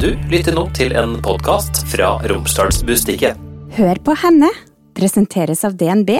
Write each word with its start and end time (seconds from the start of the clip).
Du 0.00 0.14
lytter 0.32 0.54
nå 0.56 0.62
til 0.72 0.94
en 0.96 1.18
podkast 1.20 1.82
fra 1.92 2.14
Romsdalsbustiket. 2.30 3.36
Hør 3.76 3.98
på 4.00 4.14
henne 4.16 4.48
presenteres 4.96 5.60
av 5.68 5.74
DNB, 5.76 6.14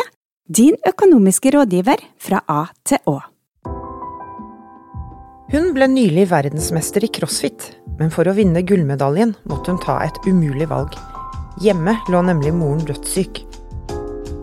din 0.53 0.77
økonomiske 0.85 1.55
rådgiver 1.55 2.03
fra 2.21 2.43
A 2.45 2.67
til 2.85 3.01
Å. 3.09 3.15
Hun 5.55 5.71
ble 5.73 5.89
nylig 5.95 6.27
verdensmester 6.29 7.09
i 7.09 7.09
crossfit, 7.09 7.71
men 7.97 8.13
for 8.13 8.29
å 8.29 8.37
vinne 8.37 8.61
gullmedaljen 8.69 9.33
måtte 9.49 9.73
hun 9.73 9.81
ta 9.81 9.97
et 10.05 10.21
umulig 10.29 10.69
valg. 10.69 10.93
Hjemme 11.65 11.97
lå 12.13 12.21
nemlig 12.29 12.53
moren 12.61 12.85
dødssyk. 12.85 13.47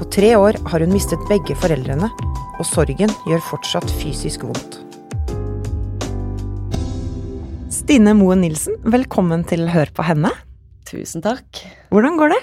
På 0.02 0.10
tre 0.18 0.34
år 0.34 0.58
har 0.74 0.82
hun 0.82 0.98
mistet 0.98 1.30
begge 1.30 1.54
foreldrene, 1.62 2.10
og 2.58 2.66
sorgen 2.66 3.14
gjør 3.30 3.46
fortsatt 3.54 3.94
fysisk 4.02 4.50
vondt. 4.50 4.82
Stine 7.78 8.16
Moen 8.18 8.40
Nilsen, 8.42 8.74
velkommen 8.90 9.44
til 9.46 9.68
Hør 9.70 9.92
på 9.94 10.02
henne. 10.08 10.32
Tusen 10.90 11.22
takk. 11.22 11.60
Hvordan 11.94 12.16
går 12.18 12.32
det? 12.34 12.40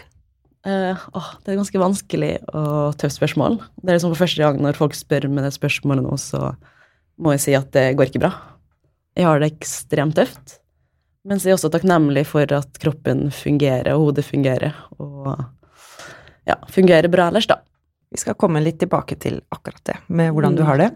Uh, 0.62 1.00
oh, 1.18 1.30
det 1.42 1.50
er 1.50 1.58
ganske 1.58 1.80
vanskelig 1.80 2.28
og 2.54 2.94
tøft 3.00 3.16
spørsmål. 3.16 3.56
Det 3.80 3.90
er 3.90 3.98
liksom 3.98 4.12
for 4.12 4.22
første 4.22 4.44
gang 4.44 4.60
når 4.62 4.78
folk 4.78 4.94
spør 4.94 5.26
med 5.26 5.42
det 5.42 5.50
spørsmålet 5.56 6.06
nå, 6.06 6.14
så 6.22 6.52
må 7.18 7.34
jeg 7.34 7.42
si 7.42 7.56
at 7.58 7.66
det 7.74 7.82
går 7.98 8.12
ikke 8.12 8.22
bra. 8.22 8.30
Jeg 9.18 9.26
har 9.26 9.42
det 9.42 9.50
ekstremt 9.56 10.14
tøft, 10.20 10.60
mens 11.26 11.42
jeg 11.42 11.56
er 11.56 11.58
også 11.58 11.72
takknemlig 11.74 12.28
for 12.30 12.54
at 12.54 12.78
kroppen 12.84 13.26
fungerer, 13.34 13.90
og 13.96 14.12
hodet 14.12 14.28
fungerer, 14.28 14.78
og 15.02 15.34
ja, 16.46 16.60
fungerer 16.70 17.10
bra 17.10 17.32
ellers, 17.32 17.50
da. 17.50 17.58
Vi 18.14 18.20
skal 18.22 18.36
komme 18.38 18.60
litt 18.62 18.78
tilbake 18.78 19.16
til 19.18 19.40
akkurat 19.50 19.82
det, 19.90 19.96
med 20.14 20.30
hvordan 20.36 20.54
du 20.54 20.62
har 20.62 20.78
det. 20.78 20.92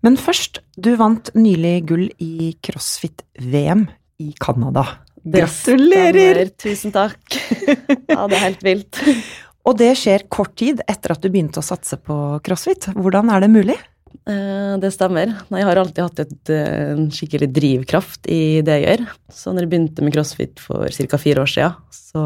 Men 0.00 0.16
først, 0.16 0.62
du 0.80 0.94
vant 0.96 1.28
nylig 1.36 1.74
gull 1.90 2.06
i 2.24 2.54
crossfit-VM 2.64 3.84
i 4.24 4.30
Canada. 4.40 4.86
Gratulerer! 5.24 6.46
Tusen 6.60 6.92
takk. 6.94 7.20
ja, 7.36 8.24
det 8.28 8.38
er 8.38 8.44
helt 8.46 8.64
vilt. 8.64 9.00
Og 9.68 9.76
det 9.80 9.94
skjer 9.96 10.24
kort 10.32 10.54
tid 10.60 10.80
etter 10.88 11.14
at 11.14 11.20
du 11.24 11.30
begynte 11.32 11.60
å 11.60 11.64
satse 11.64 11.96
på 12.00 12.16
crossfit. 12.44 12.88
Hvordan 12.96 13.32
er 13.32 13.44
det 13.44 13.52
mulig? 13.52 13.76
Eh, 14.24 14.74
Det 14.80 14.90
stemmer. 14.92 15.32
Jeg 15.52 15.68
har 15.68 15.80
alltid 15.80 16.02
hatt 16.04 16.24
et, 16.24 16.50
eh, 16.52 16.92
en 16.94 17.10
skikkelig 17.12 17.50
drivkraft 17.56 18.28
i 18.28 18.60
det 18.64 18.80
jeg 18.80 18.88
gjør. 18.88 19.06
Så 19.32 19.52
når 19.52 19.64
jeg 19.66 19.72
begynte 19.72 20.04
med 20.04 20.16
crossfit 20.16 20.60
for 20.64 20.88
ca. 20.88 21.20
fire 21.20 21.44
år 21.44 21.52
siden, 21.58 21.76
så 21.92 22.24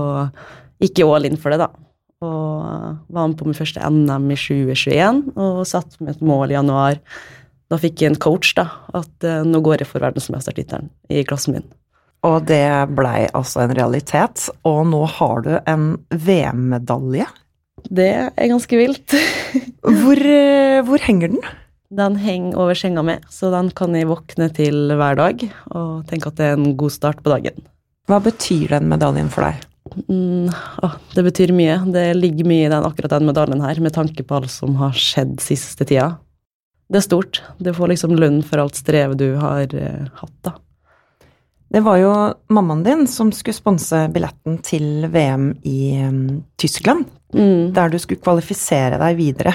gikk 0.82 1.02
jeg 1.02 1.10
all 1.10 1.26
in 1.26 1.38
for 1.38 1.50
det, 1.54 1.58
da. 1.66 1.70
Og 2.24 2.98
var 3.14 3.28
med 3.30 3.38
på 3.38 3.46
min 3.46 3.56
første 3.56 3.82
NM 3.82 4.30
i 4.34 4.38
2021 4.38 5.20
og 5.38 5.60
satte 5.70 6.00
meg 6.02 6.16
et 6.16 6.24
mål 6.26 6.50
i 6.50 6.56
januar. 6.56 6.98
Da 7.68 7.78
fikk 7.78 8.02
jeg 8.02 8.14
en 8.14 8.22
coach, 8.22 8.54
da, 8.56 8.66
at 8.96 9.26
eh, 9.26 9.44
nå 9.46 9.60
går 9.64 9.82
jeg 9.82 9.90
for 9.90 10.02
verdensmestertittelen 10.02 10.88
i 11.12 11.22
klassen 11.28 11.58
min. 11.58 11.68
Og 12.26 12.48
det 12.48 12.64
blei 12.96 13.28
altså 13.36 13.62
en 13.62 13.74
realitet, 13.76 14.48
og 14.66 14.80
nå 14.90 15.04
har 15.18 15.44
du 15.44 15.52
en 15.60 15.92
VM-medalje. 16.10 17.28
Det 17.86 18.10
er 18.26 18.50
ganske 18.50 18.80
vilt. 18.80 19.14
Hvor, 20.00 20.18
eh, 20.18 20.82
hvor 20.84 21.00
henger 21.00 21.30
den? 21.32 21.44
Den 21.94 22.18
henger 22.20 22.58
over 22.60 22.76
senga 22.76 23.00
mi, 23.06 23.14
så 23.32 23.48
den 23.54 23.70
kan 23.72 23.94
jeg 23.96 24.10
våkne 24.10 24.50
til 24.52 24.90
hver 24.98 25.16
dag 25.16 25.44
og 25.70 26.02
tenke 26.10 26.28
at 26.28 26.36
det 26.36 26.48
er 26.50 26.58
en 26.58 26.74
god 26.76 26.92
start 26.92 27.22
på 27.24 27.32
dagen. 27.32 27.62
Hva 28.10 28.18
betyr 28.20 28.74
den 28.74 28.90
medaljen 28.90 29.30
for 29.32 29.46
deg? 29.46 29.62
Mm, 30.08 30.48
å, 30.82 30.90
det 31.14 31.24
betyr 31.26 31.52
mye. 31.56 31.78
Det 31.92 32.06
ligger 32.16 32.48
mye 32.48 32.66
i 32.66 32.70
den, 32.72 32.86
akkurat 32.86 33.16
den 33.16 33.28
medaljen 33.28 33.62
her, 33.64 33.80
med 33.84 33.94
tanke 33.96 34.24
på 34.26 34.38
alt 34.38 34.52
som 34.52 34.76
har 34.80 34.96
skjedd 34.96 35.38
siste 35.42 35.86
tida. 35.88 36.16
Det 36.88 37.02
er 37.02 37.04
stort. 37.04 37.42
Du 37.60 37.72
får 37.76 37.92
liksom 37.92 38.16
lønn 38.16 38.40
for 38.46 38.62
alt 38.62 38.78
strevet 38.78 39.20
du 39.20 39.34
har 39.40 39.74
eh, 39.76 40.08
hatt, 40.20 40.36
da. 40.46 40.54
Det 41.68 41.82
var 41.84 41.98
jo 42.00 42.12
mammaen 42.48 42.80
din 42.86 43.02
som 43.12 43.28
skulle 43.36 43.58
sponse 43.58 44.06
billetten 44.14 44.54
til 44.64 45.04
VM 45.12 45.50
i 45.68 46.00
um, 46.00 46.22
Tyskland, 46.56 47.04
Mm, 47.28 47.74
der 47.76 47.90
du 47.92 47.98
skulle 48.00 48.22
kvalifisere 48.24 48.96
deg 48.96 49.18
videre. 49.18 49.52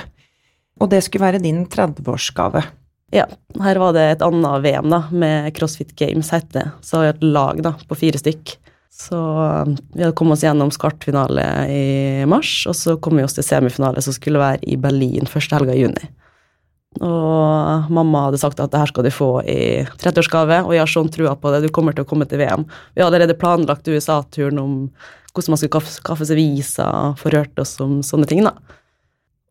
Og 0.78 0.92
det 0.92 1.00
skulle 1.02 1.26
være 1.26 1.40
din 1.42 1.64
30-årsgave. 1.66 2.62
ja. 3.10 3.26
Her 3.62 3.80
var 3.82 3.94
det 3.94 4.04
et 4.12 4.22
annet 4.22 4.62
VM, 4.62 4.90
da, 4.94 5.00
med 5.10 5.50
CrossFit 5.58 5.96
Games, 5.98 6.30
het 6.30 6.52
det. 6.54 6.68
Så 6.86 7.02
et 7.02 7.24
lag 7.24 7.64
da, 7.66 7.74
på 7.90 7.98
fire 7.98 8.22
stykk. 8.22 8.54
Så 8.94 9.18
um, 9.18 9.78
vi 9.94 10.04
hadde 10.04 10.16
kommet 10.16 10.38
oss 10.38 10.44
gjennom 10.46 10.72
skartfinale 10.72 11.46
i 11.70 11.86
mars, 12.30 12.52
og 12.70 12.76
så 12.78 12.94
kom 13.02 13.18
vi 13.18 13.26
oss 13.26 13.34
til 13.34 13.46
semifinale, 13.46 14.04
som 14.06 14.14
skulle 14.16 14.42
være 14.42 14.62
i 14.70 14.78
Berlin 14.80 15.30
første 15.30 15.58
helga 15.58 15.74
i 15.74 15.82
juni. 15.82 16.12
Og 17.02 17.90
mamma 17.90 18.28
hadde 18.28 18.38
sagt 18.38 18.62
at 18.62 18.70
det 18.70 18.78
her 18.78 18.92
skal 18.92 19.08
du 19.08 19.10
få 19.14 19.32
i 19.50 19.82
30-årsgave, 19.98 20.62
og 20.68 20.76
jeg 20.76 20.84
har 20.84 20.94
sånn 20.94 21.10
trua 21.14 21.34
på 21.40 21.54
det, 21.54 21.64
du 21.66 21.74
kommer 21.74 21.98
til 21.98 22.06
å 22.06 22.10
komme 22.10 22.28
til 22.30 22.44
VM. 22.44 22.68
Vi 22.94 23.02
hadde 23.02 23.10
allerede 23.10 23.38
planlagt 23.40 23.90
USA-turen 23.90 24.62
om 24.62 24.76
hvordan 25.34 25.56
man 25.56 25.62
skulle 25.64 25.82
kaffe, 26.06 26.28
seg 26.30 26.38
visa, 26.38 26.88
forhørte 27.18 27.66
oss 27.66 27.74
om 27.82 28.02
sånne 28.06 28.30
ting, 28.30 28.46
da. 28.46 28.54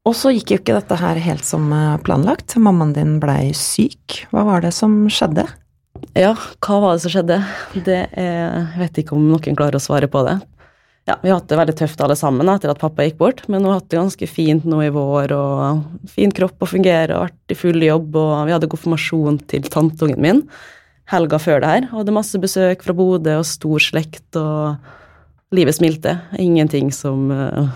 Og 0.06 0.14
så 0.18 0.30
gikk 0.34 0.50
jo 0.50 0.58
ikke 0.58 0.78
dette 0.78 0.98
her 0.98 1.18
helt 1.22 1.46
som 1.46 1.68
eh, 1.74 1.98
planlagt. 2.02 2.56
Mammaen 2.58 2.94
din 2.94 3.18
blei 3.22 3.52
syk. 3.54 4.24
Hva 4.34 4.42
var 4.48 4.64
det 4.64 4.72
som 4.74 5.04
skjedde? 5.10 5.44
Ja, 6.12 6.34
hva 6.60 6.78
var 6.82 6.96
det 6.96 7.04
som 7.06 7.12
skjedde? 7.14 7.38
Det 7.86 8.00
er 8.20 8.56
Jeg 8.74 8.80
vet 8.82 8.98
ikke 9.00 9.14
om 9.16 9.30
noen 9.30 9.56
klarer 9.56 9.78
å 9.78 9.82
svare 9.82 10.10
på 10.12 10.20
det. 10.26 10.40
Ja, 11.08 11.16
Vi 11.22 11.30
har 11.30 11.40
hatt 11.40 11.48
det 11.48 11.58
veldig 11.58 11.74
tøft 11.78 12.02
alle 12.04 12.14
sammen 12.14 12.50
etter 12.52 12.70
at 12.70 12.78
pappa 12.78 13.02
gikk 13.02 13.16
bort, 13.18 13.40
men 13.48 13.64
hun 13.64 13.72
har 13.72 13.80
hatt 13.80 13.88
det 13.90 13.98
ganske 13.98 14.28
fint 14.30 14.66
nå 14.68 14.82
i 14.84 14.92
vår, 14.92 15.32
og 15.34 16.10
fin 16.12 16.30
kropp 16.30 16.62
å 16.62 16.68
fungere, 16.68 17.16
og 17.16 17.24
vært 17.26 17.54
i 17.54 17.58
full 17.58 17.82
jobb, 17.82 18.14
og 18.20 18.34
vi 18.46 18.54
hadde 18.54 18.70
konfirmasjon 18.70 19.40
til 19.50 19.66
tanteungen 19.72 20.20
min 20.22 20.44
helga 21.10 21.40
før 21.42 21.64
det 21.64 21.72
her. 21.72 21.88
og 21.90 22.02
Hadde 22.02 22.14
masse 22.14 22.38
besøk 22.38 22.84
fra 22.84 22.94
Bodø 22.94 23.38
og 23.40 23.48
stor 23.48 23.82
slekt, 23.82 24.28
og 24.36 24.76
livet 25.56 25.80
smilte. 25.80 26.18
Ingenting 26.38 26.92
som 26.94 27.32
uh, 27.32 27.72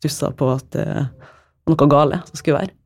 stussa 0.00 0.32
på 0.32 0.50
at 0.56 0.72
det 0.74 0.88
var 0.88 1.76
noe 1.76 1.92
gale 1.92 2.24
som 2.26 2.40
skulle 2.40 2.64
være. 2.64 2.77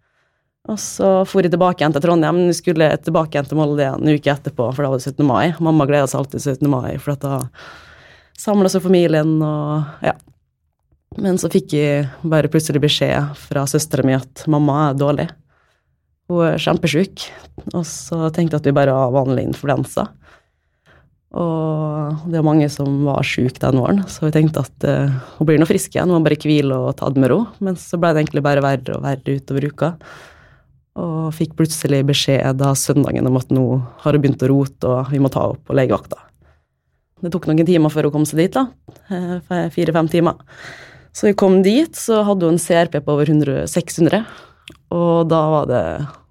Og 0.71 0.79
så 0.79 1.07
for 1.27 1.43
jeg 1.43 1.51
tilbake 1.51 1.83
igjen 1.83 1.95
til 1.95 2.05
Trondheim. 2.05 2.37
men 2.39 2.51
Vi 2.53 2.59
skulle 2.61 2.91
tilbake 3.03 3.35
igjen 3.35 3.49
til 3.51 3.59
Molde 3.59 3.89
en 3.89 4.13
uke 4.13 4.31
etterpå, 4.31 4.69
for 4.71 4.85
da 4.85 4.93
var 4.93 5.01
det 5.01 5.11
17. 5.11 5.27
mai. 5.27 5.55
Mamma 5.59 5.89
gleda 5.91 6.07
seg 6.07 6.23
alltid 6.23 6.39
til 6.39 6.55
17. 6.55 6.71
mai, 6.71 6.99
for 7.03 7.19
da 7.19 7.41
samla 8.39 8.71
seg 8.71 8.85
familien 8.85 9.41
og 9.43 10.07
ja. 10.07 10.15
Men 11.21 11.37
så 11.37 11.51
fikk 11.53 11.75
jeg 11.77 12.07
bare 12.25 12.49
plutselig 12.49 12.81
beskjed 12.81 13.35
fra 13.37 13.67
søstera 13.69 14.07
mi 14.07 14.15
at 14.17 14.47
mamma 14.49 14.89
er 14.89 14.99
dårlig. 15.03 15.29
Hun 16.31 16.47
er 16.47 16.63
kjempesjuk. 16.63 17.27
Og 17.75 17.85
så 17.85 18.31
tenkte 18.33 18.57
jeg 18.57 18.63
at 18.63 18.71
vi 18.71 18.77
bare 18.79 18.95
har 18.97 19.13
vanlig 19.13 19.45
influensa. 19.51 20.07
Og 21.33 22.25
det 22.29 22.39
er 22.39 22.45
mange 22.45 22.69
som 22.73 23.03
var 23.07 23.25
sjuke 23.25 23.61
den 23.61 23.81
våren, 23.81 24.03
så 24.09 24.27
vi 24.27 24.35
tenkte 24.35 24.65
at 24.67 24.85
uh, 24.85 25.15
hun 25.39 25.49
blir 25.49 25.61
nå 25.61 25.65
frisk 25.69 25.95
igjen, 25.95 26.11
hun 26.13 26.21
må 26.21 26.27
bare 26.27 26.37
hvile 26.45 26.77
og 26.77 26.99
ta 26.99 27.09
det 27.09 27.23
med 27.23 27.33
ro. 27.33 27.47
Men 27.65 27.79
så 27.81 28.01
ble 28.01 28.13
det 28.13 28.25
egentlig 28.25 28.45
bare 28.45 28.65
verre 28.65 28.99
og 28.99 29.05
verre 29.05 29.39
utover 29.41 29.69
uka. 29.73 29.95
Og 31.01 31.33
fikk 31.33 31.55
plutselig 31.57 32.03
beskjed 32.09 32.59
da 32.61 32.75
søndagen 32.77 33.29
om 33.29 33.39
at 33.41 33.53
nå 33.55 33.65
har 34.03 34.17
hun 34.17 34.23
begynt 34.25 34.45
å 34.45 34.51
rote, 34.51 34.89
og 34.89 35.13
vi 35.13 35.21
må 35.23 35.31
ta 35.33 35.47
henne 35.47 35.65
på 35.65 35.77
legevakta. 35.77 36.19
Det 37.23 37.31
tok 37.33 37.47
noen 37.49 37.67
timer 37.67 37.93
før 37.95 38.09
hun 38.09 38.17
kom 38.19 38.27
seg 38.29 38.43
dit, 38.43 38.57
da. 38.57 38.67
Eh, 39.09 39.69
Fire-fem 39.73 40.11
timer. 40.13 40.43
Så 41.15 41.29
vi 41.29 41.37
kom 41.39 41.61
dit, 41.65 41.95
så 41.97 42.23
hadde 42.27 42.49
hun 42.49 42.59
en 42.59 42.63
CRP 42.63 42.99
på 43.05 43.15
over 43.15 43.29
100, 43.29 43.67
600, 43.71 44.25
og 44.93 45.29
da 45.31 45.41
var 45.53 45.69
det 45.71 45.85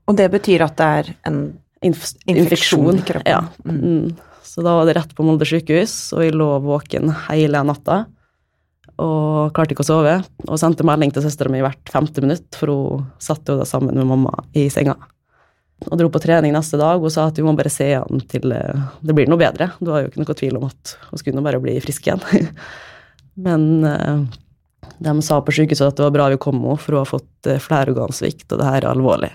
Og 0.09 0.17
det 0.17 0.27
betyr 0.33 0.65
at 0.65 0.75
det 0.77 0.87
er 0.99 1.11
en 1.29 1.39
inf 1.81 2.11
infeksjon 2.27 2.37
infeksjon. 2.37 2.99
i 2.99 3.05
kroppen. 3.07 3.31
Ja. 3.31 3.41
Mm. 3.65 4.17
Så 4.43 4.61
da 4.65 4.73
var 4.75 4.85
det 4.85 4.97
rett 4.97 5.13
på 5.15 5.23
Molde 5.23 5.45
sykehus, 5.47 6.11
og 6.13 6.25
jeg 6.25 6.35
lå 6.35 6.49
våken 6.65 7.13
hele 7.29 7.61
natta. 7.63 8.05
Og 9.01 9.53
klarte 9.55 9.73
ikke 9.73 9.85
å 9.85 9.87
sove, 9.87 10.17
og 10.47 10.59
sendte 10.59 10.85
melding 10.85 11.13
til 11.13 11.23
søstera 11.25 11.51
mi 11.51 11.63
hvert 11.63 11.89
femte 11.89 12.21
minutt, 12.23 12.49
for 12.57 12.71
hun 12.71 13.07
satt 13.21 13.47
jo 13.49 13.57
da 13.57 13.65
sammen 13.67 13.97
med 13.97 14.09
mamma 14.09 14.33
i 14.57 14.67
senga. 14.73 14.97
Og 15.87 15.97
dro 15.97 16.11
på 16.13 16.21
trening 16.21 16.53
neste 16.53 16.77
dag 16.77 17.01
og 17.01 17.09
sa 17.09 17.25
at 17.31 17.39
vi 17.39 17.45
må 17.45 17.55
bare 17.57 17.71
se 17.73 17.87
an 17.97 18.21
til 18.29 18.53
eh, 18.53 18.83
det 19.01 19.15
blir 19.17 19.29
noe 19.31 19.41
bedre. 19.41 19.71
Det 19.79 19.89
var 19.89 20.03
jo 20.03 20.11
ikke 20.11 20.21
noe 20.21 20.37
tvil 20.37 20.59
om 20.59 20.67
at 20.67 20.95
hun 21.07 21.21
skulle 21.21 21.45
bare 21.47 21.61
bli 21.63 21.79
frisk 21.81 22.05
igjen. 22.05 22.51
Men 23.47 23.65
eh, 23.89 24.21
de 25.01 25.15
sa 25.25 25.39
på 25.41 25.55
sykehuset 25.57 25.87
at 25.87 25.97
det 25.97 26.05
var 26.05 26.13
bra 26.19 26.29
vi 26.29 26.41
kom 26.41 26.59
henne, 26.61 26.77
for 26.77 26.93
hun 26.93 27.01
har 27.01 27.09
fått 27.09 27.31
flere 27.47 27.65
flerorgansvikt, 27.65 28.45
og 28.51 28.61
det 28.61 28.69
her 28.69 28.83
er 28.83 28.91
alvorlig. 28.91 29.31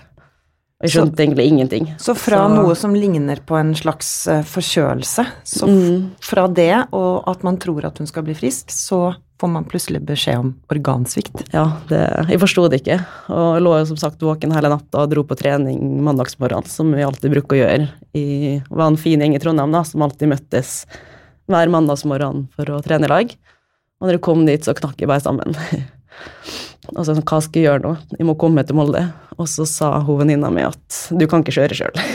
Jeg 0.83 0.91
skjønte 0.93 1.23
egentlig 1.23 1.47
ingenting. 1.49 1.85
Så 1.97 2.13
fra 2.15 2.43
Så- 2.47 2.53
noe 2.53 2.75
som 2.75 2.93
ligner 2.93 3.39
på 3.41 3.55
en 3.59 3.73
slags 3.73 4.27
eh, 4.27 4.43
forkjølelse, 4.43 5.25
så 5.43 5.65
Mm. 5.67 6.11
fra 6.21 6.47
det 6.47 6.87
og 6.93 7.23
at 7.27 7.43
man 7.43 7.57
tror 7.57 7.83
at 7.85 7.97
hun 7.97 8.05
skal 8.05 8.21
bli 8.23 8.35
frisk, 8.35 8.67
så 8.69 9.15
får 9.39 9.49
man 9.49 9.65
plutselig 9.65 10.03
beskjed 10.05 10.37
om 10.37 10.55
organsvikt. 10.69 11.51
Ja, 11.53 11.77
det, 11.89 12.29
jeg 12.29 12.39
forsto 12.39 12.69
det 12.69 12.81
ikke. 12.83 12.99
Og 13.29 13.55
jeg 13.55 13.63
lå 13.63 13.79
jo 13.79 13.85
som 13.85 13.97
sagt 13.97 14.19
våken 14.19 14.51
hele 14.53 14.69
natta 14.69 14.99
og 15.03 15.09
dro 15.09 15.23
på 15.23 15.35
trening 15.37 16.01
mandagsmorgen, 16.03 16.65
som 16.67 16.91
vi 16.91 17.01
alltid 17.01 17.31
bruker 17.31 17.57
å 17.57 17.61
gjøre. 17.65 17.89
I, 18.15 18.61
var 18.69 18.87
en 18.87 18.97
fin 18.97 19.19
gjeng 19.19 19.35
i 19.35 19.39
Trondheim 19.39 19.71
da, 19.71 19.81
som 19.83 20.01
alltid 20.01 20.29
møttes 20.29 20.85
hver 21.49 21.69
mandagsmorgen 21.69 22.49
for 22.55 22.65
å 22.65 22.83
trene 22.83 23.05
i 23.05 23.07
lag. 23.07 23.35
Og 24.01 24.07
når 24.07 24.11
jeg 24.13 24.21
kom 24.21 24.45
dit, 24.45 24.61
så 24.61 24.73
knakk 24.75 24.97
jeg 24.99 25.07
bare 25.07 25.21
sammen. 25.21 25.55
og 26.93 27.01
så 27.01 27.11
sånn, 27.11 27.25
hva 27.27 27.39
skal 27.43 27.59
jeg 27.59 27.67
gjøre 27.67 27.83
nå? 27.83 27.93
Jeg 28.19 28.27
må 28.29 28.37
komme 28.39 28.63
til 28.67 28.77
Molde. 28.77 29.03
Og 29.37 29.49
så 29.51 29.65
sa 29.69 29.91
hun 30.05 30.21
venninna 30.21 30.49
mi 30.53 30.63
at 30.65 31.01
du 31.13 31.25
kan 31.29 31.43
ikke 31.43 31.57
kjøre 31.59 31.77
sjøl. 31.77 32.01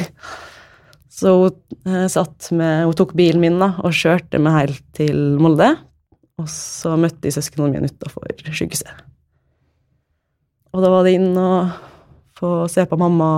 Så 1.12 1.32
hun 1.38 1.92
eh, 1.92 2.08
satt 2.10 2.48
med 2.56 2.86
Hun 2.88 2.96
tok 2.98 3.12
bilen 3.14 3.42
min 3.42 3.60
da, 3.60 3.74
og 3.84 3.94
kjørte 3.94 4.40
meg 4.42 4.56
helt 4.56 4.84
til 4.96 5.36
Molde. 5.38 5.68
Og 6.40 6.48
så 6.50 6.96
møtte 6.98 7.26
de 7.26 7.34
søsknene 7.34 7.68
mine 7.76 7.90
utafor 7.92 8.32
sykehuset. 8.48 8.90
Og 10.72 10.80
da 10.82 10.88
var 10.90 11.04
det 11.04 11.12
inn 11.18 11.36
og 11.36 11.74
få 12.38 12.64
se 12.72 12.86
på 12.88 12.98
mamma. 12.98 13.28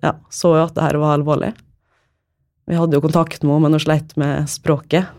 Ja, 0.00 0.14
så 0.32 0.54
jo 0.54 0.62
at 0.62 0.76
det 0.76 0.86
her 0.86 1.00
var 1.02 1.18
alvorlig. 1.18 1.50
Vi 2.70 2.78
hadde 2.78 2.96
jo 2.96 3.02
kontakt 3.02 3.42
med 3.42 3.52
henne, 3.52 3.64
men 3.66 3.76
hun 3.76 3.82
sleit 3.82 4.14
med 4.20 4.46
språket. 4.48 5.10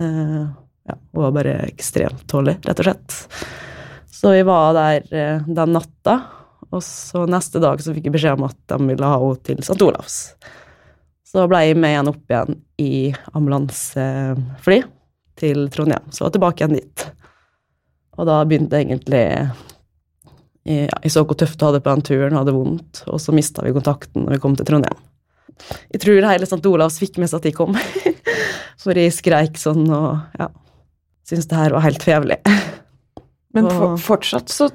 Eh, 0.00 0.42
ja, 0.88 0.96
hun 1.12 1.22
var 1.28 1.36
bare 1.36 1.58
ekstremt 1.68 2.24
tålig, 2.30 2.56
rett 2.64 2.80
og 2.80 2.88
slett. 2.88 3.20
Så 4.16 4.32
vi 4.32 4.42
var 4.42 4.72
der 4.74 5.14
eh, 5.14 5.42
den 5.46 5.72
natta, 5.76 6.20
og 6.70 6.82
så 6.82 7.26
neste 7.28 7.60
dag 7.60 7.80
så 7.84 7.92
fikk 7.92 8.08
jeg 8.08 8.14
beskjed 8.14 8.38
om 8.38 8.46
at 8.48 8.56
de 8.72 8.78
ville 8.88 9.10
ha 9.10 9.18
henne 9.20 9.42
til 9.44 9.58
St. 9.60 9.76
Olavs. 9.84 10.16
Så 11.26 11.44
ble 11.50 11.60
jeg 11.66 11.76
med 11.76 11.92
igjen 11.92 12.08
opp 12.08 12.32
igjen 12.32 12.56
i 12.80 12.92
ambulansefly 13.36 14.78
til 15.36 15.66
Trondheim. 15.74 16.06
Så 16.08 16.24
var 16.24 16.30
jeg 16.30 16.36
tilbake 16.38 16.64
igjen 16.64 16.78
dit. 16.78 17.04
Og 18.16 18.28
da 18.28 18.38
begynte 18.48 18.80
jeg 18.80 18.88
egentlig 18.88 19.24
Jeg, 20.66 20.88
jeg 20.88 21.12
så 21.12 21.22
hvor 21.22 21.36
tøft 21.38 21.60
du 21.60 21.66
hadde 21.66 21.82
på 21.84 21.92
den 21.92 22.06
turen, 22.08 22.38
hadde 22.38 22.54
vondt, 22.56 23.02
og 23.06 23.20
så 23.22 23.34
mista 23.36 23.62
vi 23.62 23.74
kontakten 23.76 24.24
når 24.24 24.38
vi 24.38 24.40
kom 24.42 24.56
til 24.58 24.66
Trondheim. 24.66 24.96
Jeg 25.92 26.00
tror 26.02 26.26
hele 26.26 26.48
St. 26.48 26.64
Olavs 26.66 26.96
fikk 26.98 27.20
med 27.20 27.30
seg 27.30 27.38
at 27.38 27.50
de 27.50 27.52
kom, 27.54 27.76
for 28.82 28.98
jeg 28.98 29.14
skreik 29.14 29.60
sånn 29.60 29.84
og 29.86 30.40
ja, 30.40 30.48
syntes 31.28 31.52
det 31.52 31.60
her 31.60 31.76
var 31.76 31.86
helt 31.86 32.08
fevelig. 32.08 32.40
Men 33.56 33.68
for, 33.70 33.96
fortsatt 34.12 34.52
så, 34.52 34.68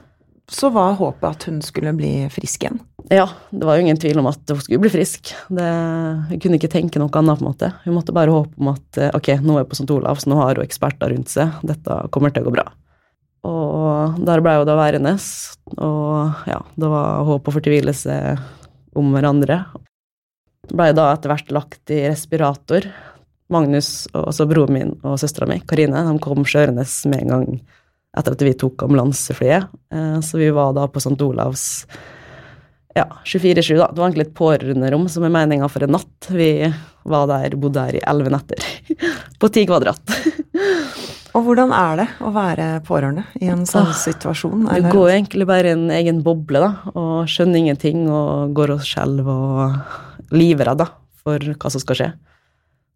så 0.49 0.71
var 0.73 0.97
håpet 0.99 1.27
at 1.29 1.47
hun 1.49 1.61
skulle 1.65 1.93
bli 1.97 2.13
frisk 2.33 2.65
igjen. 2.65 2.81
Ja, 3.11 3.27
det 3.49 3.65
var 3.67 3.77
jo 3.77 3.85
ingen 3.85 3.99
tvil 3.99 4.19
om 4.21 4.29
at 4.29 4.41
hun 4.47 4.61
skulle 4.61 4.81
bli 4.83 4.91
frisk. 4.93 5.33
Det, 5.51 5.69
hun 6.29 6.41
kunne 6.43 6.59
ikke 6.59 6.71
tenke 6.71 7.01
noe 7.01 7.11
annet, 7.19 7.39
på 7.39 7.45
en 7.45 7.49
måte. 7.49 7.71
Hun 7.85 7.97
måtte 7.97 8.15
bare 8.15 8.33
håpe 8.33 8.61
om 8.61 8.71
at 8.73 9.01
eh, 9.01 9.11
ok, 9.17 9.33
nå 9.43 9.57
er 9.57 9.65
hun 9.65 9.71
på 9.71 9.79
St. 9.79 9.89
Olavs, 9.93 10.27
nå 10.29 10.37
har 10.39 10.55
hun 10.55 10.65
eksperter 10.65 11.13
rundt 11.13 11.33
seg, 11.33 11.59
dette 11.67 11.97
kommer 12.13 12.33
til 12.33 12.45
å 12.45 12.49
gå 12.49 12.55
bra. 12.59 12.67
Og 13.47 14.21
der 14.21 14.41
ble 14.45 14.59
hun 14.59 14.67
da 14.69 14.77
værende, 14.77 15.15
og 15.81 16.43
ja, 16.49 16.59
det 16.77 16.89
var 16.93 17.23
håp 17.25 17.49
og 17.49 17.57
fortvilelse 17.57 18.17
om 18.97 19.15
hverandre. 19.15 19.63
Ble 20.71 20.91
da 20.95 21.09
etter 21.15 21.33
hvert 21.33 21.53
lagt 21.55 21.93
i 21.93 22.03
respirator. 22.05 22.85
Magnus, 23.51 24.05
og 24.13 24.29
også 24.29 24.45
broren 24.47 24.75
min 24.77 24.91
og 25.03 25.17
søstera 25.19 25.49
mi, 25.49 25.57
Karine, 25.67 26.05
de 26.07 26.13
kom 26.23 26.45
kjørende 26.47 26.85
med 27.11 27.25
en 27.25 27.33
gang 27.33 27.47
etter 28.17 28.35
at 28.35 28.41
vi 28.43 28.53
tok 28.59 28.83
ambulanseflyet. 28.83 29.69
Eh, 29.93 30.17
Så 30.25 30.37
vi 30.41 30.49
var 30.51 30.73
da 30.75 30.87
på 30.91 30.99
St. 30.99 31.15
Olavs 31.23 31.85
ja, 32.95 33.05
24-7, 33.23 33.77
da. 33.79 33.85
Det 33.87 34.01
var 34.01 34.09
egentlig 34.09 34.25
et 34.27 34.33
pårørenderom 34.35 35.05
som 35.07 35.23
er 35.23 35.31
meninga 35.31 35.69
for 35.71 35.85
en 35.85 35.93
natt. 35.95 36.27
Vi 36.27 36.49
var 37.07 37.29
der, 37.29 37.55
bodde 37.55 37.79
der 37.79 37.95
i 37.95 38.01
elleve 38.03 38.33
netter. 38.33 38.59
På 39.39 39.47
ti 39.47 39.63
kvadrat. 39.69 40.01
Og 41.31 41.45
hvordan 41.45 41.71
er 41.71 42.01
det 42.01 42.07
å 42.27 42.33
være 42.35 42.65
pårørende 42.83 43.23
i 43.39 43.47
en 43.47 43.61
sånn 43.69 43.87
Ah, 43.87 43.95
situasjon? 43.95 44.65
Du 44.67 44.89
går 44.91 45.13
egentlig 45.13 45.47
bare 45.47 45.69
i 45.71 45.75
en 45.77 45.85
egen 45.95 46.19
boble, 46.25 46.59
da, 46.59 46.91
og 46.91 47.29
skjønner 47.31 47.61
ingenting, 47.61 48.01
og 48.11 48.51
går 48.57 48.73
og 48.75 48.83
skjelver 48.83 49.31
og 49.31 50.35
livredd 50.35 50.81
da, 50.83 50.89
for 51.23 51.39
hva 51.39 51.71
som 51.71 51.79
skal 51.85 51.95
skje. 52.01 52.09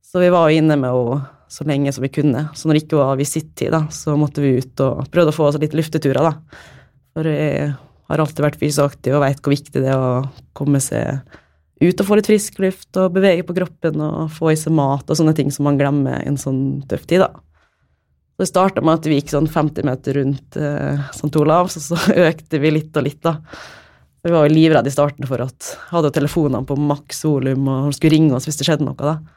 Så 0.04 0.20
vi 0.20 0.28
var 0.36 0.52
jo 0.52 0.60
inne 0.60 0.76
med 0.76 0.92
henne 0.92 1.24
så 1.52 1.66
lenge 1.68 1.94
som 1.94 2.04
vi 2.06 2.12
kunne. 2.14 2.48
Så 2.58 2.68
når 2.68 2.78
det 2.78 2.84
ikke 2.86 3.00
var 3.02 3.20
visittid, 3.20 3.72
da, 3.74 3.86
så 3.94 4.16
måtte 4.20 4.44
vi 4.44 4.58
ut 4.60 4.82
og 4.84 5.06
prøvde 5.14 5.34
å 5.34 5.36
få 5.36 5.50
oss 5.50 5.60
litt 5.62 5.76
lufteturer, 5.78 6.26
da. 6.26 6.62
For 7.16 7.30
jeg 7.32 7.72
har 8.10 8.22
alltid 8.22 8.46
vært 8.46 8.60
fysisk 8.62 8.84
aktiv 8.86 9.16
og 9.16 9.24
veit 9.24 9.42
hvor 9.42 9.56
viktig 9.56 9.82
det 9.82 9.92
er 9.94 10.02
å 10.02 10.26
komme 10.58 10.82
seg 10.84 11.24
ut 11.82 12.02
og 12.02 12.08
få 12.08 12.18
litt 12.18 12.30
frisk 12.30 12.60
luft 12.64 12.98
og 13.00 13.16
bevege 13.18 13.44
på 13.48 13.56
kroppen 13.58 14.04
og 14.04 14.30
få 14.34 14.54
i 14.54 14.60
seg 14.60 14.76
mat 14.76 15.10
og 15.10 15.18
sånne 15.20 15.36
ting 15.36 15.50
som 15.52 15.68
man 15.68 15.80
glemmer 15.80 16.22
i 16.22 16.30
en 16.30 16.40
sånn 16.40 16.86
tøff 16.90 17.04
tid, 17.10 17.26
da. 17.26 17.32
Så 18.36 18.44
det 18.44 18.50
starta 18.52 18.84
med 18.84 19.00
at 19.00 19.08
vi 19.08 19.16
gikk 19.16 19.32
sånn 19.32 19.48
50 19.48 19.88
meter 19.88 20.18
rundt 20.20 20.58
eh, 20.60 21.04
St. 21.16 21.32
Olavs, 21.40 21.78
og 21.80 21.86
så 21.86 22.16
økte 22.30 22.60
vi 22.60 22.74
litt 22.76 22.96
og 23.00 23.08
litt, 23.08 23.22
da. 23.24 23.38
Vi 24.26 24.34
var 24.34 24.48
jo 24.48 24.56
livredde 24.56 24.90
i 24.90 24.96
starten 24.96 25.28
for 25.30 25.44
at 25.44 25.70
hadde 25.92 26.10
jo 26.10 26.16
telefonene 26.18 26.68
på 26.68 26.76
maks 26.80 27.24
volum, 27.28 27.70
og 27.72 27.94
skulle 27.96 28.16
ringe 28.16 28.36
oss 28.36 28.48
hvis 28.50 28.60
det 28.60 28.68
skjedde 28.68 28.88
noe, 28.88 28.98
da. 29.00 29.35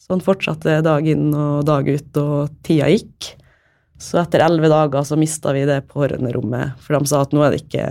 Sånn 0.00 0.22
fortsatte 0.24 0.78
dag 0.84 1.06
inn 1.08 1.28
og 1.36 1.66
dag 1.68 1.88
ut, 1.88 2.10
og 2.20 2.54
tida 2.66 2.88
gikk. 2.90 3.34
Så 4.00 4.16
etter 4.22 4.46
elleve 4.46 4.70
dager 4.72 5.04
så 5.04 5.18
mista 5.20 5.52
vi 5.52 5.66
det 5.68 5.82
pårørenderommet, 5.90 6.78
for 6.80 6.96
de 6.96 7.10
sa 7.10 7.20
at 7.26 7.34
nå 7.36 7.44
er 7.44 7.54
det 7.54 7.64
ikke 7.66 7.86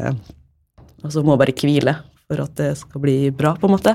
Altså, 0.99 1.21
må 1.23 1.37
bare 1.39 1.53
hvile 1.55 1.93
for 2.27 2.41
at 2.43 2.57
det 2.59 2.73
skal 2.75 2.99
bli 2.99 3.29
bra, 3.31 3.53
på 3.55 3.69
en 3.69 3.71
måte. 3.71 3.93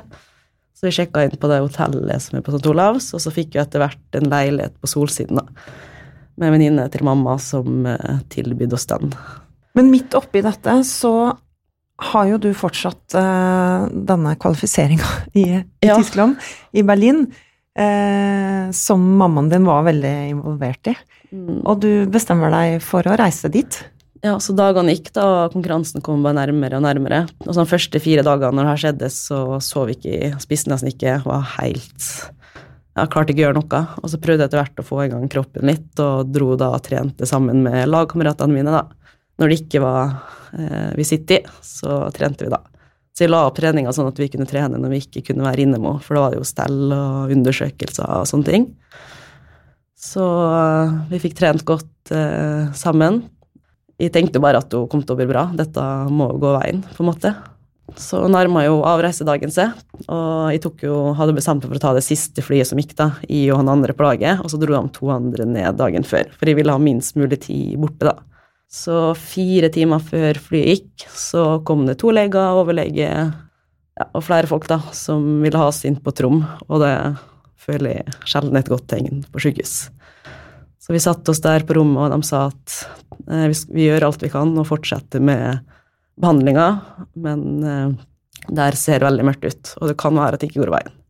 Så 0.72 0.86
vi 0.88 0.94
sjekka 0.96 1.26
inn 1.26 1.34
på 1.36 1.50
det 1.50 1.60
hotellet 1.60 2.22
som 2.24 2.38
er 2.38 2.44
på 2.46 2.54
St. 2.54 2.64
Olavs, 2.70 3.10
og 3.12 3.20
så 3.20 3.32
fikk 3.34 3.52
vi 3.54 3.60
etter 3.60 3.82
hvert 3.82 4.16
en 4.16 4.30
leilighet 4.32 4.78
på 4.80 4.88
Solsiden, 4.88 5.42
da. 5.42 5.44
Med 6.40 6.48
en 6.48 6.54
venninne 6.56 6.86
til 6.90 7.04
mamma 7.06 7.36
som 7.38 7.84
eh, 7.86 8.22
tilbød 8.32 8.72
oss 8.74 8.88
den. 8.90 9.12
Men 9.76 9.92
midt 9.92 10.16
oppi 10.18 10.42
dette 10.42 10.74
så 10.88 11.12
har 12.08 12.26
jo 12.26 12.40
du 12.42 12.48
fortsatt 12.58 13.14
uh, 13.14 13.84
denne 13.86 14.32
kvalifiseringa 14.40 15.10
i, 15.38 15.44
i 15.60 15.86
Ja. 15.86 16.00
Tyskland, 16.00 16.40
i 16.74 16.82
Berlin, 16.82 17.28
eh, 17.78 18.70
som 18.74 19.02
mammaen 19.18 19.50
din 19.52 19.66
var 19.68 19.86
veldig 19.88 20.14
involvert 20.34 20.92
i. 20.92 20.94
Og 21.64 21.80
du 21.82 21.90
bestemmer 22.10 22.52
deg 22.54 22.78
for 22.84 23.06
å 23.06 23.18
reise 23.18 23.50
dit. 23.52 23.80
Ja, 24.24 24.38
så 24.40 24.54
dagene 24.56 24.94
gikk 24.94 25.10
da, 25.12 25.24
og 25.44 25.52
konkurransen 25.52 26.00
kom 26.04 26.22
bare 26.24 26.38
nærmere 26.38 26.78
og 26.78 26.86
nærmere. 26.86 27.24
Og 27.44 27.50
så 27.50 27.60
de 27.60 27.68
første 27.74 28.00
fire 28.00 28.24
dagene 28.24 28.56
når 28.56 28.64
det 28.64 28.70
her 28.70 28.82
skjedde, 28.84 29.10
så 29.12 29.40
sov 29.64 29.90
vi 29.90 29.98
ikke, 29.98 30.30
spiste 30.40 30.72
nesten 30.72 30.88
ikke, 30.94 31.18
var 31.26 31.44
helt 31.58 32.08
Jeg 32.94 33.10
klarte 33.10 33.34
ikke 33.34 33.42
å 33.42 33.46
gjøre 33.48 33.58
noe. 33.58 33.80
Og 34.00 34.12
så 34.12 34.20
prøvde 34.22 34.46
jeg 34.46 34.48
etter 34.48 34.62
hvert 34.62 34.80
å 34.80 34.86
få 34.86 35.02
i 35.04 35.10
gang 35.12 35.26
kroppen 35.28 35.68
litt, 35.68 35.90
og 36.00 36.30
dro 36.32 36.54
da 36.56 36.70
og 36.76 36.84
trente 36.86 37.28
sammen 37.28 37.60
med 37.66 37.90
lagkameratene 37.90 38.56
mine, 38.56 38.72
da. 38.72 38.86
Når 39.42 39.50
det 39.50 39.60
ikke 39.64 39.82
var 39.82 40.14
eh, 40.54 40.94
i, 41.02 41.40
så 41.66 42.04
trente 42.14 42.46
vi 42.46 42.54
da. 42.54 42.62
Så 43.14 43.24
jeg 43.24 43.30
la 43.30 43.44
opp 43.46 43.54
treninga 43.60 43.92
sånn 43.94 44.10
at 44.10 44.18
vi 44.18 44.26
kunne 44.32 44.46
trene 44.50 44.80
når 44.80 44.90
vi 44.90 45.02
ikke 45.04 45.28
kunne 45.28 45.46
være 45.46 45.62
inne 45.62 45.78
med 45.78 46.02
for 46.02 46.18
da 46.18 46.24
var 46.24 46.34
det 46.34 46.40
jo 46.40 46.48
stell 46.48 46.80
og 46.90 47.30
undersøkelser 47.34 48.10
og 48.10 48.26
sånne 48.26 48.48
ting. 48.48 48.66
Så 50.04 50.24
eh, 50.24 50.96
vi 51.12 51.22
fikk 51.22 51.38
trent 51.38 51.62
godt 51.68 52.12
eh, 52.14 52.72
sammen. 52.76 53.22
Jeg 54.02 54.10
tenkte 54.16 54.42
bare 54.42 54.60
at 54.64 54.74
hun 54.74 54.90
kom 54.90 55.04
til 55.06 55.14
å 55.14 55.20
bli 55.20 55.28
bra. 55.30 55.46
Dette 55.54 55.84
må 56.10 56.32
gå 56.42 56.56
veien, 56.58 56.82
på 56.96 57.04
en 57.04 57.12
måte. 57.12 57.32
Så 58.00 58.24
nærma 58.32 58.64
jo 58.64 58.80
avreisedagen 58.88 59.52
seg, 59.52 59.74
og 60.08 60.50
jeg 60.50 60.62
jo, 60.82 60.96
hadde 61.14 61.36
bestemt 61.36 61.62
meg 61.62 61.70
for 61.70 61.78
å 61.78 61.82
ta 61.82 61.92
det 61.94 62.02
siste 62.02 62.42
flyet 62.42 62.66
som 62.66 62.80
gikk, 62.80 62.96
da, 62.98 63.10
i 63.28 63.44
og 63.52 63.60
han 63.60 63.70
andre 63.76 63.94
på 63.94 64.06
laget, 64.06 64.40
og 64.40 64.50
så 64.50 64.58
dro 64.58 64.72
de 64.74 64.90
to 64.96 65.10
andre 65.12 65.46
ned 65.46 65.76
dagen 65.78 66.06
før, 66.08 66.30
for 66.32 66.48
jeg 66.48 66.58
ville 66.58 66.74
ha 66.74 66.80
minst 66.80 67.14
mulig 67.20 67.42
tid 67.44 67.76
borte, 67.78 68.08
da. 68.08 68.33
Så 68.74 68.98
fire 69.14 69.68
timer 69.70 70.02
før 70.02 70.38
flyet 70.42 70.70
gikk, 70.72 71.04
så 71.14 71.60
kom 71.66 71.84
det 71.86 72.00
to 72.02 72.10
leger, 72.14 72.56
overlege 72.58 73.06
ja, 73.06 74.06
og 74.10 74.24
flere 74.26 74.50
folk 74.50 74.66
da, 74.66 74.80
som 74.96 75.44
ville 75.44 75.60
ha 75.60 75.68
oss 75.70 75.84
inn 75.86 76.00
på 76.02 76.10
et 76.10 76.22
rom, 76.24 76.40
og 76.66 76.82
det 76.82 76.94
føler 77.64 78.00
jeg 78.00 78.16
sjelden 78.26 78.58
et 78.58 78.72
godt 78.72 78.88
tegn 78.90 79.22
på 79.30 79.44
sykehus. 79.44 79.76
Så 80.82 80.92
vi 80.92 81.00
satte 81.00 81.30
oss 81.30 81.40
der 81.44 81.62
på 81.64 81.78
rommet, 81.78 82.02
og 82.02 82.16
de 82.16 82.26
sa 82.26 82.48
at 82.50 82.74
eh, 83.30 83.46
vi, 83.52 83.60
vi 83.78 83.86
gjør 83.86 84.08
alt 84.08 84.26
vi 84.26 84.32
kan 84.34 84.50
og 84.58 84.68
fortsetter 84.68 85.22
med 85.22 85.62
behandlinga, 86.20 86.66
men 87.14 87.46
eh, 87.62 87.94
der 88.58 88.76
ser 88.76 89.06
veldig 89.06 89.30
mørkt 89.30 89.46
ut, 89.46 89.74
og 89.78 89.92
det 89.92 89.98
kan 90.02 90.18
være 90.18 90.34
at 90.34 90.42
det 90.42 90.50
ikke 90.50 90.64
går 90.64 90.74
veien. 90.74 91.00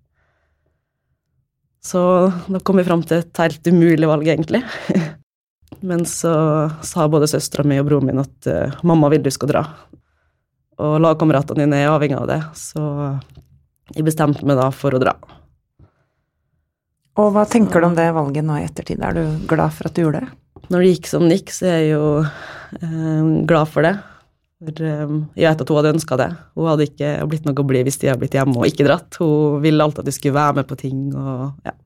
Så 1.85 2.01
da 2.49 2.61
kom 2.65 2.77
vi 2.81 2.87
fram 2.87 3.03
til 3.09 3.25
et 3.25 3.41
helt 3.41 3.73
umulig 3.73 4.09
valg, 4.09 4.29
egentlig. 4.37 4.63
Men 5.83 6.05
så 6.09 6.35
sa 6.87 7.09
både 7.11 7.29
søstera 7.31 7.65
mi 7.67 7.81
og 7.81 7.89
broren 7.89 8.11
min 8.11 8.23
at 8.23 8.51
uh, 8.51 8.77
mamma 8.87 9.11
vil 9.13 9.25
du 9.25 9.31
skal 9.35 9.51
dra. 9.51 9.65
Og 10.83 10.99
lagkameratene 11.03 11.65
dine 11.65 11.83
er 11.83 11.93
avhengig 11.93 12.19
av 12.19 12.29
det, 12.31 12.41
så 12.59 12.85
jeg 13.95 14.07
bestemte 14.07 14.47
meg 14.47 14.59
da 14.59 14.71
for 14.75 14.97
å 14.97 15.03
dra. 15.03 15.15
Og 17.21 17.31
hva 17.35 17.45
tenker 17.47 17.79
du 17.79 17.87
om 17.87 17.95
det 17.95 18.09
valget 18.15 18.47
nå 18.47 18.57
i 18.59 18.65
ettertid? 18.67 19.03
Er 19.05 19.15
du 19.15 19.47
glad 19.51 19.75
for 19.77 19.87
at 19.87 19.95
du 19.95 20.03
gjorde 20.03 20.25
det? 20.25 20.33
Når 20.73 20.81
det 20.81 20.91
gikk 20.95 21.11
som 21.11 21.29
det 21.29 21.39
gikk, 21.39 21.53
så 21.55 21.69
er 21.69 21.77
jeg 21.77 21.93
jo 21.93 22.07
eh, 22.25 23.31
glad 23.47 23.71
for 23.71 23.87
det. 23.87 23.93
For 24.65 24.87
eh, 24.89 25.15
jeg 25.39 25.47
vet 25.47 25.63
at 25.63 25.71
hun 25.71 25.79
hadde 25.79 25.93
ønska 25.95 26.19
det. 26.19 26.29
Hun 26.59 26.71
hadde 26.73 26.89
ikke 26.89 27.13
blitt 27.31 27.47
noe 27.47 27.63
å 27.63 27.67
bli 27.69 27.85
hvis 27.87 28.01
de 28.03 28.11
hadde 28.11 28.23
blitt 28.25 28.35
hjemme 28.39 28.57
og 28.59 28.67
ikke 28.67 28.87
dratt. 28.89 29.21
Hun 29.21 29.63
ville 29.63 29.87
alltid 29.87 30.03
at 30.03 30.11
de 30.11 30.17
skulle 30.17 30.39
være 30.41 30.59
med 30.59 30.71
på 30.71 30.81
ting. 30.81 31.05
Og, 31.15 31.69
ja. 31.69 31.77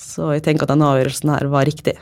Så 0.00 0.32
jeg 0.34 0.42
tenker 0.46 0.66
at 0.66 0.74
den 0.74 0.86
avgjørelsen 0.88 1.34
her 1.36 1.50
var 1.52 1.68
riktig. 1.68 1.94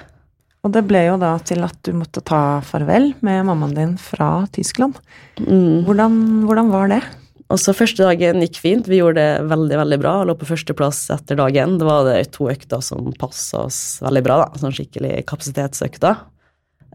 Og 0.66 0.74
det 0.74 0.82
ble 0.88 1.04
jo 1.06 1.18
da 1.20 1.36
til 1.46 1.62
at 1.64 1.78
du 1.86 1.92
måtte 1.94 2.22
ta 2.26 2.58
farvel 2.66 3.12
med 3.24 3.46
mammaen 3.46 3.76
din 3.76 3.94
fra 4.00 4.42
Tyskland. 4.54 4.98
Mm. 5.38 5.86
Hvordan, 5.86 6.18
hvordan 6.48 6.72
var 6.72 6.90
det? 6.92 7.02
Og 7.48 7.60
så 7.62 7.72
første 7.72 8.04
dagen 8.04 8.42
gikk 8.44 8.58
fint. 8.60 8.88
Vi 8.90 8.98
gjorde 8.98 9.22
det 9.22 9.46
veldig 9.48 9.78
veldig 9.80 9.98
bra. 10.02 10.14
Lå 10.26 10.34
på 10.36 10.48
førsteplass 10.50 11.06
etter 11.14 11.38
dagen. 11.38 11.78
Det 11.80 11.86
var 11.88 12.04
det 12.04 12.32
to 12.34 12.50
økter 12.52 12.82
som 12.84 13.08
passa 13.16 13.64
oss 13.68 13.78
veldig 14.04 14.24
bra. 14.26 14.42
da, 14.42 14.60
Sånn 14.60 14.74
skikkelig 14.76 15.22
kapasitetsøkter. 15.30 16.18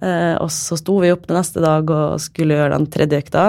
Eh, 0.03 0.35
og 0.37 0.51
så 0.53 0.77
sto 0.77 0.99
vi 1.01 1.13
opp 1.13 1.25
den 1.29 1.39
neste 1.39 1.63
dag 1.63 1.89
og 1.89 2.21
skulle 2.21 2.59
gjøre 2.59 2.75
den 2.75 2.89
tredje 2.93 3.23
økta. 3.23 3.47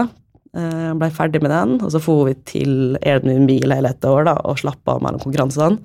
Eh, 0.56 0.90
Blei 0.96 1.10
ferdig 1.12 1.42
med 1.44 1.52
den, 1.52 1.76
og 1.82 1.90
så 1.92 2.00
for 2.00 2.28
vi 2.30 2.36
til 2.46 2.96
Airbnb-leilighet 3.02 3.98
et 3.98 4.08
år 4.08 4.28
da, 4.30 4.38
og 4.46 4.60
slapp 4.62 4.88
av 4.88 5.02
mellom 5.04 5.20
konkurransene. 5.20 5.82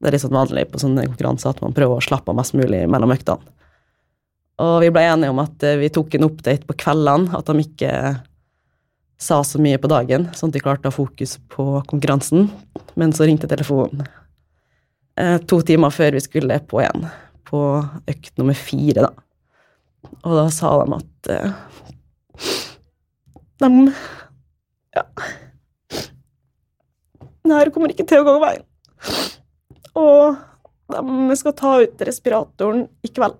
Det 0.00 0.08
er 0.08 0.14
litt 0.14 0.22
sånn 0.22 0.36
vanlig 0.36 0.68
på 0.70 0.80
sånne 0.80 1.08
konkurranser 1.08 1.50
at 1.50 1.64
man 1.64 1.74
prøver 1.76 1.98
å 1.98 2.04
slappe 2.04 2.30
av 2.32 2.38
mest 2.38 2.54
mulig 2.56 2.84
mellom 2.88 3.12
øktene. 3.16 3.56
Og 4.60 4.80
vi 4.84 4.90
ble 4.92 5.04
enige 5.08 5.32
om 5.32 5.40
at 5.42 5.64
eh, 5.64 5.78
vi 5.80 5.88
tok 5.92 6.16
en 6.16 6.26
update 6.28 6.68
på 6.68 6.76
kveldene, 6.82 7.32
at 7.36 7.48
de 7.48 7.64
ikke 7.64 7.92
sa 9.20 9.40
så 9.44 9.60
mye 9.60 9.80
på 9.80 9.88
dagen, 9.92 10.28
sånn 10.36 10.52
at 10.52 10.56
de 10.56 10.62
klarte 10.64 10.88
å 10.88 10.92
ha 10.92 10.96
fokus 10.96 11.36
på 11.52 11.66
konkurransen. 11.88 12.48
Men 13.00 13.12
så 13.16 13.28
ringte 13.28 13.48
telefonen 13.50 14.06
eh, 15.20 15.38
to 15.48 15.60
timer 15.66 15.92
før 15.94 16.16
vi 16.16 16.24
skulle 16.24 16.60
på 16.68 16.80
igjen, 16.82 17.08
på 17.48 17.60
økt 18.10 18.32
nummer 18.40 18.56
fire, 18.56 19.08
da. 19.08 19.12
Og 20.24 20.36
da 20.36 20.46
sa 20.52 20.72
de 20.80 20.96
at 20.96 21.30
eh, 21.34 21.52
de 23.60 23.70
Ja. 24.96 25.04
Det 27.44 27.56
her 27.56 27.70
kommer 27.74 27.92
ikke 27.92 28.06
til 28.08 28.22
å 28.22 28.26
gå 28.26 28.36
veien. 28.42 28.64
Og 29.98 30.38
de 30.90 31.36
skal 31.38 31.54
ta 31.58 31.72
ut 31.82 32.02
respiratoren 32.06 32.86
i 33.06 33.10
kveld. 33.10 33.38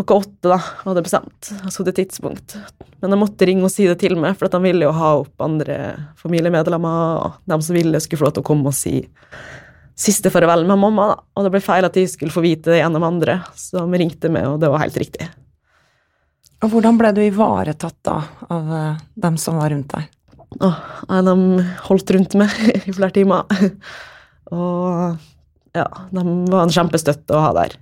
Klokka 0.00 0.14
åtte, 0.16 0.48
da, 0.48 0.56
hadde 0.86 1.02
bestemt. 1.04 1.50
Jeg 1.52 1.72
så 1.74 1.84
det 1.84 1.92
tidspunkt. 1.98 2.54
Men 3.02 3.12
jeg 3.12 3.20
måtte 3.20 3.44
ringe 3.44 3.66
og 3.66 3.72
si 3.72 3.84
det 3.84 3.98
til 4.00 4.14
meg, 4.16 4.32
for 4.38 4.48
de 4.48 4.60
ville 4.64 4.86
jo 4.86 4.94
ha 4.96 5.10
opp 5.18 5.44
andre 5.44 5.74
familiemedlemmer. 6.16 7.18
og 7.20 7.34
De 7.44 7.58
som 7.66 7.76
ville, 7.76 8.00
skulle 8.00 8.22
få 8.22 8.30
lov 8.30 8.38
til 8.38 8.44
å 8.46 8.48
komme 8.48 8.70
og 8.72 8.76
si 8.78 8.94
siste 10.00 10.32
farvel 10.32 10.64
med 10.64 10.80
mamma. 10.80 11.10
da. 11.10 11.18
Og 11.36 11.44
det 11.44 11.52
ble 11.52 11.60
feil 11.60 11.84
at 11.84 11.98
de 11.98 12.06
skulle 12.08 12.32
få 12.32 12.40
vite 12.46 12.72
det 12.72 12.78
gjennom 12.80 13.04
andre, 13.04 13.42
så 13.52 13.84
de 13.84 14.00
ringte 14.00 14.32
meg, 14.32 14.48
og 14.48 14.56
det 14.62 14.70
var 14.72 14.86
helt 14.86 14.96
riktig. 15.02 15.28
Og 16.64 16.72
hvordan 16.72 16.96
ble 16.96 17.12
du 17.16 17.20
ivaretatt 17.26 17.98
da, 18.04 18.16
av 18.48 18.72
eh, 18.78 19.04
dem 19.20 19.36
som 19.40 19.60
var 19.60 19.68
rundt 19.72 19.92
deg? 19.92 20.08
Åh, 20.64 20.80
de 21.28 21.36
holdt 21.90 22.16
rundt 22.16 22.40
meg 22.40 22.56
i 22.88 22.96
flere 22.96 23.12
timer. 23.20 23.44
Og 24.56 25.76
ja, 25.76 25.86
de 26.08 26.24
var 26.24 26.64
en 26.64 26.74
kjempestøtte 26.74 27.36
å 27.36 27.44
ha 27.44 27.52
der. 27.60 27.76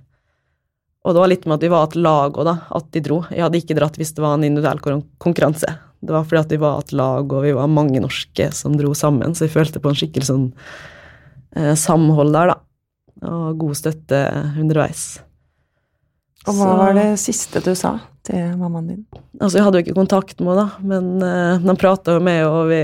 Og 1.07 1.15
det 1.15 1.21
var 1.23 1.31
litt 1.31 1.45
med 1.47 1.55
at 1.59 1.63
vi 1.63 1.71
var 1.71 1.85
et 1.87 1.95
lag 1.95 2.35
òg, 2.35 2.43
da, 2.45 2.55
at 2.75 2.89
de 2.91 3.01
dro. 3.05 3.21
Jeg 3.31 3.45
hadde 3.45 3.59
ikke 3.61 3.75
dratt 3.77 3.95
hvis 3.99 4.11
det 4.17 4.23
var 4.23 4.33
en 4.35 4.43
individuell 4.43 4.81
konkurranse. 5.23 5.69
Det 6.03 6.11
var 6.15 6.25
fordi 6.27 6.41
at 6.41 6.51
vi 6.53 6.59
var 6.61 6.79
et 6.83 6.91
lag, 6.95 7.31
og 7.35 7.43
vi 7.43 7.53
var 7.55 7.71
mange 7.71 8.01
norske 8.03 8.49
som 8.55 8.75
dro 8.79 8.91
sammen, 8.95 9.31
så 9.35 9.45
jeg 9.47 9.53
følte 9.55 9.81
på 9.83 9.91
en 9.91 9.97
skikkelig 9.99 10.27
sånn 10.27 10.45
eh, 11.55 11.73
samhold 11.79 12.35
der, 12.35 12.53
da. 12.53 12.59
Og 13.29 13.57
god 13.59 13.75
støtte 13.79 14.19
underveis. 14.59 15.19
Og 16.47 16.53
hva 16.55 16.67
Så- 16.69 16.77
var 16.79 16.93
det 16.95 17.07
siste 17.19 17.63
du 17.63 17.73
sa 17.75 17.97
til 18.23 18.55
mammaen 18.59 18.87
din? 18.87 19.05
Altså, 19.41 19.57
jeg 19.59 19.63
hadde 19.65 19.79
jo 19.79 19.83
ikke 19.87 19.99
kontakt 19.99 20.39
med 20.39 20.55
henne, 20.55 20.67
da, 20.67 20.77
men 20.83 21.23
eh, 21.23 21.57
de 21.63 21.75
prata 21.79 22.15
jo 22.15 22.19
med, 22.23 22.43
og 22.47 22.67
vi 22.71 22.83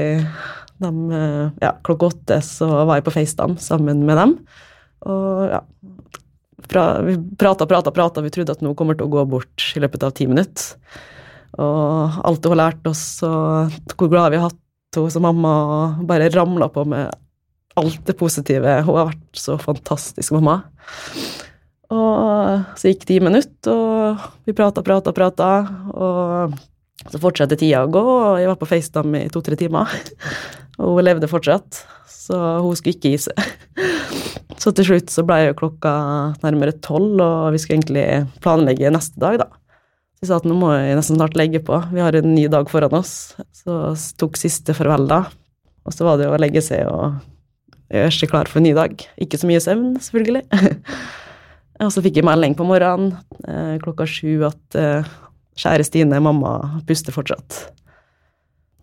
de, 0.80 0.92
eh, 1.16 1.52
Ja, 1.62 1.72
klokka 1.84 2.12
åtte 2.12 2.42
så 2.44 2.68
var 2.86 2.96
jeg 2.98 3.06
på 3.06 3.14
FaceTime 3.16 3.56
sammen 3.60 4.04
med 4.08 4.18
dem. 4.18 4.38
Og 5.06 5.50
ja 5.52 5.62
fra, 6.72 7.02
Vi 7.06 7.18
prata, 7.40 7.68
prata, 7.70 7.92
prata, 7.92 8.24
vi 8.26 8.34
trodde 8.34 8.56
at 8.56 8.64
noe 8.66 8.78
kommer 8.78 8.98
til 8.98 9.08
å 9.08 9.14
gå 9.14 9.26
bort 9.30 9.72
i 9.76 9.84
løpet 9.84 10.06
av 10.08 10.16
ti 10.18 10.28
minutter. 10.30 10.76
Og 11.56 12.20
alt 12.28 12.46
hun 12.46 12.56
har 12.56 12.62
lært 12.66 12.90
oss, 12.90 13.06
og 13.24 13.72
hvor 13.96 14.12
glad 14.12 14.34
vi 14.34 14.42
har 14.42 14.50
hatt 14.50 14.62
henne 14.96 15.12
som 15.12 15.24
mamma, 15.28 15.54
og 15.66 16.06
bare 16.08 16.32
ramla 16.34 16.70
på 16.72 16.84
med 16.88 17.12
alt 17.80 18.06
det 18.08 18.16
positive. 18.20 18.78
Hun 18.88 19.00
har 19.00 19.10
vært 19.12 19.40
så 19.40 19.58
fantastisk 19.60 20.36
mamma. 20.36 20.62
Og 21.96 22.80
så 22.80 22.92
gikk 22.92 23.06
ti 23.08 23.20
minutter, 23.24 23.72
og 23.72 24.48
vi 24.48 24.56
prata, 24.58 24.84
prata, 24.86 25.14
prata, 25.16 25.50
og 25.94 26.56
så 27.12 27.22
fortsatte 27.22 27.58
tida 27.60 27.84
å 27.86 27.92
gå, 27.92 28.02
og 28.02 28.40
jeg 28.42 28.50
var 28.50 28.60
på 28.60 28.70
FaceTime 28.70 29.26
i 29.26 29.32
to-tre 29.34 29.58
timer. 29.60 29.92
Og 30.80 30.98
hun 30.98 31.06
levde 31.08 31.30
fortsatt, 31.32 31.84
så 32.10 32.40
hun 32.64 32.76
skulle 32.78 32.98
ikke 32.98 33.14
gi 33.14 33.22
seg. 33.28 33.40
Så 34.62 34.72
til 34.72 34.86
slutt 34.88 35.12
så 35.12 35.22
ble 35.28 35.36
jo 35.50 35.56
klokka 35.60 35.92
nærmere 36.42 36.74
tolv, 36.82 37.20
og 37.22 37.52
vi 37.54 37.60
skulle 37.60 37.76
egentlig 37.76 38.06
planlegge 38.42 38.90
neste 38.94 39.20
dag, 39.20 39.36
da. 39.44 39.50
Så 40.16 40.24
jeg 40.24 40.30
sa 40.30 40.38
at 40.40 40.48
nå 40.48 40.56
må 40.58 40.70
jeg 40.72 40.96
nesten 40.96 41.20
snart 41.20 41.36
legge 41.38 41.60
på, 41.62 41.76
vi 41.92 42.02
har 42.02 42.16
en 42.16 42.32
ny 42.32 42.46
dag 42.50 42.72
foran 42.72 42.96
oss. 42.98 43.36
Så 43.54 43.92
tok 44.18 44.40
siste 44.40 44.74
farvel, 44.78 45.10
da. 45.12 45.26
Og 45.86 45.94
så 45.94 46.08
var 46.08 46.22
det 46.22 46.32
å 46.32 46.40
legge 46.40 46.64
seg 46.66 46.88
og 46.88 47.20
gjøre 47.94 48.16
seg 48.16 48.32
klar 48.32 48.50
for 48.50 48.62
en 48.62 48.68
ny 48.70 48.74
dag. 48.78 48.96
Ikke 49.22 49.38
så 49.38 49.50
mye 49.50 49.62
søvn, 49.62 49.94
selvfølgelig. 50.02 50.46
Og 51.84 51.92
så 51.92 52.02
fikk 52.06 52.22
jeg 52.22 52.26
melding 52.26 52.56
på 52.56 52.66
morgenen 52.68 53.18
eh, 53.44 53.76
klokka 53.84 54.08
sju 54.08 54.46
at 54.48 54.78
eh, 54.80 55.08
kjære 55.60 55.86
Stine, 55.88 56.22
mamma 56.24 56.80
puster 56.88 57.16
fortsatt. 57.16 57.66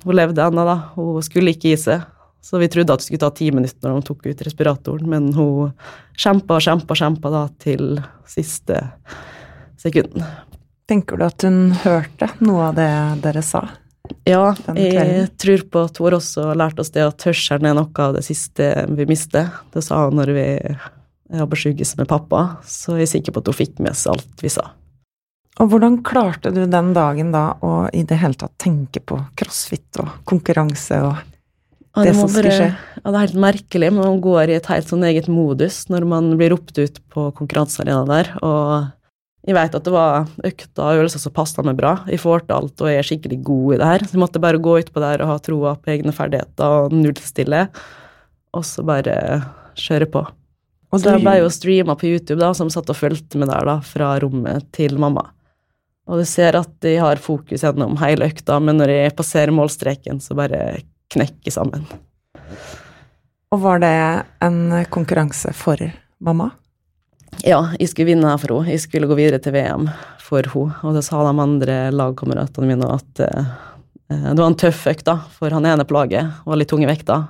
Hun 0.02 0.18
levde 0.18 0.42
ennå, 0.42 0.64
da. 0.66 0.76
Hun 0.96 1.22
skulle 1.24 1.54
ikke 1.54 1.72
gi 1.72 1.78
seg. 1.84 2.06
Så 2.42 2.58
vi 2.58 2.66
trodde 2.68 2.90
at 2.90 2.98
det 2.98 3.06
skulle 3.06 3.22
ta 3.22 3.30
ti 3.30 3.52
minutter 3.54 3.86
når 3.86 4.00
hun 4.00 4.06
tok 4.06 4.24
ut 4.26 4.40
respiratoren, 4.42 5.06
men 5.06 5.28
hun 5.36 5.70
kjempa 6.18 6.56
og 6.58 6.64
kjempa, 6.64 6.96
kjempa 6.98 7.30
da 7.30 7.42
til 7.62 8.00
siste 8.26 8.80
sekund. 9.78 10.18
Tenker 10.90 11.20
du 11.20 11.24
at 11.28 11.46
hun 11.46 11.70
hørte 11.84 12.32
noe 12.42 12.72
av 12.72 12.80
det 12.80 12.90
dere 13.22 13.44
sa? 13.46 13.62
Ja, 14.26 14.50
jeg 14.74 15.28
tror 15.38 15.62
på 15.70 15.84
at 15.86 16.02
hun 16.02 16.18
også 16.18 16.48
lært 16.58 16.82
oss 16.82 16.90
det 16.94 17.06
at 17.06 17.28
hørselen 17.28 17.70
er 17.70 17.78
noe 17.78 18.02
av 18.02 18.18
det 18.18 18.24
siste 18.26 18.72
vi 18.90 19.06
mister. 19.06 19.54
Det 19.70 19.84
sa 19.86 20.02
hun 20.08 20.18
når 20.18 20.34
vi 20.34 20.46
på 21.30 21.62
sykehuset 21.62 22.02
med 22.02 22.10
pappa, 22.10 22.42
så 22.66 22.98
jeg 22.98 23.06
er 23.06 23.12
sikker 23.14 23.34
på 23.36 23.44
at 23.44 23.52
hun 23.52 23.60
fikk 23.62 23.78
med 23.86 23.94
seg 23.96 24.16
alt 24.16 24.42
vi 24.42 24.50
sa. 24.52 24.66
Og 25.60 25.68
hvordan 25.68 25.98
klarte 26.06 26.52
du 26.54 26.62
den 26.66 26.94
dagen 26.96 27.32
da 27.34 27.52
å 27.60 27.88
i 27.92 28.02
det 28.08 28.16
hele 28.22 28.38
tatt 28.40 28.54
tenke 28.62 29.02
på 29.04 29.18
crossfit 29.36 30.00
og 30.00 30.08
konkurranse 30.28 30.96
og 31.04 31.18
det, 31.92 32.06
det 32.08 32.14
som 32.16 32.30
skulle 32.30 32.48
bare- 32.48 32.56
skje? 32.56 32.70
Ja, 33.02 33.10
det 33.10 33.14
er 33.18 33.26
helt 33.26 33.42
merkelig, 33.44 33.92
men 33.92 34.00
man 34.06 34.20
går 34.24 34.48
i 34.48 34.56
et 34.56 34.66
helt 34.72 34.88
sånn 34.88 35.04
eget 35.04 35.28
modus 35.28 35.84
når 35.92 36.06
man 36.08 36.32
blir 36.40 36.54
ropt 36.54 36.78
ut 36.80 36.98
på 37.12 37.28
konkurransearenaen 37.36 38.08
der, 38.08 38.32
og 38.42 38.90
jeg 39.46 39.54
vet 39.58 39.74
at 39.74 39.84
det 39.84 39.92
var 39.92 40.28
økta 40.46 40.82
og 40.86 40.96
øvelser 41.02 41.18
som 41.18 41.32
passa 41.34 41.62
meg 41.66 41.76
bra. 41.76 41.96
Jeg 42.06 42.20
får 42.22 42.46
til 42.46 42.54
alt 42.56 42.80
og 42.80 42.86
jeg 42.88 42.98
er 43.00 43.08
skikkelig 43.08 43.38
god 43.42 43.74
i 43.74 43.78
det 43.80 43.88
her. 43.88 43.98
Så 44.06 44.14
jeg 44.14 44.20
måtte 44.22 44.40
bare 44.40 44.60
gå 44.62 44.76
utpå 44.78 45.02
der 45.02 45.20
og 45.24 45.32
ha 45.32 45.38
troa 45.42 45.72
på 45.82 45.90
egne 45.90 46.14
ferdigheter 46.14 46.62
og 46.86 46.92
nullstille, 46.94 47.64
og 48.54 48.62
så 48.62 48.84
bare 48.86 49.16
kjøre 49.74 50.06
på. 50.14 50.22
Og 50.92 51.00
Så 51.00 51.10
jeg 51.10 51.24
ble 51.24 51.34
jo 51.40 51.48
streama 51.50 51.96
på 51.98 52.06
YouTube, 52.06 52.38
da, 52.38 52.52
som 52.54 52.70
satt 52.70 52.88
og 52.92 52.96
fulgte 52.96 53.36
med 53.40 53.48
der, 53.50 53.64
da, 53.66 53.80
fra 53.80 54.14
rommet 54.22 54.70
til 54.76 54.94
mamma. 55.00 55.26
Og 56.10 56.18
du 56.18 56.26
ser 56.26 56.56
at 56.58 56.70
de 56.82 56.96
har 56.98 57.20
fokus 57.22 57.62
gjennom 57.62 57.94
hele 58.02 58.26
økta, 58.32 58.58
men 58.60 58.80
når 58.80 58.90
de 58.90 58.98
passerer 59.16 59.54
målstreken, 59.54 60.18
så 60.22 60.34
bare 60.38 60.82
knekker 61.12 61.54
sammen. 61.54 61.84
Og 63.52 63.60
var 63.62 63.82
det 63.82 63.94
en 64.42 64.58
konkurranse 64.90 65.52
for 65.54 65.80
mamma? 66.24 66.50
Ja, 67.40 67.72
jeg 67.78 67.90
skulle 67.90 68.12
vinne 68.12 68.28
her 68.28 68.40
for 68.40 68.58
henne. 68.58 68.72
Jeg 68.74 68.82
skulle 68.84 69.08
gå 69.08 69.16
videre 69.18 69.40
til 69.42 69.54
VM 69.54 69.86
for 70.22 70.46
henne. 70.54 70.80
Og 70.82 70.96
det 70.96 71.04
sa 71.06 71.22
de 71.24 71.32
andre 71.44 71.76
lagkameratene 71.94 72.68
mine 72.68 72.88
at 72.92 73.22
eh, 73.24 73.52
det 74.08 74.40
var 74.40 74.50
en 74.50 74.58
tøff 74.58 74.86
økt, 74.90 75.06
da, 75.08 75.20
for 75.38 75.54
han 75.54 75.68
ene 75.68 75.86
på 75.88 75.96
laget 75.96 76.42
var 76.44 76.58
litt 76.58 76.70
tung 76.72 76.84
i 76.84 76.90
vekta. 76.90 77.22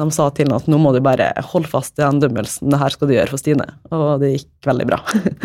De 0.00 0.08
sa 0.14 0.28
til 0.32 0.48
ham 0.48 0.56
at 0.56 0.68
nå 0.70 0.78
må 0.80 0.94
du 0.94 1.02
bare 1.04 1.30
holde 1.52 1.68
fast 1.68 1.98
i 1.98 2.04
den 2.04 2.20
dømmelsen, 2.22 2.70
det 2.72 2.80
her 2.80 2.94
skal 2.94 3.08
du 3.08 3.14
gjøre 3.16 3.32
for 3.32 3.40
Stine. 3.40 3.66
Og 3.92 4.22
det 4.22 4.32
gikk 4.34 4.68
veldig 4.68 4.88
bra. 4.88 5.00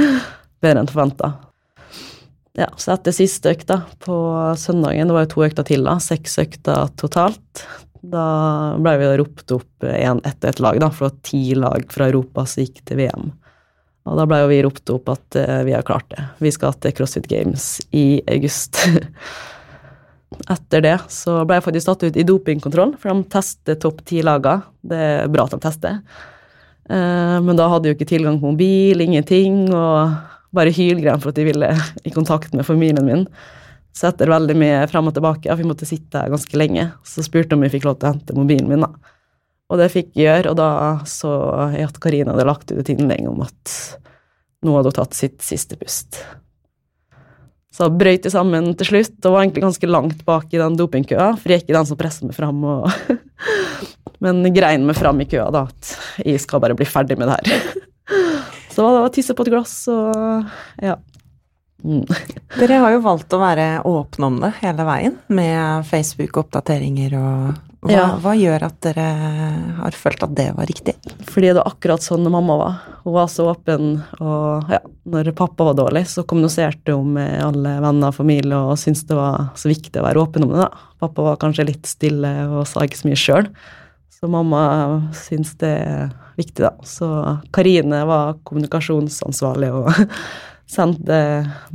Bedre 0.63 0.83
enn 0.83 0.91
forventa. 0.91 1.33
Ja, 2.57 2.71
så 2.81 2.95
etter 2.95 3.13
siste 3.13 3.51
økta 3.53 3.83
på 4.01 4.15
søndagen, 4.57 5.09
det 5.09 5.13
var 5.13 5.27
jo 5.27 5.33
to 5.35 5.43
økter 5.45 5.65
til, 5.67 5.83
da, 5.85 5.99
seks 6.01 6.39
økter 6.41 6.87
totalt, 6.97 7.65
da 8.01 8.23
ble 8.81 8.93
vi 9.01 9.09
ropt 9.19 9.51
opp 9.53 9.85
én 9.85 10.21
etter 10.25 10.49
et 10.53 10.61
lag, 10.63 10.79
da, 10.81 10.89
for 10.89 11.07
det 11.07 11.11
var 11.11 11.27
ti 11.27 11.41
lag 11.57 11.85
fra 11.93 12.07
Europa 12.09 12.45
som 12.49 12.63
gikk 12.63 12.81
til 12.87 13.01
VM. 13.03 13.27
Og 14.07 14.15
da 14.17 14.25
ble 14.29 14.39
jo 14.41 14.49
vi 14.51 14.61
ropt 14.63 14.93
opp 14.93 15.11
at 15.11 15.37
eh, 15.39 15.61
vi 15.67 15.75
har 15.75 15.83
klart 15.85 16.07
det. 16.13 16.23
Vi 16.39 16.51
skal 16.55 16.75
til 16.79 16.95
CrossFit 16.95 17.27
Games 17.27 17.65
i 17.91 18.21
august. 18.31 18.79
Etter 20.53 20.83
det 20.83 20.95
så 21.11 21.41
ble 21.47 21.57
jeg 21.57 21.65
faktisk 21.67 21.89
tatt 21.89 22.05
ut 22.07 22.17
i 22.19 22.25
dopingkontroll, 22.27 22.95
for 23.01 23.11
de 23.11 23.27
tester 23.33 23.77
topp 23.83 24.01
ti-laga. 24.07 24.61
Det 24.81 25.01
er 25.11 25.29
bra 25.33 25.45
at 25.47 25.57
de 25.57 25.61
tester. 25.65 25.99
Eh, 26.87 27.37
Men 27.43 27.59
da 27.59 27.67
hadde 27.69 27.89
jeg 27.89 27.95
jo 27.95 27.99
ikke 27.99 28.13
tilgang 28.15 28.39
på 28.39 28.53
mobil, 28.55 29.03
ingenting, 29.03 29.67
og 29.75 30.15
bare 30.57 30.73
hylgrein 30.73 31.21
for 31.21 31.31
at 31.31 31.39
de 31.39 31.45
ville 31.47 31.69
i 32.03 32.13
kontakt 32.13 32.55
med 32.57 32.67
familien 32.67 33.05
min. 33.05 33.27
Så 33.97 34.11
etter 34.11 34.29
veldig 34.29 34.55
mye 34.59 34.81
frem 34.91 35.09
og 35.09 35.15
tilbake, 35.15 35.53
vi 35.57 35.65
måtte 35.65 35.87
sitte 35.89 36.21
her 36.21 36.33
ganske 36.33 36.59
lenge, 36.59 36.89
så 37.07 37.23
spurte 37.25 37.57
om 37.57 37.63
vi 37.65 37.71
fikk 37.73 37.87
lov 37.87 37.97
til 37.97 38.09
å 38.09 38.11
hente 38.13 38.35
mobilen 38.37 38.67
min, 38.69 38.85
da. 38.85 39.15
Og 39.67 39.81
det 39.81 39.89
fikk 39.91 40.13
jeg 40.15 40.27
gjøre, 40.27 40.53
og 40.53 40.59
da 40.59 40.69
så 41.09 41.31
jeg 41.73 41.87
at 41.89 41.97
Karina 42.03 42.35
hadde 42.35 42.45
lagt 42.47 42.69
ut 42.71 42.77
et 42.79 42.91
innlegg 42.93 43.25
om 43.27 43.41
at 43.43 43.73
nå 44.63 44.75
hadde 44.77 44.93
hun 44.93 44.97
tatt 44.99 45.17
sitt 45.17 45.41
siste 45.43 45.79
pust. 45.79 46.21
Så 47.73 47.89
brøyt 47.93 48.25
jeg 48.25 48.33
sammen 48.33 48.71
til 48.77 48.89
slutt, 48.89 49.17
og 49.25 49.33
var 49.33 49.43
egentlig 49.43 49.65
ganske 49.65 49.89
langt 49.89 50.21
bak 50.25 50.53
i 50.53 50.61
den 50.61 50.77
dopingkøa, 50.79 51.33
for 51.37 51.51
jeg 51.51 51.59
er 51.59 51.65
ikke 51.65 51.75
den 51.75 51.89
som 51.89 51.99
presser 51.99 52.29
meg 52.29 52.37
fram. 52.37 52.63
Og 52.65 52.87
Men 54.23 54.41
grein 54.55 54.87
meg 54.87 54.97
fram 54.97 55.19
i 55.21 55.27
køa, 55.29 55.49
da, 55.53 55.67
at 55.69 56.23
jeg 56.25 56.41
skal 56.41 56.63
bare 56.63 56.77
bli 56.77 56.87
ferdig 56.89 57.19
med 57.19 57.29
det 57.29 57.37
her. 57.37 57.73
Så 58.77 58.85
det 58.93 59.01
var 59.01 59.13
tisse 59.15 59.33
på 59.33 59.41
et 59.47 59.49
glass, 59.55 59.73
og 59.89 60.45
ja. 60.85 60.99
Mm. 61.81 62.03
Dere 62.59 62.77
har 62.83 62.93
jo 62.93 62.99
valgt 63.05 63.33
å 63.33 63.39
være 63.41 63.65
åpne 63.89 64.27
om 64.29 64.37
det 64.43 64.51
hele 64.61 64.85
veien, 64.85 65.15
med 65.33 65.87
Facebook-oppdateringer 65.89 67.15
og 67.17 67.63
hva, 67.87 67.91
Ja. 67.93 68.05
hva 68.21 68.33
gjør 68.37 68.63
at 68.67 68.77
dere 68.81 69.05
har 69.77 69.95
følt 69.97 70.23
at 70.25 70.33
det 70.37 70.47
var 70.57 70.65
riktig? 70.69 70.95
Fordi 71.29 71.51
det 71.51 71.59
var 71.59 71.69
akkurat 71.71 72.03
sånn 72.05 72.25
mamma 72.33 72.57
var. 72.59 72.77
Hun 73.05 73.13
var 73.15 73.29
så 73.31 73.45
åpen, 73.53 74.03
og 74.19 74.73
ja, 74.73 74.79
når 75.09 75.29
pappa 75.37 75.69
var 75.69 75.77
dårlig, 75.77 76.05
så 76.09 76.25
kommuniserte 76.27 76.97
hun 76.97 77.13
med 77.17 77.37
alle 77.45 77.77
venner 77.85 78.09
og 78.11 78.17
familie 78.17 78.57
og 78.57 78.77
syntes 78.81 79.05
det 79.07 79.17
var 79.17 79.51
så 79.57 79.69
viktig 79.71 80.01
å 80.01 80.05
være 80.05 80.21
åpen 80.25 80.45
om 80.47 80.53
det. 80.53 80.65
da. 80.65 80.85
Pappa 81.05 81.29
var 81.31 81.41
kanskje 81.41 81.67
litt 81.69 81.89
stille 81.89 82.33
og 82.49 82.65
sa 82.67 82.85
ikke 82.85 83.01
så 83.01 83.09
mye 83.09 83.21
sjøl. 83.25 83.49
Så 84.19 84.27
mamma 84.27 84.61
syns 85.13 85.51
det 85.61 85.69
er 85.69 86.07
viktig, 86.39 86.63
da. 86.63 86.71
Så 86.81 87.07
Karine 87.53 87.99
var 88.09 88.39
kommunikasjonsansvarlig 88.49 89.69
og 89.77 89.91
sendte 90.77 91.19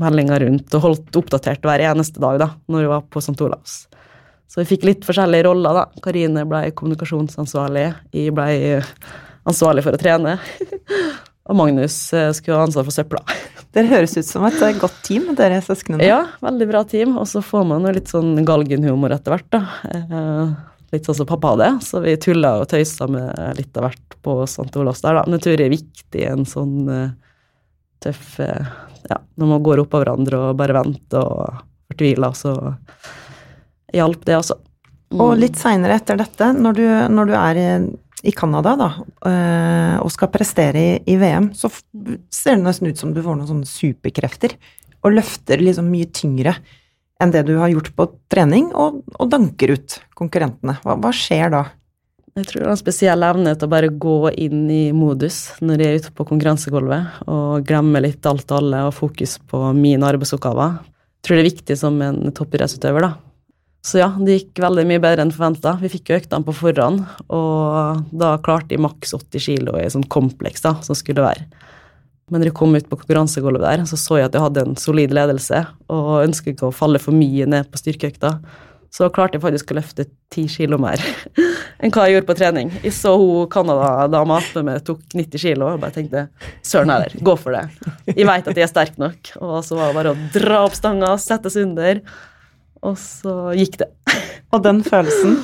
meldinger 0.01 0.43
rundt 0.43 0.75
og 0.75 0.83
holdt 0.89 1.19
oppdatert 1.21 1.63
hver 1.63 1.85
eneste 1.93 2.23
dag 2.23 2.41
da, 2.43 2.49
når 2.67 2.87
hun 2.87 2.93
var 2.97 3.05
på 3.07 3.23
St. 3.23 3.39
Olavs. 3.47 3.77
Så 4.51 4.61
vi 4.61 4.69
fikk 4.73 4.89
litt 4.89 5.07
forskjellige 5.07 5.47
roller, 5.47 5.79
da. 5.79 6.03
Karine 6.03 6.43
ble 6.49 6.65
kommunikasjonsansvarlig, 6.77 7.87
jeg 8.11 8.35
ble 8.35 8.81
ansvarlig 9.49 9.87
for 9.87 9.95
å 9.95 10.03
trene. 10.03 10.35
Og 11.51 11.59
Magnus 11.59 11.95
eh, 12.15 12.29
skulle 12.35 12.59
ha 12.59 12.67
ansvar 12.67 12.87
for 12.87 12.95
søpla. 12.95 13.23
Dere 13.75 13.89
høres 13.95 14.19
ut 14.19 14.27
som 14.27 14.45
et 14.51 14.59
eh, 14.63 14.77
godt 14.83 14.99
team, 15.07 15.31
dere 15.39 15.63
søsknene. 15.65 16.05
Ja, 16.07 16.21
veldig 16.43 16.69
bra 16.75 16.83
team. 16.91 17.17
Og 17.23 17.27
så 17.31 17.43
får 17.43 17.65
man 17.71 17.87
jo 17.87 17.95
litt 17.95 18.11
sånn 18.13 18.35
galgenhumor 18.47 19.15
etter 19.15 19.35
hvert, 19.35 19.49
da. 19.55 19.63
Eh, 20.93 20.99
Litt 20.99 21.09
sånn 21.09 21.17
som 21.23 21.27
pappa 21.27 21.55
hadde. 21.55 21.81
Så 21.81 22.03
vi 22.05 22.17
tulla 22.21 22.59
og 22.61 22.69
tøysa 22.69 23.09
med 23.09 23.57
litt 23.57 23.77
av 23.77 23.89
hvert 23.89 24.17
på 24.23 24.43
St. 24.45 24.69
Olavs 24.77 25.01
der, 25.03 25.17
da. 25.17 25.25
Men 25.27 25.39
jeg 25.39 25.45
tror 25.47 25.57
det 25.59 25.67
er 25.67 25.77
viktig 25.77 26.27
en 26.29 26.45
sånn 26.49 26.77
eh, 26.93 27.15
tøff 28.05 28.39
eh, 28.41 28.73
Ja, 29.09 29.19
når 29.41 29.49
man 29.51 29.65
går 29.67 29.83
oppå 29.83 29.99
hverandre 29.99 30.39
og 30.39 30.59
bare 30.61 30.77
venter 30.77 31.25
og 31.25 31.63
fortviler, 31.91 32.37
så 32.39 32.53
hjalp 33.93 34.23
det, 34.29 34.37
altså. 34.37 34.61
Og 35.19 35.35
litt 35.37 35.59
seinere 35.61 35.97
etter 35.99 36.17
dette, 36.17 36.53
når 36.55 36.77
du, 36.79 36.85
når 37.13 37.29
du 37.29 37.33
er 37.37 37.59
i, 37.61 37.67
i 38.31 38.33
Canada 38.33 38.77
da, 38.79 38.87
øh, 39.29 39.97
og 40.05 40.13
skal 40.15 40.31
prestere 40.33 40.79
i, 40.79 40.95
i 41.13 41.17
VM, 41.21 41.51
så 41.59 41.69
ser 42.33 42.57
det 42.57 42.65
nesten 42.65 42.89
ut 42.93 43.03
som 43.03 43.13
du 43.13 43.21
får 43.21 43.37
noen 43.37 43.51
sånne 43.51 43.69
superkrefter, 43.69 44.55
og 45.03 45.19
løfter 45.19 45.61
liksom 45.61 45.91
mye 45.91 46.09
tyngre 46.15 46.55
enn 47.23 47.33
det 47.35 47.45
du 47.49 47.55
har 47.61 47.71
gjort 47.73 47.93
på 47.97 48.09
trening, 48.33 48.71
og, 48.75 49.03
og 49.19 49.31
danker 49.31 49.77
ut 49.77 50.01
konkurrentene. 50.19 50.77
Hva, 50.83 50.99
hva 50.99 51.15
skjer 51.15 51.53
da? 51.55 51.65
Jeg 52.33 52.49
tror 52.49 52.63
det 52.63 52.69
er 52.69 52.73
en 52.73 52.81
spesiell 52.81 53.25
evne 53.27 53.53
til 53.53 53.69
å 53.69 53.73
bare 53.75 53.91
gå 54.03 54.17
inn 54.41 54.63
i 54.73 54.85
modus 54.97 55.51
når 55.61 55.83
jeg 55.83 55.91
er 55.91 55.99
ute 56.01 56.13
på 56.17 56.25
konkurransegulvet, 56.31 57.19
og 57.29 57.67
glemme 57.69 58.01
litt 58.01 58.25
alt 58.29 58.47
og 58.49 58.63
alle 58.63 58.87
og 58.89 58.95
fokus 58.97 59.37
på 59.51 59.61
mine 59.77 60.09
arbeidsoppgaver. 60.09 60.79
Jeg 60.81 61.27
tror 61.29 61.39
det 61.39 61.43
er 61.43 61.51
viktig 61.51 61.77
som 61.77 62.01
en 62.03 62.33
toppidrettsutøver, 62.33 63.05
da. 63.05 63.13
Så 63.85 63.99
ja, 63.99 64.09
det 64.15 64.39
gikk 64.39 64.63
veldig 64.63 64.85
mye 64.89 65.03
bedre 65.03 65.27
enn 65.27 65.35
forventa. 65.35 65.75
Vi 65.83 65.91
fikk 65.91 66.09
jo 66.09 66.19
øktene 66.21 66.47
på 66.47 66.55
forhånd, 66.55 67.03
og 67.35 68.03
da 68.15 68.37
klarte 68.43 68.77
jeg 68.77 68.83
maks 68.85 69.13
80 69.19 69.43
kilo 69.43 69.77
i 69.77 69.89
sånn 69.91 70.07
kompleks 70.11 70.65
da, 70.65 70.77
som 70.87 70.97
skulle 70.97 71.27
være. 71.27 71.49
Men 72.33 72.41
når 72.41 72.49
jeg 72.49 72.57
kom 72.57 72.73
ut 72.73 72.87
på 72.89 72.97
konkurransegulvet 72.97 73.61
der, 73.61 73.85
så 73.85 73.99
så 74.01 74.17
jeg 74.17 74.31
at 74.31 74.37
jeg 74.37 74.41
hadde 74.47 74.63
en 74.65 74.77
solid 74.81 75.13
ledelse, 75.13 75.59
og 75.93 76.13
ønsket 76.23 76.55
ikke 76.55 76.71
å 76.71 76.75
falle 76.75 77.01
for 77.03 77.13
mye 77.13 77.45
ned 77.45 77.69
på 77.69 77.81
styrkeøkta. 77.81 78.39
Så 78.93 79.09
klarte 79.13 79.37
jeg 79.37 79.45
faktisk 79.45 79.73
å 79.73 79.77
løfte 79.77 80.07
ti 80.33 80.47
kilo 80.53 80.79
mer 80.81 81.01
enn 81.83 81.93
hva 81.93 82.07
jeg 82.07 82.17
gjorde 82.17 82.29
på 82.29 82.37
trening. 82.37 82.73
Jeg 82.81 82.93
så 82.97 83.13
hun 83.21 83.47
Canada-dama 83.53 84.37
attmed 84.41 84.67
meg 84.69 84.83
tok 84.85 85.01
90 85.17 85.45
kilo 85.45 85.69
og 85.69 85.81
bare 85.81 85.97
tenkte 85.97 86.27
søren 86.65 86.93
heller, 86.93 87.17
gå 87.21 87.37
for 87.41 87.57
det. 87.57 87.93
Jeg 88.13 88.29
veit 88.29 88.49
at 88.49 88.61
jeg 88.61 88.67
er 88.67 88.73
sterk 88.73 89.01
nok. 89.01 89.33
Og 89.41 89.57
så 89.65 89.77
var 89.77 89.91
det 89.91 89.99
bare 90.01 90.13
å 90.13 90.29
dra 90.37 90.61
opp 90.67 90.77
stanga, 90.77 91.15
settes 91.21 91.57
under, 91.61 92.01
og 92.85 92.97
så 93.01 93.37
gikk 93.57 93.81
det. 93.85 93.91
Og 94.53 94.65
den 94.65 94.81
følelsen 94.85 95.41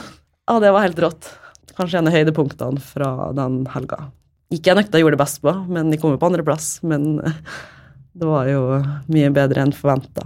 Ja, 0.49 0.57
det 0.61 0.73
var 0.73 0.85
helt 0.85 1.01
rått. 1.05 1.33
Kanskje 1.77 2.01
en 2.01 2.09
av 2.11 2.17
høydepunktene 2.17 2.81
fra 2.83 3.11
den 3.37 3.63
helga. 3.73 4.09
Gikk 4.49 4.71
jeg 4.71 4.79
nøkta 4.79 5.01
gjorde 5.01 5.19
det 5.19 5.21
best 5.21 5.43
på, 5.45 5.53
men 5.69 5.91
de 5.93 5.99
kom 6.01 6.15
jo 6.15 6.21
på 6.21 6.29
andreplass. 6.31 6.79
Men 6.81 7.19
det 8.17 8.29
var 8.29 8.49
jo 8.49 8.79
mye 9.13 9.33
bedre 9.35 9.65
enn 9.67 9.75
forventa. 9.77 10.25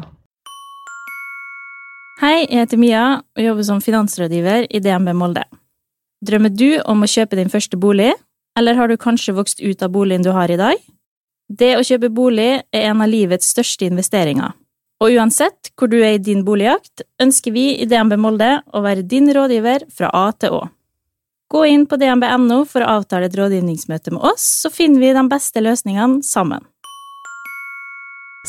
Hei, 2.22 2.44
jeg 2.46 2.60
heter 2.60 2.78
Mia 2.78 3.04
og 3.18 3.42
jobber 3.42 3.66
som 3.66 3.80
finansrådgiver 3.82 4.68
i 4.70 4.80
DNB 4.82 5.10
Molde. 5.18 5.42
Drømmer 6.22 6.52
du 6.54 6.76
om 6.86 7.02
å 7.02 7.10
kjøpe 7.10 7.34
din 7.34 7.50
første 7.50 7.74
bolig, 7.82 8.12
eller 8.54 8.78
har 8.78 8.86
du 8.86 8.94
kanskje 9.00 9.34
vokst 9.34 9.58
ut 9.58 9.82
av 9.82 9.90
boligen 9.90 10.22
du 10.22 10.30
har 10.30 10.52
i 10.52 10.58
dag? 10.60 10.78
Det 11.50 11.72
å 11.74 11.82
kjøpe 11.82 12.12
bolig 12.14 12.50
er 12.62 12.84
en 12.92 13.02
av 13.02 13.10
livets 13.10 13.48
største 13.50 13.88
investeringer, 13.90 14.54
og 15.02 15.16
uansett 15.18 15.72
hvor 15.74 15.90
du 15.90 15.98
er 15.98 16.14
i 16.14 16.22
din 16.22 16.44
boligjakt, 16.46 17.02
ønsker 17.18 17.56
vi 17.56 17.72
i 17.82 17.88
DNB 17.90 18.14
Molde 18.22 18.52
å 18.70 18.84
være 18.86 19.02
din 19.02 19.26
rådgiver 19.34 19.88
fra 19.90 20.12
A 20.14 20.28
til 20.38 20.60
Å. 20.60 20.62
Gå 21.52 21.66
inn 21.68 21.82
på 21.84 21.98
dnb.no 22.00 22.62
for 22.64 22.80
å 22.80 22.94
avtale 22.96 23.28
et 23.28 23.34
rådgivningsmøte 23.36 24.14
med 24.14 24.24
oss, 24.24 24.44
så 24.62 24.70
finner 24.72 25.02
vi 25.02 25.10
de 25.12 25.24
beste 25.28 25.60
løsningene 25.60 26.24
sammen. 26.24 26.64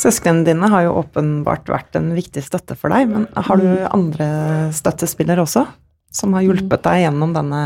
Søsknene 0.00 0.42
dine 0.46 0.70
har 0.72 0.86
jo 0.86 0.96
åpenbart 1.02 1.68
vært 1.70 1.98
en 2.00 2.08
viktig 2.16 2.42
støtte 2.42 2.74
for 2.80 2.90
deg, 2.90 3.12
men 3.12 3.28
har 3.36 3.60
du 3.60 3.68
andre 3.92 4.26
støttespillere 4.74 5.44
også, 5.44 5.66
som 6.14 6.32
har 6.34 6.46
hjulpet 6.46 6.82
deg 6.86 7.04
gjennom 7.04 7.36
denne 7.36 7.60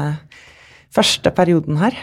første 0.92 1.32
perioden 1.36 1.78
her? 1.80 1.96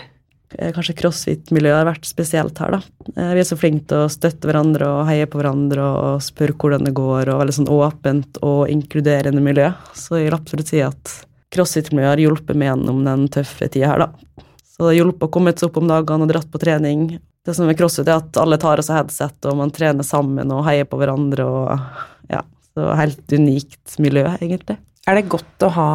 Eh, 0.55 0.71
Kanskje 0.73 0.95
crossfit-miljøet 0.97 1.81
har 1.81 1.91
vært 1.91 2.07
spesielt 2.07 2.57
her, 2.63 2.77
da. 2.77 2.81
Eh, 3.19 3.33
Vi 3.35 3.43
er 3.43 3.51
så 3.51 3.59
flinke 3.59 3.91
til 3.91 4.05
å 4.05 4.09
støtte 4.15 4.47
hverandre 4.47 4.87
og 4.87 5.07
heie 5.11 5.27
på 5.27 5.43
hverandre 5.43 5.83
og 5.91 6.23
spørre 6.23 6.55
hvordan 6.55 6.87
det 6.87 6.95
går, 6.95 7.29
og 7.29 7.43
veldig 7.43 7.59
sånn 7.59 7.71
åpent 7.75 8.41
og 8.41 8.69
inkluderende 8.71 9.43
miljø. 9.43 9.73
Så 9.93 10.21
jeg 10.21 10.29
vil 10.29 10.39
absolutt 10.39 10.71
si 10.71 10.81
at 10.81 11.25
crossfit-miljøet 11.55 12.13
har 12.13 12.23
hjulpet 12.25 12.59
meg 12.59 12.71
gjennom 12.71 13.01
den 13.07 13.27
tøffe 13.33 13.69
tida 13.71 13.93
her, 13.93 14.05
da. 14.05 14.45
Så 14.65 14.83
det 14.83 14.91
har 14.91 14.97
hjulpet 14.99 15.27
å 15.29 15.31
komme 15.31 15.53
seg 15.55 15.69
opp 15.69 15.79
om 15.79 15.87
dagene 15.89 16.27
og 16.27 16.31
dratt 16.33 16.49
på 16.51 16.61
trening. 16.61 17.05
Det 17.45 17.53
som 17.55 17.69
er 17.69 17.77
crossfit, 17.79 18.09
er 18.09 18.19
at 18.19 18.39
alle 18.41 18.59
tar 18.61 18.81
av 18.81 18.87
seg 18.87 18.99
headset, 18.99 19.37
og 19.47 19.59
man 19.61 19.71
trener 19.73 20.07
sammen 20.07 20.51
og 20.51 20.65
heier 20.67 20.87
på 20.89 20.99
hverandre, 20.99 21.45
og 21.45 22.31
ja, 22.31 22.41
så 22.75 22.91
helt 22.99 23.35
unikt 23.35 23.95
miljø, 24.03 24.27
egentlig. 24.39 24.79
Er 25.05 25.19
det 25.19 25.29
godt 25.29 25.63
å 25.63 25.69
ha 25.75 25.91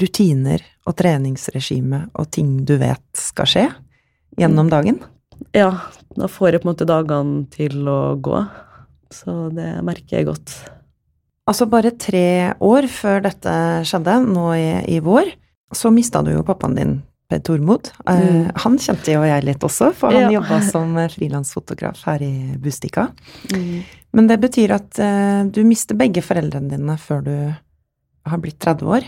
rutiner 0.00 0.62
og 0.88 0.96
treningsregime 0.96 2.06
og 2.16 2.30
ting 2.32 2.62
du 2.66 2.78
vet 2.80 3.04
skal 3.18 3.50
skje 3.50 3.66
gjennom 4.40 4.70
dagen? 4.72 5.02
Ja, 5.52 5.70
da 6.16 6.28
får 6.32 6.56
jeg 6.56 6.62
på 6.62 6.68
en 6.68 6.72
måte 6.72 6.88
dagene 6.88 7.44
til 7.52 7.84
å 7.92 8.16
gå, 8.16 8.40
så 9.12 9.36
det 9.52 9.68
merker 9.84 10.18
jeg 10.18 10.30
godt. 10.30 10.56
Altså 11.46 11.66
bare 11.70 11.92
tre 11.94 12.54
år 12.64 12.88
før 12.90 13.20
dette 13.28 13.52
skjedde, 13.86 14.16
nå 14.26 14.46
i, 14.58 14.96
i 14.96 15.00
vår, 15.04 15.28
så 15.74 15.92
mista 15.94 16.22
du 16.26 16.32
jo 16.34 16.42
pappaen 16.46 16.74
din, 16.78 16.96
Per 17.30 17.40
Tormod. 17.42 17.88
Eh, 18.06 18.18
Mm. 18.22 18.50
han 18.62 18.76
kjente 18.78 19.10
jo 19.14 19.22
jeg 19.26 19.42
litt 19.44 19.62
også, 19.66 19.92
for 19.94 20.12
han 20.14 20.30
Ja. 20.32 20.40
jobba 20.40 20.60
som 20.62 20.94
frilansfotograf 21.10 22.04
her 22.06 22.22
i 22.22 22.54
Bustika. 22.58 23.08
Men 24.14 24.26
det 24.28 24.40
betyr 24.40 24.70
at 24.74 24.98
uh, 24.98 25.44
du 25.50 25.62
mister 25.64 25.94
begge 25.98 26.22
foreldrene 26.22 26.70
dine 26.70 26.94
før 26.96 27.24
du 27.24 27.34
har 28.26 28.38
blitt 28.38 28.58
30 28.62 28.86
år. 28.86 29.02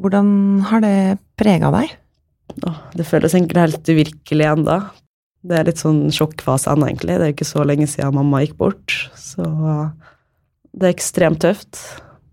Hvordan 0.00 0.62
har 0.70 0.80
det 0.80 1.18
prega 1.36 1.70
deg? 1.70 1.92
Åh, 2.66 2.80
det 2.96 3.06
føles 3.06 3.32
egentlig 3.36 3.60
helt 3.60 3.92
uvirkelig 3.92 4.48
ennå. 4.52 4.78
Det 5.44 5.58
er 5.58 5.64
litt 5.68 5.76
sånn 5.84 6.08
sjokkfase 6.10 6.72
ennå, 6.72 6.88
egentlig. 6.88 7.18
Det 7.20 7.28
er 7.28 7.32
ikke 7.36 7.48
så 7.48 7.64
lenge 7.64 7.86
siden 7.86 8.14
mamma 8.16 8.40
gikk 8.44 8.56
bort. 8.56 8.88
Så 9.14 9.44
det 10.74 10.88
er 10.88 10.94
ekstremt 10.94 11.42
tøft. 11.44 11.78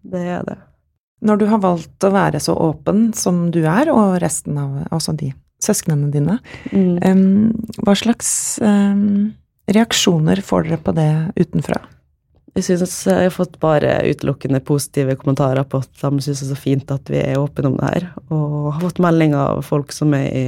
Det 0.01 0.21
er 0.37 0.43
det. 0.47 0.57
Når 1.21 1.37
du 1.37 1.45
har 1.51 1.61
valgt 1.61 2.07
å 2.07 2.13
være 2.13 2.41
så 2.41 2.55
åpen 2.57 3.11
som 3.13 3.51
du 3.53 3.61
er, 3.69 3.91
og 3.93 4.17
resten 4.23 4.57
av 4.57 4.87
altså 4.89 5.13
de 5.17 5.31
søsknene 5.61 6.09
dine, 6.13 6.39
Mm. 6.71 6.97
um, 7.05 7.67
hva 7.85 7.93
slags 7.93 8.57
um, 8.61 9.33
reaksjoner 9.69 10.41
får 10.41 10.63
dere 10.63 10.81
på 10.81 10.95
det 10.97 11.11
utenfra? 11.37 11.77
Jeg 12.55 12.65
synes 12.65 12.95
jeg 13.07 13.29
har 13.29 13.31
fått 13.31 13.59
bare 13.61 14.01
utelukkende 14.09 14.59
positive 14.59 15.15
kommentarer 15.15 15.63
på 15.63 15.79
at 15.79 16.01
de 16.01 16.19
synes 16.19 16.41
det 16.41 16.47
er 16.49 16.55
så 16.55 16.59
fint 16.59 16.91
at 16.91 17.07
vi 17.07 17.21
er 17.21 17.39
åpne 17.39 17.69
om 17.69 17.77
det 17.77 17.91
her. 17.93 18.07
Og 18.33 18.73
har 18.73 18.81
fått 18.81 18.99
melding 18.99 19.37
av 19.37 19.61
folk 19.63 19.93
som 19.95 20.11
er 20.17 20.27
i 20.27 20.45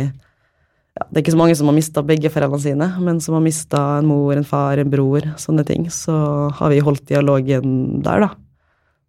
ja, 0.94 1.06
Det 1.10 1.18
er 1.18 1.24
ikke 1.24 1.34
så 1.34 1.42
mange 1.42 1.56
som 1.58 1.70
har 1.70 1.78
mista 1.78 2.04
begge 2.06 2.30
foreldrene 2.34 2.62
sine, 2.62 2.88
men 3.02 3.22
som 3.24 3.38
har 3.38 3.44
mista 3.46 3.82
en 3.98 4.10
mor, 4.10 4.36
en 4.36 4.46
far, 4.46 4.78
en 4.78 4.92
bror, 4.94 5.26
sånne 5.42 5.66
ting. 5.66 5.88
Så 5.94 6.14
har 6.54 6.74
vi 6.74 6.84
holdt 6.86 7.08
dialogen 7.10 8.04
der, 8.06 8.28
da. 8.28 8.30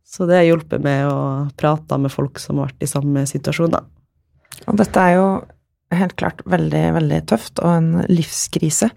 Så 0.05 0.29
det 0.29 0.39
har 0.39 0.47
hjulpet 0.47 0.85
med 0.85 1.09
å 1.11 1.19
prate 1.59 1.99
med 2.01 2.13
folk 2.13 2.41
som 2.41 2.61
har 2.61 2.71
vært 2.71 2.87
i 2.87 2.89
samme 2.89 3.27
situasjon, 3.29 3.75
da. 3.75 3.83
Og 4.71 4.79
dette 4.81 5.01
er 5.01 5.19
jo 5.19 5.29
helt 5.95 6.17
klart 6.19 6.41
veldig, 6.49 6.85
veldig 6.97 7.21
tøft, 7.31 7.61
og 7.61 7.71
en 7.71 7.91
livskrise. 8.09 8.91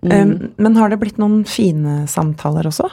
Mm. 0.00 0.12
Um, 0.12 0.34
men 0.56 0.78
har 0.80 0.92
det 0.92 1.00
blitt 1.02 1.20
noen 1.20 1.42
fine 1.48 2.04
samtaler 2.10 2.70
også? 2.70 2.88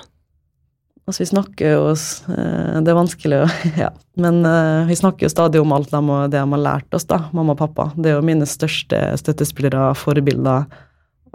Altså, 1.08 1.24
vi 1.24 1.30
snakker 1.30 1.72
jo 1.72 1.84
eh, 1.94 2.80
Det 2.84 2.92
er 2.92 2.98
vanskelig 2.98 3.38
å 3.40 3.46
Ja. 3.84 3.94
Men 4.20 4.42
eh, 4.48 4.88
vi 4.90 4.98
snakker 5.00 5.28
jo 5.28 5.32
stadig 5.32 5.62
om 5.62 5.72
alt 5.76 5.94
de, 5.94 6.02
det 6.28 6.36
de 6.36 6.44
har 6.44 6.64
lært 6.64 6.98
oss, 6.98 7.08
da, 7.08 7.22
mamma 7.38 7.56
og 7.56 7.62
pappa. 7.62 7.92
Det 7.96 8.12
er 8.12 8.18
jo 8.18 8.26
mine 8.28 8.48
største 8.50 9.00
støttespillere, 9.22 9.94
forbilder. 9.96 10.68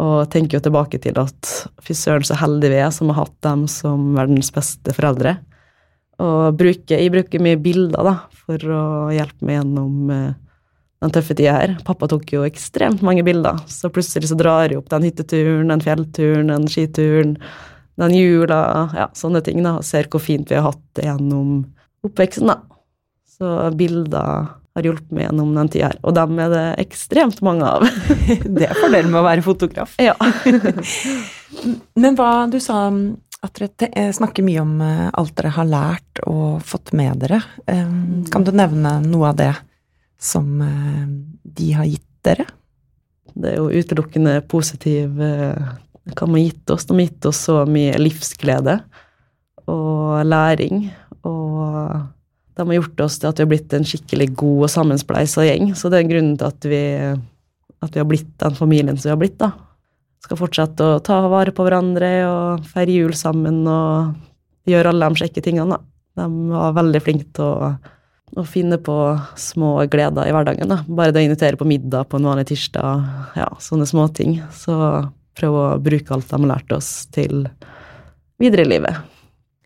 Og 0.03 0.27
tenker 0.33 0.59
jo 0.59 0.67
tilbake 0.67 1.01
til 1.05 1.17
at 1.21 1.55
fy 1.85 1.97
søren, 1.97 2.27
så 2.27 2.37
heldige 2.41 2.75
vi 2.75 2.83
er 2.83 2.93
som 2.93 3.13
har 3.13 3.23
hatt 3.23 3.35
dem 3.47 3.65
som 3.71 4.13
verdens 4.17 4.53
beste 4.53 4.93
foreldre. 4.97 5.37
Og 6.23 6.59
bruker, 6.59 6.99
jeg 6.99 7.13
bruker 7.13 7.43
mye 7.43 7.61
bilder 7.61 8.05
da, 8.07 8.15
for 8.45 8.73
å 8.77 8.85
hjelpe 9.15 9.47
meg 9.47 9.61
gjennom 9.61 10.13
eh, 10.13 10.31
den 11.03 11.15
tøffe 11.17 11.37
tida 11.39 11.57
her. 11.57 11.77
Pappa 11.87 12.11
tok 12.11 12.29
jo 12.35 12.45
ekstremt 12.47 13.03
mange 13.07 13.25
bilder, 13.27 13.63
så 13.71 13.91
plutselig 13.95 14.31
så 14.31 14.39
drar 14.39 14.69
jeg 14.69 14.83
opp 14.83 14.91
den 14.93 15.09
hytteturen, 15.09 15.73
den 15.73 15.85
fjellturen, 15.85 16.53
den 16.53 16.69
skituren, 16.71 17.39
den 18.01 18.15
jula, 18.17 18.63
ja, 18.97 19.09
sånne 19.17 19.43
ting, 19.45 19.61
da, 19.65 19.77
ser 19.85 20.09
hvor 20.13 20.23
fint 20.25 20.51
vi 20.51 20.59
har 20.59 20.71
hatt 20.71 20.83
det 20.97 21.07
gjennom 21.09 21.63
oppveksten, 22.07 22.49
da. 22.49 22.61
Så 23.29 23.51
bilder 23.77 24.49
har 24.73 24.87
hjulpet 24.87 25.11
meg 25.13 25.27
gjennom 25.27 25.51
den 25.57 25.69
tida 25.73 25.91
her, 25.91 25.99
og 26.01 26.15
dem 26.17 26.39
er 26.41 26.53
det 26.53 26.65
ekstremt 26.87 27.43
mange 27.45 27.69
av. 27.69 27.85
Det 28.57 28.69
er 28.69 28.79
fordelen 28.79 29.13
med 29.13 29.21
å 29.21 29.27
være 29.27 29.45
fotograf. 29.45 29.99
ja. 30.01 30.17
Men 32.01 32.17
hva 32.17 32.47
du 32.49 32.57
sa 32.63 32.87
at 33.43 33.59
dere 33.59 34.07
snakker 34.15 34.45
mye 34.47 34.63
om 34.63 34.77
eh, 34.81 35.11
alt 35.19 35.35
dere 35.37 35.53
har 35.57 35.69
lært 35.69 36.23
og 36.31 36.63
fått 36.65 36.93
med 36.97 37.21
dere. 37.25 37.41
Kan 37.67 38.47
du 38.47 38.53
nevne 38.55 39.01
noe 39.05 39.33
av 39.33 39.39
det 39.41 39.53
som 40.23 40.47
eh, 40.63 41.07
de 41.43 41.71
har 41.75 41.89
gitt 41.91 42.07
dere? 42.25 42.47
Det 43.35 43.51
er 43.53 43.59
jo 43.59 43.83
utelukkende 43.83 44.37
positiv 44.49 45.21
eh, 45.23 45.73
Hva 46.11 46.27
de 46.27 46.35
har 46.35 46.43
gitt 46.43 46.73
oss? 46.75 46.87
De 46.89 46.97
har 46.97 47.07
gitt 47.07 47.29
oss 47.31 47.45
så 47.47 47.63
mye 47.69 47.99
livsglede 48.01 48.81
og 49.71 50.25
læring. 50.27 50.89
Og 51.29 52.01
de 52.57 52.67
har 52.67 52.79
gjort 52.81 53.05
oss 53.07 53.19
til 53.21 53.31
at 53.31 53.39
vi 53.39 53.47
har 53.47 53.53
blitt 53.53 53.77
en 53.77 53.87
skikkelig 53.87 54.33
god 54.39 54.67
og 54.67 54.73
sammenspleisa 54.73 55.47
gjeng. 55.47 55.71
Så 55.79 55.93
det 55.93 56.03
er 56.03 56.11
grunnen 56.11 56.35
til 56.41 56.49
at 56.49 56.67
vi, 56.69 56.83
at 57.83 57.95
vi 57.95 58.03
har 58.03 58.09
blitt 58.09 58.35
den 58.43 58.59
familien 58.59 58.99
som 58.99 59.11
vi 59.11 59.15
har 59.15 59.23
blitt, 59.23 59.39
da. 59.41 59.53
Skal 60.23 60.39
fortsette 60.39 60.87
å 60.87 61.01
ta 61.03 61.17
vare 61.31 61.55
på 61.55 61.65
hverandre 61.67 62.11
og 62.29 62.69
feire 62.71 62.95
jul 62.95 63.15
sammen 63.19 63.65
og 63.67 64.13
gjøre 64.71 64.93
alle 64.93 65.09
de 65.11 65.25
kjekke 65.25 65.43
tingene, 65.45 65.79
da. 65.79 65.83
De 66.23 66.53
var 66.53 66.77
veldig 66.77 67.01
flinke 67.03 67.31
til 67.35 67.47
å, 67.47 67.73
å 68.39 68.45
finne 68.47 68.77
på 68.85 68.97
små 69.41 69.79
gleder 69.91 70.29
i 70.29 70.35
hverdagen, 70.35 70.71
da. 70.71 70.83
Bare 70.87 71.15
det 71.15 71.23
å 71.23 71.27
invitere 71.31 71.59
på 71.59 71.67
middag 71.67 72.11
på 72.11 72.21
en 72.21 72.29
vanlig 72.29 72.51
tirsdag, 72.53 73.09
ja, 73.39 73.49
sånne 73.63 73.89
småting. 73.89 74.41
Så 74.55 74.77
prøve 75.39 75.63
å 75.63 75.79
bruke 75.83 76.15
alt 76.15 76.29
de 76.31 76.39
har 76.39 76.51
lært 76.55 76.75
oss 76.77 76.91
til 77.15 77.47
videre 78.43 78.67
i 78.67 78.73
livet. 78.75 78.99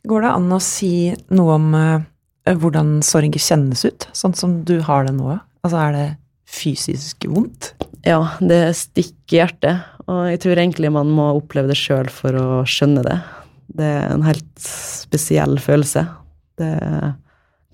Går 0.07 0.23
det 0.23 0.35
an 0.37 0.53
å 0.55 0.61
si 0.63 0.93
noe 1.35 1.57
om 1.57 1.73
eh, 1.79 2.55
hvordan 2.55 3.01
sorg 3.07 3.39
kjennes 3.43 3.83
ut, 3.87 4.07
sånn 4.15 4.37
som 4.39 4.61
du 4.69 4.79
har 4.87 5.09
det 5.09 5.17
nå? 5.17 5.35
Altså, 5.67 5.81
er 5.83 5.97
det 5.97 6.07
fysisk 6.47 7.27
vondt? 7.31 7.73
Ja, 8.07 8.21
det 8.39 8.77
stikker 8.79 9.35
i 9.35 9.41
hjertet, 9.41 9.87
og 10.07 10.29
jeg 10.31 10.43
tror 10.45 10.61
egentlig 10.63 10.93
man 10.95 11.11
må 11.11 11.33
oppleve 11.41 11.73
det 11.73 11.79
sjøl 11.81 12.11
for 12.13 12.39
å 12.39 12.47
skjønne 12.71 13.03
det. 13.07 13.17
Det 13.77 13.89
er 13.97 14.13
en 14.15 14.27
helt 14.27 14.53
spesiell 14.63 15.59
følelse. 15.59 16.05
Det 16.61 16.71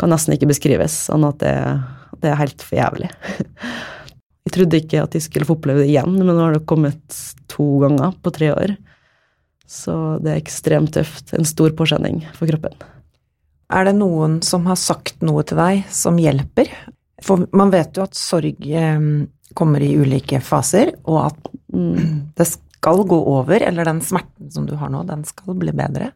kan 0.00 0.10
nesten 0.10 0.34
ikke 0.34 0.48
beskrives, 0.50 0.94
sånn 1.10 1.26
at 1.28 1.42
det, 1.42 1.52
det 2.24 2.32
er 2.32 2.40
helt 2.40 2.64
for 2.64 2.80
jævlig. 2.80 3.12
Jeg 4.52 4.58
trodde 4.58 4.80
ikke 4.82 5.02
at 5.06 5.14
jeg 5.16 5.24
skulle 5.24 5.48
få 5.48 5.56
oppleve 5.56 5.80
det 5.80 5.88
igjen, 5.88 6.12
men 6.18 6.28
nå 6.28 6.36
har 6.36 6.58
det 6.58 6.66
kommet 6.68 7.20
to 7.48 7.66
ganger 7.80 8.12
på 8.20 8.32
tre 8.36 8.50
år. 8.52 8.74
Så 9.64 9.94
det 10.20 10.34
er 10.34 10.42
ekstremt 10.42 10.92
tøft. 10.92 11.32
En 11.32 11.48
stor 11.48 11.72
påkjenning 11.72 12.20
for 12.36 12.50
kroppen. 12.50 12.76
Er 13.72 13.88
det 13.88 13.94
noen 13.96 14.42
som 14.44 14.68
har 14.68 14.76
sagt 14.76 15.24
noe 15.24 15.40
til 15.48 15.56
deg 15.56 15.86
som 15.88 16.20
hjelper? 16.20 16.68
For 17.24 17.46
man 17.56 17.72
vet 17.72 17.96
jo 17.96 18.04
at 18.04 18.18
sorg 18.18 18.60
eh, 18.68 19.08
kommer 19.56 19.80
i 19.80 19.94
ulike 19.96 20.42
faser, 20.44 20.92
og 21.08 21.18
at 21.30 21.52
Mm. 21.72 22.32
det 22.36 22.46
skal 22.46 23.04
gå 23.08 23.16
over, 23.16 23.62
eller 23.62 23.84
den 23.84 24.00
smerten 24.00 24.50
som 24.50 24.66
du 24.66 24.76
har 24.76 24.90
nå, 24.92 25.02
den 25.08 25.24
skal 25.24 25.56
bli 25.58 25.74
bedre. 25.76 26.12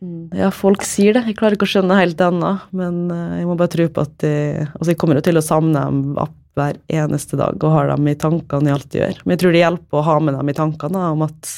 Mm. 0.00 0.30
Ja, 0.36 0.50
folk 0.54 0.84
sier 0.86 1.16
det. 1.16 1.24
Jeg 1.28 1.38
klarer 1.38 1.56
ikke 1.56 1.66
å 1.68 1.72
skjønne 1.72 1.98
helt 1.98 2.20
ennå, 2.24 2.52
men 2.76 3.02
eh, 3.14 3.40
jeg 3.40 3.48
må 3.48 3.56
bare 3.58 3.72
tro 3.72 3.86
på 3.90 4.04
at 4.06 4.14
de 4.22 4.34
Altså, 4.66 4.92
jeg 4.92 5.00
kommer 5.00 5.18
jo 5.18 5.24
til 5.28 5.40
å 5.40 5.44
savne 5.44 5.82
dem 5.82 6.18
opp 6.20 6.36
hver 6.58 6.80
eneste 6.90 7.38
dag 7.38 7.62
og 7.62 7.74
har 7.74 7.92
dem 7.92 8.08
i 8.10 8.16
tankene 8.18 8.70
i 8.70 8.74
alt 8.74 8.90
de 8.92 9.00
gjør. 9.00 9.22
Men 9.22 9.34
jeg 9.34 9.42
tror 9.42 9.54
det 9.54 9.62
hjelper 9.62 10.00
å 10.00 10.06
ha 10.08 10.16
med 10.20 10.36
dem 10.36 10.50
i 10.50 10.56
tankene 10.56 11.04
om 11.14 11.24
at 11.26 11.50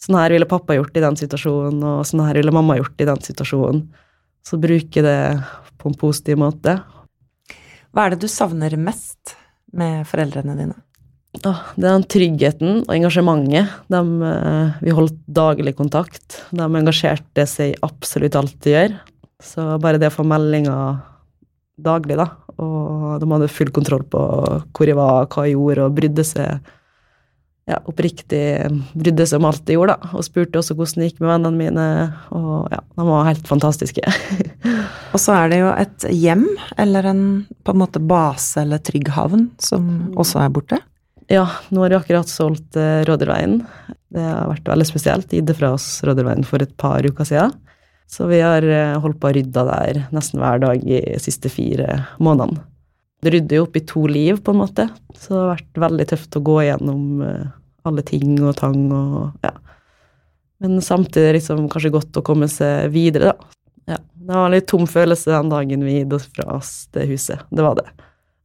sånn 0.00 0.18
her 0.18 0.34
ville 0.34 0.48
pappa 0.50 0.76
gjort 0.76 0.96
i 0.96 1.04
den 1.04 1.18
situasjonen, 1.20 1.82
og 1.84 2.06
sånn 2.08 2.24
her 2.24 2.40
ville 2.40 2.54
mamma 2.54 2.78
gjort 2.80 3.02
i 3.02 3.08
den 3.08 3.22
situasjonen. 3.24 3.84
Så 4.46 4.58
bruke 4.60 5.04
det 5.04 5.18
på 5.80 5.90
en 5.90 5.98
positiv 6.00 6.40
måte. 6.40 6.78
Hva 7.90 8.06
er 8.06 8.14
det 8.14 8.24
du 8.24 8.30
savner 8.30 8.76
mest 8.80 9.36
med 9.76 10.06
foreldrene 10.08 10.56
dine? 10.58 10.78
Den 11.40 12.04
tryggheten 12.10 12.82
og 12.82 12.94
engasjementet. 12.94 13.70
De, 13.92 14.00
eh, 14.28 14.80
vi 14.84 14.96
holdt 14.96 15.20
daglig 15.26 15.76
kontakt. 15.78 16.42
De 16.50 16.66
engasjerte 16.66 17.46
seg 17.48 17.72
i 17.72 17.78
absolutt 17.86 18.36
alt 18.36 18.58
de 18.64 18.74
gjør. 18.74 18.98
Så 19.40 19.64
bare 19.80 20.00
det 20.00 20.10
å 20.10 20.18
få 20.18 20.26
meldinger 20.28 21.00
daglig, 21.80 22.18
da, 22.20 22.26
og 22.60 23.22
de 23.22 23.30
hadde 23.30 23.48
full 23.48 23.70
kontroll 23.72 24.04
på 24.04 24.20
hvor 24.76 24.90
jeg 24.90 24.98
var, 24.98 25.30
hva 25.32 25.46
jeg 25.46 25.56
gjorde, 25.56 25.86
og 25.86 25.96
brydde 25.96 26.26
seg 26.28 26.68
ja, 27.70 27.78
oppriktig 27.86 28.42
brydde 28.98 29.26
seg 29.28 29.40
om 29.40 29.48
alt 29.50 29.62
de 29.68 29.76
gjorde, 29.76 29.94
da, 29.94 30.10
og 30.16 30.26
spurte 30.26 30.60
også 30.60 30.74
hvordan 30.76 31.02
det 31.02 31.10
gikk 31.10 31.22
med 31.22 31.30
vennene 31.30 31.60
mine, 31.60 31.86
og 32.34 32.72
ja, 32.72 32.80
de 32.96 33.06
var 33.08 33.28
helt 33.28 33.50
fantastiske. 33.50 34.14
Og 35.14 35.18
så 35.18 35.34
er 35.34 35.50
det 35.50 35.56
jo 35.58 35.70
et 35.72 36.04
hjem, 36.14 36.44
eller 36.78 37.08
en 37.10 37.22
på 37.66 37.74
en 37.74 37.80
måte 37.80 38.02
base 38.02 38.62
eller 38.62 38.82
trygg 38.86 39.10
havn, 39.16 39.48
som 39.62 40.12
også 40.20 40.44
er 40.44 40.52
borte. 40.54 40.78
Ja, 41.30 41.44
nå 41.70 41.84
har 41.84 41.92
vi 41.92 41.98
akkurat 42.00 42.28
solgt 42.28 42.76
eh, 42.76 43.04
Rådyrveien. 43.06 43.60
Det 44.10 44.22
har 44.24 44.48
vært 44.50 44.66
veldig 44.66 44.86
spesielt. 44.88 45.30
Gitt 45.30 45.46
det 45.46 45.54
fra 45.60 45.76
oss 45.76 46.00
Rådyrveien 46.02 46.42
for 46.46 46.62
et 46.64 46.72
par 46.80 47.06
uker 47.06 47.28
siden. 47.28 47.54
Så 48.10 48.26
vi 48.26 48.40
har 48.42 48.66
eh, 48.66 48.96
holdt 48.98 49.20
på 49.22 49.30
å 49.30 49.36
rydde 49.36 49.62
der 49.68 50.00
nesten 50.10 50.42
hver 50.42 50.58
dag 50.58 50.82
i 50.82 50.98
de 51.04 51.20
siste 51.22 51.52
fire 51.52 52.00
månedene. 52.18 52.64
Det 53.22 53.34
rydder 53.36 53.60
jo 53.60 53.68
opp 53.68 53.78
i 53.78 53.84
to 53.86 54.02
liv, 54.10 54.40
på 54.42 54.54
en 54.54 54.62
måte, 54.62 54.88
så 55.12 55.34
det 55.34 55.38
har 55.38 55.50
vært 55.52 55.80
veldig 55.84 56.06
tøft 56.08 56.38
å 56.38 56.42
gå 56.50 56.56
gjennom 56.64 57.22
eh, 57.22 57.48
alle 57.86 58.04
ting 58.10 58.34
og 58.40 58.56
tang 58.58 58.82
og 58.88 59.46
ja. 59.46 59.54
Men 60.60 60.80
samtidig 60.84 61.38
liksom 61.38 61.68
kanskje 61.72 61.92
godt 61.94 62.18
å 62.18 62.24
komme 62.24 62.48
seg 62.50 62.90
videre, 62.92 63.30
da. 63.30 63.54
Ja, 63.94 63.98
det 64.00 64.34
var 64.34 64.48
en 64.48 64.56
litt 64.56 64.66
tom 64.72 64.88
følelse 64.88 65.30
den 65.30 65.52
dagen 65.52 65.86
vi 65.86 66.00
gikk 66.00 66.32
fra 66.34 66.48
oss 66.56 66.88
det 66.96 67.06
huset. 67.12 67.46
Det 67.54 67.64
var 67.64 67.78
det. 67.78 67.86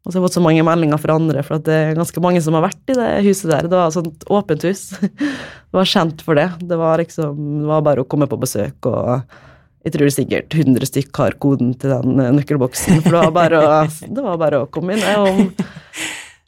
Og 0.05 0.11
så 0.11 0.19
har 0.19 0.21
jeg 0.21 0.27
fått 0.27 0.37
så 0.37 0.45
mange 0.45 0.63
meldinger 0.65 1.01
fra 1.01 1.15
andre, 1.17 1.41
for 1.41 1.61
det 1.65 1.73
er 1.73 1.95
ganske 1.97 2.21
mange 2.21 2.41
som 2.45 2.53
har 2.53 2.67
vært 2.67 2.93
i 2.93 2.97
det 2.97 3.09
huset 3.25 3.49
der. 3.49 3.65
Det 3.65 3.73
var 3.73 3.89
et 3.89 3.95
sånt 3.97 4.25
åpent 4.29 4.65
hus. 4.69 4.83
Det 5.75 5.81
var 5.81 5.89
kjent 5.91 6.21
for 6.23 6.37
det. 6.39 6.45
Det 6.63 6.75
var 6.79 7.01
liksom, 7.01 7.39
det 7.59 7.67
var 7.67 7.81
bare 7.83 8.03
å 8.05 8.07
komme 8.07 8.29
på 8.31 8.37
besøk, 8.39 8.87
og 8.87 9.25
jeg 9.83 9.91
tror 9.91 10.11
sikkert 10.13 10.55
100 10.55 10.87
stykk 10.87 11.19
har 11.19 11.35
koden 11.43 11.73
til 11.81 11.91
den 11.91 12.21
eh, 12.23 12.29
nøkkelboksen. 12.31 13.01
For 13.03 13.11
det 13.11 13.23
var 13.25 13.33
bare 13.35 13.59
å, 13.59 13.73
var 14.29 14.39
bare 14.39 14.61
å 14.63 14.69
komme 14.71 14.95
inn. 14.95 15.03
Om, 15.03 15.41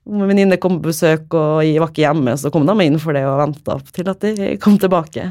om 0.08 0.22
en 0.24 0.32
venninne 0.32 0.60
kom 0.63 0.78
på 0.80 0.93
besøk 0.93 1.36
og 1.36 1.60
jeg 1.67 1.82
var 1.84 1.91
ikke 1.91 2.06
hjemme, 2.06 2.38
så 2.39 2.54
kom 2.54 2.70
de 2.70 2.78
inn 2.88 2.96
for 3.04 3.17
det 3.17 3.26
og 3.28 3.41
venta 3.41 3.76
til 3.91 4.13
at 4.13 4.24
de 4.24 4.54
kom 4.63 4.80
tilbake. 4.80 5.28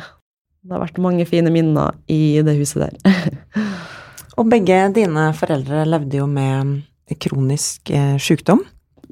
Det 0.66 0.74
har 0.76 0.82
vært 0.82 1.00
mange 1.00 1.24
fine 1.30 1.48
minner 1.54 1.96
i 2.10 2.36
det 2.44 2.58
huset 2.58 2.84
der. 2.84 3.24
Og 4.36 4.50
begge 4.52 4.82
dine 4.92 5.30
foreldre 5.32 5.86
levde 5.88 6.18
jo 6.18 6.26
med 6.28 6.82
kronisk 7.14 7.90
eh, 7.90 8.16
sykdom. 8.18 8.64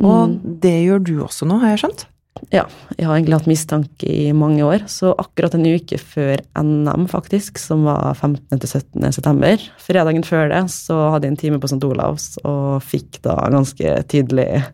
Og 0.02 0.28
Mm. 0.28 0.58
det 0.60 0.74
gjør 0.88 1.04
du 1.04 1.14
også 1.22 1.46
nå, 1.46 1.60
har 1.60 1.76
jeg 1.76 1.84
skjønt? 1.84 2.06
Ja, 2.50 2.64
jeg 2.98 3.06
har 3.06 3.14
egentlig 3.16 3.38
hatt 3.38 3.46
mistanke 3.46 4.08
i 4.10 4.32
mange 4.34 4.60
år, 4.66 4.88
så 4.90 5.14
akkurat 5.16 5.54
en 5.54 5.64
uke 5.64 5.96
før 6.02 6.40
NM, 6.58 7.06
faktisk, 7.08 7.58
som 7.58 7.84
var 7.84 8.12
15. 8.18 8.58
til 8.58 8.68
17. 8.68 9.12
september, 9.12 9.56
fredagen 9.78 10.24
før 10.26 10.48
det, 10.50 10.64
så 10.74 11.12
hadde 11.12 11.28
jeg 11.28 11.30
en 11.30 11.36
time 11.36 11.60
på 11.60 11.70
St. 11.70 11.84
Olavs 11.86 12.38
og 12.44 12.82
fikk 12.82 13.22
da 13.22 13.36
ganske 13.54 13.94
tydelig 14.10 14.64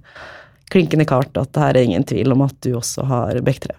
klinkende 0.70 1.04
kart 1.06 1.37
at 1.37 1.52
det 1.52 1.62
her 1.62 1.76
er 1.76 1.85
ingen 1.85 2.04
tvil 2.04 2.33
om 2.33 2.42
at 2.42 2.56
du 2.64 2.72
også 2.78 3.04
har 3.06 3.40
Bechdrev. 3.44 3.76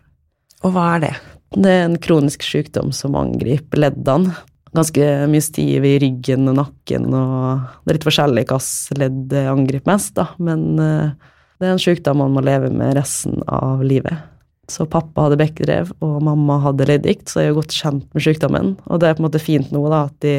Og 0.63 0.73
hva 0.75 0.95
er 0.95 0.99
det? 1.08 1.13
Det 1.58 1.65
er 1.71 1.84
en 1.89 1.97
kronisk 1.97 2.43
sykdom 2.45 2.93
som 2.93 3.15
angriper 3.17 3.82
leddene. 3.82 4.36
Ganske 4.71 5.07
mye 5.27 5.43
stiv 5.43 5.84
i 5.84 5.97
ryggen 5.99 6.47
og 6.47 6.55
nakken, 6.62 7.10
og 7.12 7.65
det 7.84 7.91
er 7.91 7.97
litt 7.97 8.07
forskjellig 8.07 8.45
hvilket 8.47 8.99
ledd 9.01 9.34
angriper 9.41 9.91
mest, 9.91 10.13
da, 10.15 10.29
men 10.39 10.79
eh, 10.79 11.31
det 11.60 11.67
er 11.67 11.75
en 11.75 11.81
sykdom 11.81 12.21
man 12.23 12.31
må 12.34 12.43
leve 12.45 12.71
med 12.73 12.95
resten 12.95 13.43
av 13.51 13.84
livet. 13.84 14.23
Så 14.71 14.88
pappa 14.88 15.25
hadde 15.25 15.39
bekkedrev, 15.41 15.91
og 16.01 16.21
mamma 16.23 16.62
hadde 16.63 16.88
leddgikt, 16.88 17.27
så 17.27 17.41
jeg 17.41 17.49
er 17.49 17.51
jo 17.51 17.57
godt 17.60 17.75
kjent 17.75 18.05
med 18.15 18.23
sykdommen. 18.23 18.69
Og 18.88 19.01
det 19.01 19.10
er 19.10 19.17
på 19.17 19.21
en 19.21 19.27
måte 19.27 19.41
fint 19.43 19.73
nå, 19.75 19.84
da, 19.91 20.05
at 20.07 20.19
de 20.23 20.36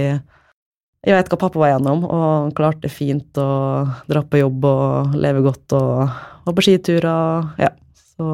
Jeg 1.02 1.16
vet 1.18 1.32
hva 1.32 1.36
pappa 1.38 1.58
var 1.58 1.72
gjennom, 1.72 2.04
og 2.06 2.20
han 2.22 2.52
klarte 2.54 2.86
fint 2.86 3.38
å 3.42 3.46
dra 4.06 4.20
på 4.22 4.38
jobb 4.38 4.66
og 4.70 5.16
leve 5.18 5.40
godt 5.42 5.74
og, 5.74 6.12
og 6.46 6.54
på 6.54 6.62
skiturer. 6.62 7.48
Ja. 7.58 7.72
Så 8.14 8.28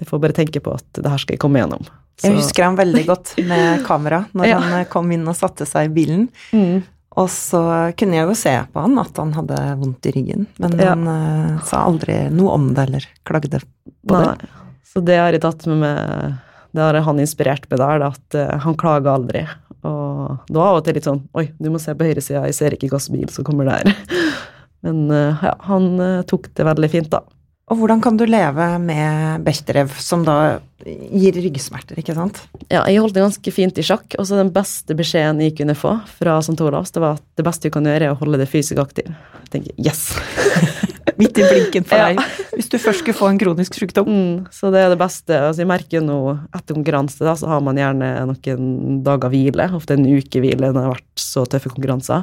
jeg 0.00 0.08
får 0.10 0.22
bare 0.24 0.34
tenke 0.34 0.58
på 0.58 0.74
at 0.74 0.98
det 0.98 1.06
her 1.06 1.22
skal 1.22 1.36
jeg 1.36 1.42
komme 1.44 1.62
gjennom. 1.62 1.86
Jeg 2.22 2.34
husker 2.34 2.64
han 2.66 2.76
veldig 2.78 3.02
godt 3.06 3.34
med 3.46 3.84
kamera 3.86 4.24
når 4.34 4.46
Ja. 4.50 4.58
han 4.62 4.80
eh, 4.80 4.86
kom 4.90 5.10
inn 5.14 5.26
og 5.30 5.36
satte 5.38 5.66
seg 5.68 5.90
i 5.90 5.92
bilen. 6.00 6.24
Mm. 6.52 6.80
Og 7.18 7.26
så 7.32 7.60
kunne 7.98 8.14
jeg 8.18 8.28
jo 8.28 8.34
se 8.38 8.52
på 8.72 8.82
han 8.84 8.98
at 9.00 9.16
han 9.18 9.32
hadde 9.34 9.56
vondt 9.80 10.06
i 10.06 10.12
ryggen, 10.14 10.46
men 10.62 10.74
Ja. 10.78 10.92
han 10.94 11.06
uh, 11.08 11.62
sa 11.66 11.80
aldri 11.88 12.18
noe 12.30 12.52
om 12.54 12.68
det 12.76 12.84
eller 12.88 13.06
klagde 13.26 13.58
på 14.06 14.14
Nei. 14.18 14.34
det. 14.38 14.50
Så 14.86 15.02
det 15.04 15.16
har 15.18 15.32
jeg 15.34 15.42
tatt 15.42 15.66
med 15.66 15.80
meg 15.82 16.36
Det 16.76 16.82
har 16.84 16.94
han 17.06 17.18
inspirert 17.22 17.64
meg 17.70 17.80
der, 17.80 17.98
da, 18.04 18.10
at 18.12 18.36
uh, 18.38 18.58
han 18.62 18.76
klager 18.78 19.10
aldri. 19.14 19.46
Og 19.88 20.38
da 20.52 20.60
av 20.68 20.78
og 20.78 20.84
til 20.86 20.94
litt 20.98 21.06
sånn 21.06 21.22
Oi, 21.38 21.48
du 21.58 21.70
må 21.70 21.78
se 21.82 21.94
på 21.94 22.06
høyresida, 22.06 22.44
jeg 22.50 22.54
ser 22.58 22.74
ikke 22.76 22.90
hvilken 22.92 23.14
bil 23.18 23.28
som 23.34 23.46
kommer 23.46 23.66
der. 23.70 23.94
Men 24.86 25.08
uh, 25.10 25.38
ja, 25.42 25.54
han 25.66 25.90
tok 26.28 26.50
det 26.54 26.66
veldig 26.70 26.90
fint, 26.92 27.10
da. 27.10 27.22
Og 27.68 27.76
hvordan 27.76 28.00
kan 28.00 28.16
du 28.16 28.22
leve 28.24 28.66
med 28.80 29.42
Bechterew, 29.44 29.90
som 30.00 30.22
da 30.24 30.58
gir 30.86 31.36
ryggsmerter, 31.36 31.98
ikke 32.00 32.14
sant? 32.16 32.38
Ja, 32.72 32.80
jeg 32.88 33.02
holdt 33.02 33.16
det 33.18 33.24
ganske 33.26 33.52
fint 33.52 33.76
i 33.80 33.84
sjakk, 33.84 34.14
og 34.16 34.24
så 34.24 34.38
den 34.38 34.52
beste 34.54 34.96
beskjeden 34.96 35.42
jeg 35.44 35.52
kunne 35.58 35.74
få 35.76 35.98
fra 36.16 36.38
St. 36.40 36.56
Olavs, 36.64 36.94
det 36.94 37.02
var 37.04 37.18
at 37.18 37.24
det 37.36 37.44
beste 37.44 37.68
du 37.68 37.74
kan 37.74 37.84
gjøre, 37.88 38.08
er 38.08 38.14
å 38.14 38.20
holde 38.22 38.40
deg 38.40 38.48
fysisk 38.48 38.80
aktiv. 38.80 39.10
Jeg 39.44 39.50
tenker 39.52 39.82
yes! 39.84 40.06
Midt 41.18 41.34
i 41.42 41.44
blinken 41.48 41.84
for 41.88 41.98
Ja. 41.98 42.12
deg, 42.14 42.20
hvis 42.54 42.68
du 42.70 42.76
først 42.78 43.02
skulle 43.02 43.18
få 43.18 43.26
en 43.32 43.40
kronisk 43.40 43.74
sykdom. 43.74 44.06
Mm, 44.08 44.34
så 44.54 44.70
det 44.70 44.84
er 44.84 44.92
det 44.92 45.00
beste. 45.00 45.34
Altså, 45.34 45.64
jeg 45.64 45.68
merker 45.68 46.04
nå 46.04 46.18
etter 46.54 46.76
konkurranse, 46.78 47.18
da, 47.26 47.34
så 47.36 47.48
har 47.50 47.60
man 47.66 47.76
gjerne 47.80 48.12
noen 48.30 49.02
dager 49.04 49.32
hvile, 49.34 49.66
ofte 49.74 49.96
en 49.98 50.06
uke 50.06 50.40
hvile 50.44 50.68
når 50.70 50.76
det 50.78 50.84
har 50.86 50.94
vært 50.94 51.24
så 51.24 51.42
tøffe 51.50 51.72
konkurranser, 51.74 52.22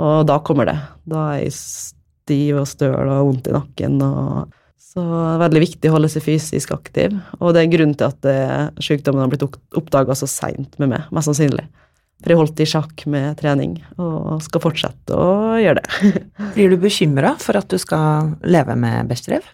og 0.00 0.22
da 0.30 0.38
kommer 0.46 0.70
det. 0.70 0.76
Da 1.10 1.24
er 1.34 1.42
jeg 1.48 1.56
stiv 1.58 2.62
og 2.62 2.68
støl 2.70 2.94
og 3.10 3.26
vondt 3.32 3.50
i 3.50 3.56
nakken 3.58 3.98
og 4.06 4.54
så 4.90 5.02
det 5.04 5.34
er 5.36 5.42
veldig 5.44 5.62
viktig 5.62 5.90
å 5.90 5.94
holde 5.94 6.08
seg 6.10 6.24
fysisk 6.24 6.72
aktiv, 6.74 7.14
og 7.38 7.54
det 7.54 7.62
er 7.62 7.70
grunnen 7.70 7.94
til 7.98 8.08
at 8.08 8.26
eh, 8.26 8.70
sykdommen 8.82 9.22
har 9.22 9.30
blitt 9.30 9.44
oppdaga 9.46 10.16
så 10.18 10.26
seint 10.30 10.74
med 10.82 10.90
meg, 10.90 11.04
mest 11.14 11.30
sannsynlig. 11.30 11.68
For 12.20 12.34
jeg 12.34 12.40
holdt 12.40 12.60
i 12.60 12.66
sjakk 12.68 13.04
med 13.08 13.38
trening, 13.38 13.78
og 14.02 14.42
skal 14.44 14.64
fortsette 14.64 15.14
å 15.16 15.56
gjøre 15.62 15.80
det. 15.80 16.10
Blir 16.56 16.74
du 16.74 16.80
bekymra 16.82 17.36
for 17.40 17.60
at 17.60 17.70
du 17.70 17.78
skal 17.80 18.34
leve 18.42 18.76
med 18.76 19.08
Bechterew? 19.08 19.46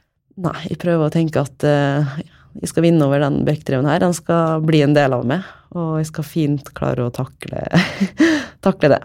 Nei, 0.42 0.56
jeg 0.70 0.80
prøver 0.80 1.06
å 1.06 1.12
tenke 1.12 1.44
at 1.44 1.64
uh, 1.68 2.16
jeg 2.60 2.72
skal 2.72 2.86
vinne 2.88 3.04
over 3.06 3.20
den 3.22 3.42
Bechdreven 3.46 3.88
her, 3.88 4.00
den 4.02 4.16
skal 4.16 4.64
bli 4.64 4.82
en 4.84 4.96
del 4.96 5.14
av 5.16 5.24
meg, 5.28 5.44
og 5.76 5.98
jeg 6.00 6.10
skal 6.10 6.26
fint 6.26 6.72
klare 6.76 7.06
å 7.06 7.12
takle, 7.14 7.62
takle 8.66 8.94
det. 8.96 9.00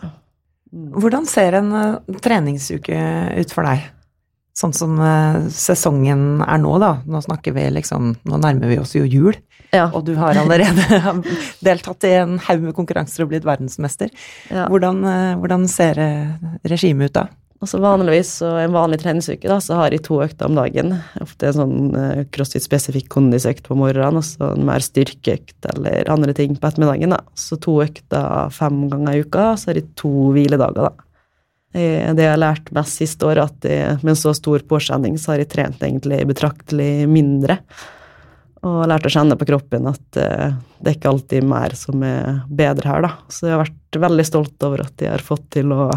Hvordan 0.71 1.27
ser 1.27 1.59
en 1.59 1.73
eh, 1.75 2.19
treningsuke 2.23 2.99
ut 3.35 3.51
for 3.51 3.67
deg? 3.67 3.89
Sånn 4.57 4.73
som 4.75 4.97
eh, 4.99 5.45
sesongen 5.55 6.41
er 6.43 6.59
nå, 6.59 6.73
da. 6.83 6.97
Nå 7.07 7.21
snakker 7.23 7.53
vi 7.55 7.69
liksom 7.71 8.15
Nå 8.27 8.39
nærmer 8.43 8.67
vi 8.67 8.79
oss 8.81 8.95
jo 8.97 9.05
jul, 9.07 9.37
Ja, 9.71 9.85
og 9.95 10.03
du 10.09 10.15
har 10.19 10.35
allerede 10.35 10.83
deltatt 11.67 12.03
i 12.03 12.15
en 12.19 12.37
haug 12.49 12.65
med 12.65 12.75
konkurranser 12.75 13.23
og 13.23 13.31
blitt 13.31 13.47
verdensmester. 13.47 14.11
ja. 14.51 14.65
Hvordan, 14.67 14.99
eh, 15.07 15.35
hvordan 15.39 15.67
ser 15.71 15.99
eh, 16.03 16.33
regimet 16.67 17.11
ut 17.11 17.15
da? 17.21 17.29
Altså 17.61 17.77
vanligvis, 17.77 18.31
så 18.41 18.55
en 18.57 18.73
vanlig 18.73 18.97
treningsuke, 19.03 19.45
da, 19.45 19.59
så 19.61 19.75
har 19.77 19.93
jeg 19.93 20.01
to 20.07 20.15
økter 20.23 20.49
om 20.49 20.55
dagen. 20.57 20.95
Ofte 21.21 21.51
en 21.51 21.57
sånn 21.59 21.75
crossfit-spesifikk 22.33 23.05
kondisøkt 23.13 23.67
på 23.67 23.77
morgenen, 23.77 24.17
og 24.17 24.25
så 24.25 24.47
en 24.55 24.65
mer 24.65 24.81
styrkeøkt 24.81 25.67
eller 25.75 26.09
andre 26.09 26.33
ting 26.33 26.55
på 26.57 26.71
ettermiddagen. 26.71 27.13
da. 27.13 27.19
Så 27.37 27.59
to 27.61 27.75
økter 27.83 28.49
fem 28.49 28.87
ganger 28.89 29.13
i 29.13 29.21
uka, 29.21 29.45
så 29.61 29.69
har 29.69 29.77
jeg 29.77 29.91
to 30.01 30.09
hviledager, 30.33 30.89
da. 30.89 31.05
Eh, 31.73 32.13
Det 32.13 32.25
jeg 32.25 32.34
har 32.34 32.41
lært 32.41 32.71
mest 32.75 32.99
siste 32.99 33.27
året, 33.27 33.51
at 33.51 33.69
jeg, 33.69 33.99
med 34.03 34.13
en 34.13 34.19
så 34.19 34.34
stor 34.36 34.60
påkjenning, 34.67 35.17
så 35.17 35.34
har 35.34 35.43
jeg 35.43 35.51
trent 35.53 35.81
egentlig 35.81 36.21
betraktelig 36.27 37.07
mindre. 37.07 37.60
Og 38.62 38.84
lært 38.86 39.07
å 39.07 39.13
kjenne 39.13 39.38
på 39.39 39.47
kroppen 39.49 39.88
at 39.89 40.19
eh, 40.21 40.53
det 40.81 40.91
er 40.91 40.99
ikke 40.99 41.13
alltid 41.13 41.47
mer 41.47 41.73
som 41.77 42.03
er 42.05 42.43
bedre 42.51 42.91
her, 42.91 43.07
da. 43.07 43.15
Så 43.31 43.47
jeg 43.47 43.55
har 43.55 43.63
vært 43.63 44.01
veldig 44.05 44.27
stolt 44.27 44.67
over 44.67 44.86
at 44.86 45.01
jeg 45.01 45.13
har 45.13 45.25
fått 45.25 45.47
til 45.57 45.73
å 45.73 45.89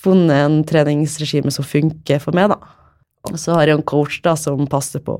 funnet 0.00 0.46
en 0.46 0.60
treningsregime 0.64 1.52
som 1.52 1.66
funker 1.66 2.22
for 2.22 2.36
meg, 2.36 2.54
da. 2.54 2.58
Og 3.28 3.36
så 3.38 3.58
har 3.58 3.68
jeg 3.68 3.78
en 3.78 3.86
coach 3.86 4.20
da, 4.24 4.32
som 4.38 4.64
passer 4.70 5.02
på 5.04 5.16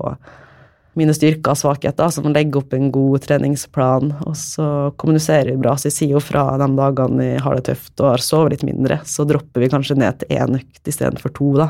mine 0.99 1.13
styrker 1.15 1.53
og 1.53 1.59
svakheter, 1.59 2.09
som 2.11 2.27
legger 2.33 2.59
opp 2.59 2.73
en 2.75 2.89
god 2.91 3.23
treningsplan, 3.23 4.11
og 4.27 4.35
så 4.37 4.65
kommuniserer 4.99 5.53
vi 5.53 5.61
bra. 5.61 5.77
Så 5.79 5.87
jeg 5.87 5.95
sier 5.97 6.15
jo 6.17 6.23
fra 6.23 6.43
de 6.59 6.67
dagene 6.77 7.29
jeg 7.29 7.43
har 7.45 7.57
det 7.57 7.65
tøft 7.69 8.03
og 8.03 8.09
har 8.13 8.25
sovet 8.25 8.57
litt 8.57 8.67
mindre, 8.67 8.99
så 9.07 9.25
dropper 9.27 9.63
vi 9.63 9.71
kanskje 9.71 9.99
ned 10.01 10.19
til 10.21 10.35
én 10.35 10.59
økt 10.59 10.91
istedenfor 10.91 11.33
to, 11.37 11.53
da. 11.61 11.69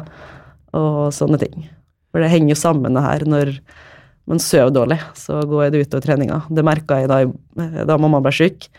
Og 0.77 1.12
sånne 1.13 1.38
ting. 1.41 1.67
For 2.12 2.23
det 2.23 2.31
henger 2.31 2.55
jo 2.55 2.62
sammen, 2.63 2.97
det 2.97 3.05
her. 3.05 3.27
Når 3.29 3.53
man 4.31 4.41
sover 4.41 4.73
dårlig, 4.73 4.97
så 5.17 5.41
går 5.47 5.69
det 5.69 5.86
utover 5.86 6.07
treninga. 6.07 6.41
Det 6.49 6.65
merka 6.65 7.01
jeg 7.03 7.12
da, 7.12 7.21
da 7.86 7.99
mamma 8.01 8.23
ble 8.23 8.34
syk. 8.36 8.71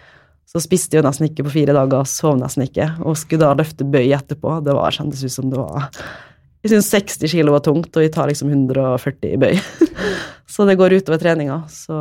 Så 0.48 0.60
spiste 0.60 0.98
jeg 0.98 1.06
nesten 1.06 1.28
ikke 1.28 1.46
på 1.46 1.54
fire 1.54 1.76
dager, 1.76 2.04
sov 2.08 2.34
nesten 2.40 2.66
ikke, 2.66 2.90
og 3.06 3.16
skulle 3.20 3.46
da 3.46 3.54
løfte 3.56 3.86
bøy 3.88 4.10
etterpå. 4.12 4.58
Det 4.66 4.74
var, 4.76 4.92
kjentes 4.92 5.22
ut 5.24 5.32
som 5.32 5.52
det 5.52 5.62
var 5.62 5.86
Jeg 6.62 6.76
syns 6.76 6.90
60 6.94 7.32
kilo 7.32 7.54
var 7.56 7.62
tungt, 7.66 7.90
og 7.96 8.04
jeg 8.04 8.12
tar 8.14 8.30
liksom 8.30 8.52
140 8.52 9.32
i 9.34 9.38
bøy. 9.40 9.56
så 10.52 10.66
det 10.68 10.78
går 10.78 10.94
utover 11.00 11.18
treninga. 11.18 11.58
Så 11.72 11.96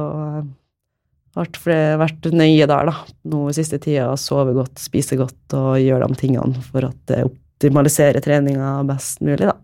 jeg 1.34 1.48
har 1.66 1.98
vært 2.02 2.30
nøye 2.36 2.68
der, 2.70 2.92
da, 2.92 2.96
nå 3.32 3.48
i 3.50 3.56
siste 3.58 3.80
tida. 3.82 4.12
Sove 4.22 4.54
godt, 4.58 4.78
spise 4.84 5.18
godt 5.18 5.58
og 5.58 5.80
gjøre 5.82 6.12
de 6.12 6.20
tingene 6.20 6.62
for 6.68 6.86
at 6.92 7.00
det 7.10 7.24
optimaliserer 7.26 8.22
treninga 8.22 8.80
best 8.90 9.24
mulig, 9.26 9.50
da. 9.50 9.58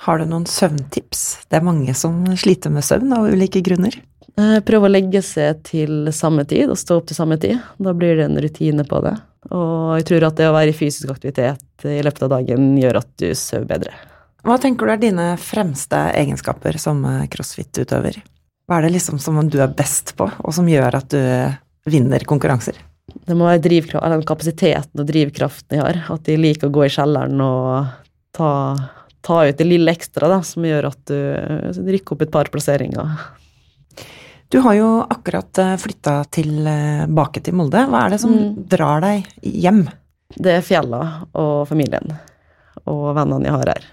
Har 0.00 0.18
du 0.18 0.24
noen 0.30 0.46
søvntips? 0.48 1.44
Det 1.50 1.58
er 1.58 1.66
mange 1.66 1.92
som 1.98 2.22
sliter 2.40 2.72
med 2.72 2.86
søvn 2.86 3.12
av 3.12 3.28
ulike 3.28 3.60
grunner. 3.62 3.98
Eh, 4.40 4.58
Prøve 4.64 4.88
å 4.88 4.92
legge 4.92 5.20
seg 5.22 5.60
til 5.68 6.08
samme 6.16 6.46
tid 6.48 6.72
og 6.72 6.78
stå 6.80 7.00
opp 7.00 7.10
til 7.10 7.18
samme 7.18 7.36
tid. 7.40 7.60
Da 7.78 7.92
blir 7.92 8.16
det 8.16 8.30
en 8.30 8.40
rutine 8.40 8.86
på 8.88 9.02
det. 9.04 9.18
Og 9.52 9.98
jeg 9.98 10.06
tror 10.08 10.30
at 10.30 10.40
det 10.40 10.48
å 10.48 10.54
være 10.56 10.72
i 10.72 10.76
fysisk 10.76 11.12
aktivitet 11.12 11.84
i 11.88 12.00
løpet 12.04 12.24
av 12.26 12.32
dagen 12.38 12.72
gjør 12.80 13.00
at 13.02 13.12
du 13.20 13.28
sover 13.36 13.68
bedre. 13.68 13.92
Hva 14.46 14.56
tenker 14.60 14.86
du 14.88 14.92
er 14.94 15.00
dine 15.02 15.26
fremste 15.40 15.98
egenskaper 16.16 16.78
som 16.80 17.02
eh, 17.04 17.26
crossfit-utøver? 17.32 18.20
Hva 18.70 18.78
er 18.78 18.86
det 18.86 18.94
liksom 18.94 19.18
som 19.20 19.40
du 19.50 19.58
er 19.60 19.72
best 19.74 20.14
på, 20.16 20.28
og 20.30 20.54
som 20.54 20.68
gjør 20.70 20.96
at 21.00 21.10
du 21.12 21.90
vinner 21.90 22.22
konkurranser? 22.28 22.78
Det 23.26 23.34
må 23.34 23.48
være 23.48 23.62
drivkraft, 23.64 24.06
den 24.12 24.22
kapasiteten 24.28 25.02
og 25.02 25.08
drivkraften 25.08 25.76
jeg 25.76 25.82
har. 25.82 25.98
At 26.14 26.28
jeg 26.30 26.38
liker 26.40 26.70
å 26.70 26.74
gå 26.76 26.84
i 26.86 26.92
kjelleren 26.94 27.40
og 27.42 27.90
ta, 28.36 28.50
ta 29.26 29.40
ut 29.48 29.58
det 29.58 29.66
lille 29.66 29.90
ekstra 29.90 30.30
da, 30.30 30.38
som 30.46 30.64
gjør 30.64 30.86
at 30.92 31.10
du 31.10 31.90
rykker 31.90 32.14
opp 32.14 32.22
et 32.22 32.32
par 32.32 32.50
plasseringer. 32.54 33.18
Du 34.50 34.60
har 34.64 34.74
jo 34.78 34.88
akkurat 35.10 35.58
flytta 35.82 36.14
tilbake 36.34 37.42
til 37.46 37.54
Molde. 37.58 37.84
Hva 37.90 38.06
er 38.06 38.14
det 38.14 38.20
som 38.22 38.32
Mm. 38.34 38.54
drar 38.70 39.02
deg 39.02 39.26
hjem? 39.42 39.88
Det 40.38 40.56
er 40.56 40.62
fjella 40.62 41.26
og 41.34 41.66
familien 41.68 42.14
og 42.86 43.14
vennene 43.18 43.46
jeg 43.46 43.52
har 43.58 43.74
her. 43.74 43.84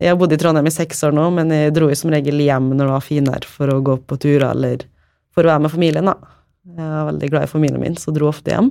Jeg 0.00 0.14
har 0.14 0.16
bodd 0.20 0.32
i 0.32 0.38
Trondheim 0.40 0.68
i 0.68 0.72
seks 0.72 1.02
år 1.04 1.12
nå, 1.12 1.26
men 1.36 1.50
jeg 1.52 1.74
dro 1.76 1.90
jo 1.90 1.96
som 1.98 2.12
regel 2.12 2.40
hjem 2.40 2.70
når 2.72 2.86
det 2.86 2.92
var 2.94 3.04
finvær 3.04 3.46
for 3.48 3.72
å 3.72 3.82
gå 3.84 3.98
på 4.08 4.16
turer 4.22 4.48
eller 4.48 4.86
for 5.36 5.44
å 5.44 5.52
være 5.52 5.66
med 5.66 5.74
familien, 5.74 6.08
da. 6.08 6.38
Jeg 6.70 6.86
er 6.86 7.06
veldig 7.10 7.28
glad 7.32 7.44
i 7.44 7.50
familien 7.50 7.82
min, 7.82 7.98
så 8.00 8.12
dro 8.14 8.30
ofte 8.30 8.54
hjem. 8.54 8.70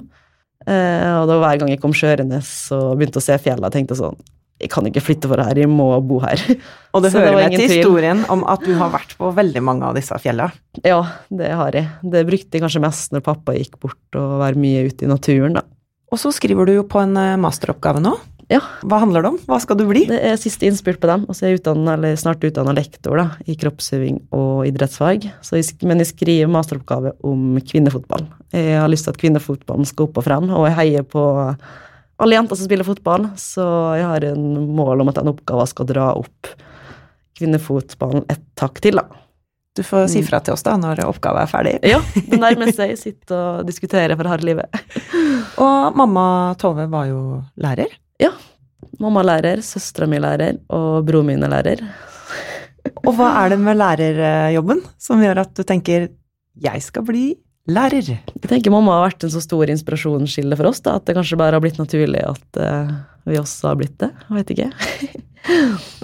Eh, 0.65 1.13
og 1.19 1.29
da 1.29 1.37
hver 1.39 1.61
gang 1.61 1.71
jeg 1.71 1.81
kom 1.83 1.93
kjørende 1.95 2.41
og 2.75 2.97
begynte 2.97 3.21
å 3.21 3.23
se 3.23 3.37
fjellet, 3.39 3.71
tenkte 3.71 3.95
jeg 3.95 4.01
sånn 4.01 4.17
Jeg 4.59 4.71
kan 4.73 4.89
ikke 4.89 5.03
flytte 5.05 5.29
for 5.31 5.39
det 5.39 5.45
her, 5.47 5.61
jeg 5.63 5.71
må 5.71 5.87
bo 6.03 6.17
her. 6.23 6.41
Og 6.97 7.05
det 7.05 7.13
Så 7.13 7.21
hører 7.21 7.37
var 7.37 7.45
med 7.45 7.55
til 7.55 7.71
historien 7.71 8.25
om 8.33 8.41
at 8.49 8.65
du 8.65 8.73
har 8.75 8.91
vært 8.91 9.13
på 9.15 9.29
veldig 9.37 9.61
mange 9.63 9.87
av 9.87 9.95
disse 9.95 10.17
fjellene. 10.19 10.51
Ja, 10.83 10.99
det 11.29 11.53
har 11.55 11.77
jeg. 11.77 11.87
Det 12.03 12.25
brukte 12.27 12.57
jeg 12.57 12.65
kanskje 12.65 12.83
mest 12.83 13.13
når 13.15 13.23
pappa 13.29 13.55
gikk 13.55 13.77
bort 13.79 14.19
og 14.19 14.39
var 14.41 14.59
mye 14.59 14.83
ute 14.89 15.07
i 15.07 15.11
naturen, 15.13 15.55
da. 15.61 15.63
Og 16.09 16.19
så 16.19 16.33
skriver 16.35 16.67
du 16.67 16.73
jo 16.79 16.83
på 16.89 16.99
en 17.05 17.15
eh, 17.21 17.37
masteroppgave 17.39 18.01
nå. 18.03 18.17
Ja. 18.49 18.59
Hva 18.81 18.97
handler 19.03 19.21
det 19.21 19.29
om? 19.29 19.37
Hva 19.45 19.59
skal 19.61 19.77
du 19.77 19.83
bli? 19.85 20.07
Det 20.09 20.17
er 20.25 20.39
siste 20.41 20.65
innspurt 20.65 20.97
på 21.03 21.09
dem, 21.09 21.25
og 21.29 21.35
så 21.37 21.45
er 21.45 21.51
jeg 21.53 21.59
utdannet, 21.61 21.91
eller 21.99 22.15
snart 22.17 22.41
utdanna 22.47 22.73
lektor 22.73 23.19
da, 23.21 23.27
i 23.45 23.53
kroppsøving 23.61 24.17
og 24.33 24.63
idrettsfag. 24.65 25.27
Så 25.45 25.59
jeg, 25.59 25.75
men 25.85 26.01
jeg 26.01 26.09
skriver 26.15 26.49
masteroppgave 26.49 27.11
om 27.29 27.59
kvinnefotball. 27.61 28.25
Jeg 28.55 28.79
har 28.81 28.89
lyst 28.89 29.05
til 29.05 29.13
at 29.13 29.21
kvinnefotballen 29.21 29.85
skal 29.85 30.07
opp 30.09 30.17
og 30.17 30.25
frem, 30.25 30.49
og 30.49 30.65
jeg 30.65 30.77
heier 30.79 31.05
på 31.05 31.21
alle 32.19 32.35
jenter 32.35 32.57
som 32.59 32.65
spiller 32.67 32.83
fotball, 32.89 33.29
så 33.39 33.63
jeg 33.99 34.09
har 34.09 34.25
en 34.33 34.49
mål 34.75 35.05
om 35.05 35.13
at 35.13 35.21
den 35.21 35.29
oppgaven 35.31 35.69
skal 35.69 35.87
dra 35.93 36.09
opp 36.19 36.49
kvinnefotballen 37.39 38.25
et 38.33 38.41
takk 38.59 38.81
til, 38.83 38.97
da. 38.99 39.05
Du 39.77 39.83
får 39.85 40.09
si 40.11 40.19
Mm. 40.19 40.27
fra 40.27 40.39
til 40.43 40.53
oss 40.57 40.63
da 40.65 40.73
når 40.75 41.05
oppgaven 41.05 41.41
er 41.45 41.47
ferdig. 41.47 41.73
Ja, 41.87 42.01
det 42.15 42.39
nærmer 42.41 42.73
seg. 42.73 42.97
Sitte 42.99 43.31
og 43.37 43.65
diskutere 43.69 44.17
for 44.17 44.27
harde 44.27 44.43
livet. 44.43 44.65
Og 45.63 45.95
mamma 45.95 46.55
Tove 46.59 46.89
var 46.89 47.05
jo 47.07 47.43
lærer. 47.61 47.93
Mamma 48.99 49.21
er 49.23 49.29
lærer, 49.29 49.61
søstera 49.63 50.07
mi 50.09 50.17
er 50.17 50.25
lærer, 50.25 50.57
og 50.75 51.05
broren 51.07 51.29
min 51.29 51.43
er 51.45 51.51
lærer. 51.53 51.83
Og 53.05 53.13
hva 53.15 53.29
er 53.41 53.53
det 53.53 53.59
med 53.63 53.77
lærerjobben 53.79 54.81
som 54.99 55.21
gjør 55.23 55.43
at 55.45 55.53
du 55.55 55.63
tenker 55.63 56.09
'jeg 56.59 56.81
skal 56.83 57.03
bli 57.07 57.37
lærer'? 57.69 58.19
Jeg 58.41 58.49
tenker 58.49 58.71
mamma 58.71 58.99
har 58.99 59.09
vært 59.09 59.23
en 59.23 59.31
så 59.31 59.41
stor 59.41 59.69
inspirasjonskilde 59.69 60.57
for 60.57 60.67
oss, 60.67 60.81
da, 60.81 60.95
at 60.95 61.05
det 61.05 61.15
kanskje 61.15 61.37
bare 61.37 61.55
har 61.55 61.61
blitt 61.61 61.79
naturlig 61.79 62.19
at 62.19 62.59
uh, 62.59 62.91
vi 63.25 63.39
også 63.39 63.69
har 63.69 63.75
blitt 63.75 63.97
det. 63.99 64.11
Jeg 64.29 64.35
vet 64.35 64.49
ikke. 64.49 64.71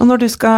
Og 0.00 0.06
når 0.06 0.16
du 0.18 0.28
skal 0.28 0.50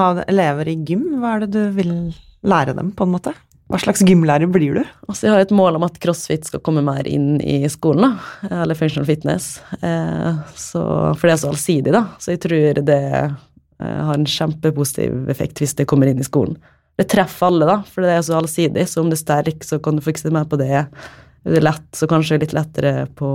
ha 0.00 0.24
elever 0.28 0.68
i 0.68 0.76
gym, 0.76 1.20
hva 1.20 1.36
er 1.36 1.40
det 1.40 1.52
du 1.52 1.70
vil 1.76 2.14
lære 2.42 2.74
dem, 2.74 2.92
på 2.92 3.04
en 3.04 3.12
måte? 3.12 3.34
Hva 3.72 3.78
slags 3.80 4.02
gymlærer 4.04 4.50
blir 4.52 4.74
du? 4.76 4.82
Altså, 5.08 5.24
jeg 5.24 5.32
har 5.32 5.46
et 5.46 5.54
mål 5.56 5.78
om 5.78 5.86
at 5.86 5.94
crossfit 6.02 6.44
skal 6.44 6.60
komme 6.64 6.82
mer 6.84 7.06
inn 7.08 7.38
i 7.40 7.62
skolen, 7.72 8.04
da. 8.04 8.58
Eller 8.60 8.76
functional 8.76 9.08
fitness. 9.08 9.54
Eh, 9.80 10.42
så, 10.60 10.82
for 11.16 11.24
det 11.24 11.32
er 11.32 11.40
så 11.40 11.52
allsidig, 11.54 11.94
da. 11.94 12.02
Så 12.20 12.34
jeg 12.34 12.42
tror 12.44 12.82
det 12.84 12.98
eh, 13.22 13.32
har 13.80 14.12
en 14.12 14.28
kjempepositiv 14.28 15.32
effekt 15.32 15.62
hvis 15.62 15.72
det 15.78 15.88
kommer 15.88 16.10
inn 16.10 16.20
i 16.20 16.28
skolen. 16.28 16.60
det 17.00 17.08
treffer 17.08 17.48
alle, 17.48 17.70
da, 17.70 17.78
for 17.88 18.04
det 18.04 18.12
er 18.12 18.20
så 18.28 18.36
allsidig. 18.42 18.84
Så 18.92 19.00
om 19.00 19.08
det 19.08 19.16
er 19.16 19.22
sterk, 19.24 19.64
så 19.64 19.80
kan 19.80 19.96
du 19.96 20.04
fikse 20.04 20.28
mer 20.36 20.44
på 20.50 20.60
det. 20.60 20.84
Er 20.84 21.56
det 21.56 21.64
lett, 21.64 21.88
så 21.96 22.10
kanskje 22.10 22.42
litt 22.42 22.52
lettere 22.52 23.06
på 23.16 23.32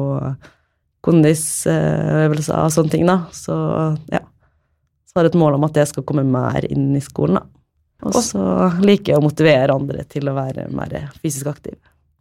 kondisøvelser 1.07 2.61
og 2.61 2.77
sånne 2.77 2.93
ting, 2.93 3.09
da. 3.09 3.23
Så 3.33 3.57
ja. 4.13 4.21
Så 5.07 5.17
har 5.17 5.25
jeg 5.25 5.33
et 5.33 5.41
mål 5.41 5.57
om 5.57 5.65
at 5.65 5.73
det 5.73 5.89
skal 5.89 6.05
komme 6.05 6.21
mer 6.29 6.69
inn 6.69 6.91
i 6.93 7.01
skolen, 7.01 7.41
da. 7.41 7.56
Og 8.05 8.19
så 8.21 8.41
liker 8.83 9.13
jeg 9.13 9.21
å 9.21 9.25
motivere 9.25 9.73
andre 9.73 10.03
til 10.09 10.29
å 10.29 10.35
være 10.37 10.67
mer 10.75 10.97
fysisk 11.21 11.49
aktiv. 11.49 11.77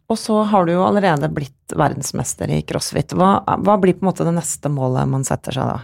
Og 0.07 0.17
så 0.19 0.39
har 0.47 0.65
du 0.65 0.71
jo 0.73 0.85
allerede 0.87 1.27
blitt 1.29 1.75
verdensmester 1.75 2.49
i 2.55 2.61
crossfit. 2.65 3.13
Hva, 3.17 3.41
hva 3.43 3.75
blir 3.81 3.97
på 3.97 4.05
en 4.05 4.09
måte 4.09 4.25
det 4.25 4.33
neste 4.37 4.71
målet 4.71 5.09
man 5.11 5.27
setter 5.27 5.57
seg 5.57 5.67
da? 5.67 5.77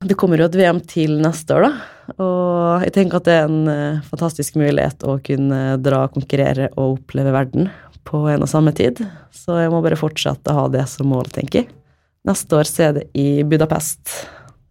Det 0.00 0.16
kommer 0.18 0.40
jo 0.40 0.48
et 0.48 0.56
VM 0.56 0.80
til 0.88 1.18
neste 1.20 1.54
år, 1.54 1.68
da. 1.68 2.14
Og 2.24 2.86
jeg 2.86 2.94
tenker 2.96 3.20
at 3.20 3.28
det 3.28 3.34
er 3.36 3.46
en 3.46 3.68
uh, 3.68 4.06
fantastisk 4.08 4.56
mulighet 4.58 5.04
å 5.06 5.18
kunne 5.22 5.60
dra, 5.84 6.06
konkurrere 6.10 6.70
og 6.72 6.96
oppleve 6.96 7.34
verden 7.36 7.68
på 8.08 8.24
en 8.32 8.42
og 8.42 8.50
samme 8.50 8.72
tid. 8.76 9.02
Så 9.30 9.60
jeg 9.60 9.70
må 9.72 9.82
bare 9.84 10.00
fortsette 10.00 10.50
å 10.50 10.62
ha 10.62 10.64
det 10.72 10.86
som 10.90 11.10
mål, 11.12 11.28
tenker 11.30 11.62
jeg. 11.62 11.70
Neste 12.26 12.56
år 12.58 12.68
så 12.68 12.88
er 12.88 12.96
det 12.96 13.06
i 13.16 13.44
Budapest. 13.48 14.10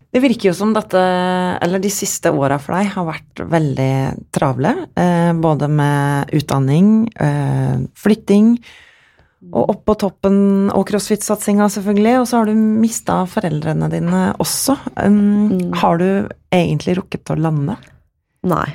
Det 0.09 0.21
virker 0.23 0.49
jo 0.49 0.55
som 0.57 0.71
dette, 0.73 0.99
eller 1.61 1.81
de 1.81 1.89
siste 1.93 2.31
åra 2.33 2.57
for 2.61 2.73
deg, 2.73 2.87
har 2.95 3.05
vært 3.05 3.41
veldig 3.51 3.93
travle. 4.33 4.71
Eh, 4.97 5.31
både 5.37 5.69
med 5.69 6.33
utdanning, 6.33 7.11
eh, 7.13 7.83
flytting, 7.93 8.55
og 9.53 9.69
opp 9.71 9.85
på 9.87 9.95
toppen 10.01 10.39
og 10.73 10.87
crossfit-satsinga, 10.89 11.69
selvfølgelig. 11.71 12.15
Og 12.19 12.27
så 12.27 12.39
har 12.39 12.49
du 12.49 12.57
mista 12.57 13.21
foreldrene 13.29 13.89
dine 13.93 14.23
også. 14.41 14.75
Mm. 14.97 15.73
Har 15.79 16.01
du 16.01 16.09
egentlig 16.51 16.97
rukket 16.99 17.31
å 17.31 17.37
lande? 17.39 17.77
Nei, 18.49 18.67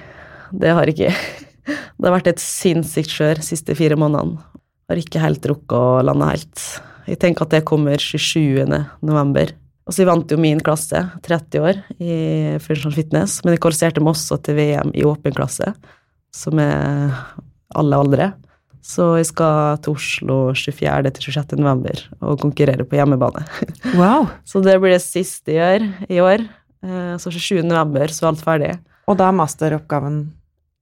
det 0.53 0.73
har 0.77 0.91
ikke. 0.91 1.13
Det 1.65 2.11
har 2.11 2.13
vært 2.19 2.27
et 2.35 2.43
sinnssykt 2.43 3.09
skjør 3.09 3.39
siste 3.41 3.73
fire 3.79 3.97
månedene. 3.97 4.37
Har 4.91 4.99
ikke 5.01 5.23
helt 5.23 5.47
rukket 5.49 5.73
å 5.73 6.03
lande 6.05 6.27
helt. 6.29 6.65
Jeg 7.09 7.21
tenker 7.23 7.47
at 7.47 7.55
det 7.55 7.63
kommer 7.65 7.97
27. 7.97 8.69
november. 9.01 9.55
Og 9.85 9.93
så 9.93 10.07
vant 10.09 10.31
jo 10.33 10.39
min 10.41 10.63
klasse, 10.65 11.03
30 11.27 11.61
år, 11.61 11.81
i 12.01 12.15
Function 12.65 12.95
Fitness, 12.95 13.43
men 13.45 13.55
jeg 13.55 13.61
kvalifiserte 13.65 14.01
meg 14.01 14.15
også 14.15 14.39
til 14.45 14.57
VM 14.57 14.95
i 14.97 15.05
åpen 15.05 15.37
klasse, 15.37 15.75
som 16.35 16.61
er 16.63 17.13
alle 17.77 18.01
aldre. 18.01 18.31
Så 18.85 19.15
jeg 19.17 19.29
skal 19.31 19.79
til 19.85 19.97
Oslo 19.97 20.39
24. 20.57 21.13
til 21.17 21.27
26. 21.33 21.61
november 21.61 22.01
og 22.21 22.41
konkurrere 22.43 22.85
på 22.85 22.99
hjemmebane. 22.99 23.45
Wow. 24.01 24.27
så 24.45 24.61
det 24.65 24.75
blir 24.83 24.97
det 24.97 25.05
siste 25.05 25.55
jeg 25.55 25.81
gjør 25.81 26.11
i 26.13 26.21
år. 26.21 26.47
Eh, 26.85 27.15
så 27.21 27.33
27. 27.33 27.63
november 27.65 28.13
så 28.13 28.27
er 28.27 28.31
alt 28.33 28.45
ferdig. 28.45 28.73
Og 29.09 29.17
da 29.21 29.29
er 29.29 29.37
masteroppgaven 29.37 30.19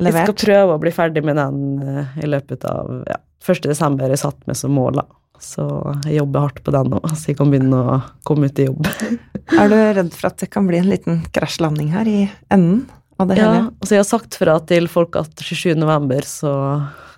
levert? 0.03 0.31
Jeg 0.31 0.31
skal 0.31 0.47
prøve 0.47 0.77
å 0.77 0.83
bli 0.83 0.95
ferdig 0.95 1.23
med 1.27 1.39
den 1.39 1.63
eh, 1.83 2.17
i 2.23 2.31
løpet 2.31 2.67
av 2.71 3.03
ja, 3.11 3.19
1. 3.43 3.63
desember 3.67 4.11
jeg 4.11 4.23
satt 4.23 4.41
med 4.51 4.59
som 4.59 4.75
mål, 4.75 5.03
da. 5.03 5.07
Så 5.43 5.67
jeg 6.07 6.21
jobber 6.21 6.47
hardt 6.47 6.61
på 6.63 6.73
den 6.75 6.93
nå, 6.93 7.01
så 7.11 7.33
jeg 7.33 7.39
kan 7.41 7.51
begynne 7.51 7.79
å 7.83 8.01
komme 8.27 8.49
ut 8.49 8.61
i 8.63 8.69
jobb. 8.69 8.87
er 9.61 9.73
du 9.73 9.77
redd 9.99 10.13
for 10.15 10.31
at 10.31 10.43
det 10.45 10.51
kan 10.55 10.69
bli 10.69 10.79
en 10.79 10.91
liten 10.93 11.23
krasjlanding 11.35 11.91
her 11.95 12.09
i 12.09 12.19
enden 12.55 12.85
av 13.19 13.31
det 13.31 13.41
ja, 13.41 13.49
hele? 13.49 13.63
Ja, 13.65 13.71
altså 13.83 13.97
jeg 13.97 14.05
har 14.05 14.11
sagt 14.13 14.39
fra 14.39 14.59
til 14.71 14.87
folk 14.93 15.19
at 15.19 15.43
27. 15.43 15.75
november, 15.83 16.23
så 16.29 16.53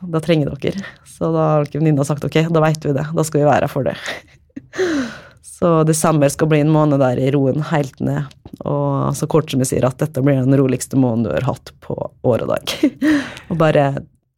da 0.00 0.22
trenger 0.24 0.54
dere. 0.56 0.86
Så 1.08 1.30
da 1.34 1.50
har 1.52 1.68
venninna 1.72 2.06
sagt 2.08 2.24
ok, 2.26 2.40
da 2.50 2.64
veit 2.64 2.84
vi 2.84 2.96
det, 2.96 3.04
da 3.12 3.26
skal 3.28 3.44
vi 3.44 3.50
være 3.50 3.68
her 3.68 3.72
for 3.72 3.86
det. 3.86 3.98
Så 5.54 5.70
desember 5.86 6.28
skal 6.28 6.48
bli 6.50 6.58
en 6.60 6.72
måned 6.74 6.98
der 7.00 7.16
i 7.22 7.28
roen 7.32 7.62
helt 7.70 8.00
ned. 8.02 8.26
Og 8.66 9.14
så 9.16 9.28
kort 9.30 9.52
som 9.52 9.62
jeg 9.62 9.70
sier 9.70 9.86
at 9.86 10.00
dette 10.02 10.20
blir 10.20 10.42
den 10.42 10.56
roligste 10.58 10.98
måneden 10.98 11.28
du 11.28 11.30
har 11.30 11.46
hatt 11.46 11.70
på 11.84 11.94
år 12.26 12.42
og 12.44 12.50
dag. 12.50 12.74
og 13.48 13.60
bare 13.60 13.84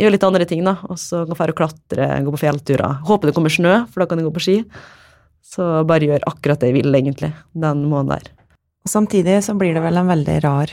gjøre 0.01 0.15
litt 0.17 0.27
andre 0.27 0.47
ting, 0.49 0.65
da. 0.67 0.77
Og 0.91 1.01
så 1.01 1.25
kan 1.29 1.49
jeg 1.49 1.59
klatre, 1.59 2.11
gå 2.25 2.35
på 2.35 2.43
fjellturer. 2.45 3.01
Håper 3.09 3.31
det 3.31 3.37
kommer 3.37 3.53
snø, 3.53 3.79
for 3.91 4.03
da 4.03 4.11
kan 4.11 4.21
jeg 4.21 4.29
gå 4.29 4.35
på 4.37 4.45
ski. 4.45 4.59
Så 5.47 5.65
bare 5.89 6.09
gjør 6.09 6.27
akkurat 6.29 6.61
det 6.61 6.73
jeg 6.73 6.81
vil, 6.81 6.93
egentlig, 6.99 7.33
den 7.55 7.87
måneden 7.89 8.17
der. 8.17 8.31
Og 8.87 8.93
samtidig 8.93 9.41
så 9.43 9.57
blir 9.59 9.75
det 9.75 9.83
vel 9.83 9.99
en 9.99 10.13
veldig 10.13 10.37
rar 10.45 10.71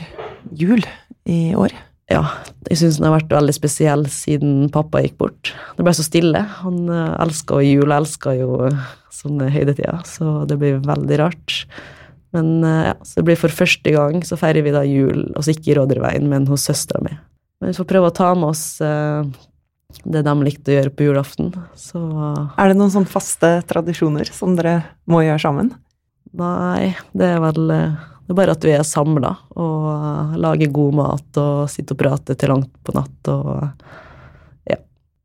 jul 0.54 0.84
i 1.30 1.54
år? 1.58 1.74
Ja, 2.12 2.20
jeg 2.68 2.78
syns 2.82 2.98
den 3.00 3.08
har 3.08 3.14
vært 3.16 3.32
veldig 3.32 3.54
spesiell 3.56 4.04
siden 4.12 4.68
pappa 4.72 5.00
gikk 5.02 5.16
bort. 5.22 5.54
Det 5.78 5.86
ble 5.86 5.94
så 5.96 6.04
stille. 6.04 6.42
Han 6.60 6.84
uh, 6.92 7.16
elska 7.24 7.62
jo 7.64 7.80
jul, 7.80 7.94
elska 7.96 8.34
jo 8.36 8.68
sånne 9.14 9.48
høydetider, 9.54 10.02
så 10.08 10.42
det 10.50 10.58
blir 10.60 10.82
veldig 10.84 11.20
rart. 11.22 11.62
Men 12.36 12.58
uh, 12.60 12.90
ja, 12.90 12.96
så 13.00 13.22
det 13.22 13.28
blir 13.30 13.40
for 13.40 13.56
første 13.56 13.94
gang 13.94 14.20
så 14.26 14.36
feirer 14.38 14.66
vi 14.66 14.74
da 14.74 14.84
jul, 14.84 15.30
altså 15.32 15.54
ikke 15.54 15.72
i 15.72 15.78
Rådyrveien, 15.80 16.28
men 16.28 16.50
hos 16.50 16.68
søstera 16.68 17.00
mi. 17.06 17.16
Men 17.64 17.72
vi 17.72 17.78
får 17.78 17.86
prøve 17.88 18.08
å 18.10 18.12
ta 18.12 18.26
med 18.36 18.50
oss 18.50 18.62
uh, 18.84 19.24
det 20.04 20.20
de 20.26 20.32
likte 20.44 20.68
å 20.68 20.74
gjøre 20.74 20.90
på 20.92 21.06
julaften. 21.06 21.46
Så 21.80 21.96
Er 22.60 22.68
det 22.68 22.76
noen 22.76 22.92
sånn 22.92 23.08
faste 23.08 23.56
tradisjoner 23.64 24.28
som 24.28 24.52
dere 24.58 24.82
må 25.08 25.22
gjøre 25.24 25.40
sammen? 25.40 25.70
Nei, 26.36 26.92
det 27.16 27.30
er 27.32 27.40
vel 27.40 27.72
uh, 27.72 28.04
det 28.24 28.32
er 28.34 28.38
bare 28.42 28.52
at 28.58 28.68
vi 28.68 28.76
er 28.76 28.84
samla 28.84 29.32
og 29.56 30.36
lager 30.44 30.76
god 30.76 31.00
mat 31.00 31.40
og 31.40 31.64
sitter 31.72 31.96
og 31.96 32.02
prater 32.04 32.36
til 32.36 32.52
langt 32.52 32.72
på 32.84 32.92
natt 32.96 33.32
og 33.32 34.68
ja. 34.68 34.78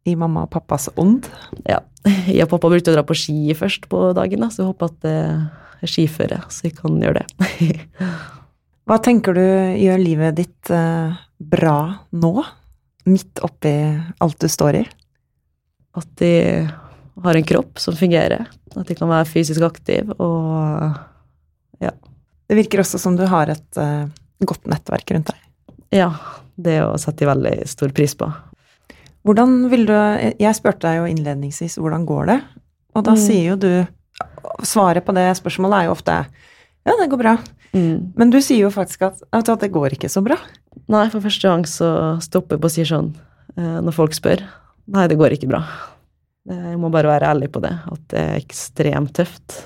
I 0.07 0.15
mamma 0.19 0.47
og 0.47 0.51
pappas 0.55 0.87
ånd? 0.95 1.27
Ja. 1.67 1.83
Jeg 2.31 2.47
og 2.47 2.55
pappa 2.55 2.71
brukte 2.71 2.95
å 2.95 2.97
dra 3.01 3.03
på 3.03 3.19
ski 3.19 3.51
først 3.51 3.91
på 3.91 4.13
dagen, 4.15 4.47
så 4.47 4.63
jeg 4.63 4.71
håper 4.71 4.93
at 4.93 4.99
det 5.03 5.15
er 5.83 5.91
skiføre, 5.91 6.39
så 6.47 6.69
jeg 6.69 6.77
kan 6.79 6.95
gjøre 7.03 7.19
det. 7.19 7.81
Hva 8.87 8.97
tenker 9.03 9.35
du 9.35 9.43
gjør 9.43 9.99
livet 9.99 10.39
ditt 10.39 10.71
bra 11.39 11.95
nå? 12.11 12.33
Midt 13.09 13.39
oppi 13.45 13.73
alt 14.19 14.39
du 14.39 14.49
står 14.51 14.81
i? 14.81 14.85
At 15.97 16.09
de 16.19 16.33
har 17.23 17.35
en 17.35 17.47
kropp 17.47 17.79
som 17.79 17.95
fungerer. 17.97 18.47
At 18.75 18.87
de 18.87 18.95
kan 18.95 19.09
være 19.09 19.27
fysisk 19.29 19.63
aktiv 19.65 20.11
og 20.17 20.99
ja. 21.79 21.93
Det 22.49 22.57
virker 22.57 22.83
også 22.83 22.99
som 22.99 23.15
du 23.15 23.25
har 23.29 23.51
et 23.51 23.79
uh, 23.79 24.09
godt 24.43 24.67
nettverk 24.69 25.15
rundt 25.15 25.31
deg. 25.31 25.41
Ja, 25.95 26.11
det 26.59 26.79
å 26.83 26.97
sette 26.99 27.23
de 27.23 27.29
veldig 27.29 27.55
stor 27.69 27.93
pris 27.95 28.15
på. 28.17 28.27
Hvordan 29.27 29.67
vil 29.71 29.85
du 29.89 29.95
Jeg 30.39 30.55
spurte 30.57 30.87
deg 30.87 31.01
jo 31.01 31.07
innledningsvis 31.09 31.77
hvordan 31.79 32.05
går 32.07 32.29
det, 32.31 32.37
og 32.95 33.05
da 33.05 33.15
mm. 33.15 33.21
sier 33.21 33.49
jo 33.51 33.57
du 33.59 33.71
Svaret 34.65 35.05
på 35.05 35.13
det 35.15 35.29
spørsmålet 35.37 35.77
er 35.77 35.85
jo 35.87 35.93
ofte 35.93 36.13
ja, 36.89 36.97
det 36.97 37.09
går 37.11 37.21
bra. 37.21 37.37
Mm. 37.73 38.13
Men 38.17 38.31
du 38.33 38.39
sier 38.41 38.65
jo 38.65 38.71
faktisk 38.73 39.05
at, 39.05 39.21
at, 39.35 39.51
det 39.61 39.71
går 39.73 39.93
ikke 39.95 40.09
så 40.09 40.23
bra. 40.25 40.37
Nei, 40.89 41.05
for 41.13 41.21
første 41.21 41.51
gang 41.51 41.65
så 41.69 41.89
stopper 42.23 42.57
jeg 42.57 42.63
på 42.63 42.69
å 42.69 42.73
si 42.73 42.85
sånn 42.87 43.11
eh, 43.57 43.77
når 43.85 43.95
folk 43.95 44.17
spør. 44.17 44.41
Nei, 44.89 45.05
det 45.11 45.19
går 45.19 45.35
ikke 45.35 45.51
bra. 45.51 45.61
Jeg 46.49 46.79
må 46.81 46.89
bare 46.89 47.11
være 47.11 47.29
ærlig 47.29 47.51
på 47.53 47.61
det, 47.61 47.75
at 47.91 48.05
det 48.09 48.23
er 48.23 48.39
ekstremt 48.39 49.13
tøft. 49.19 49.59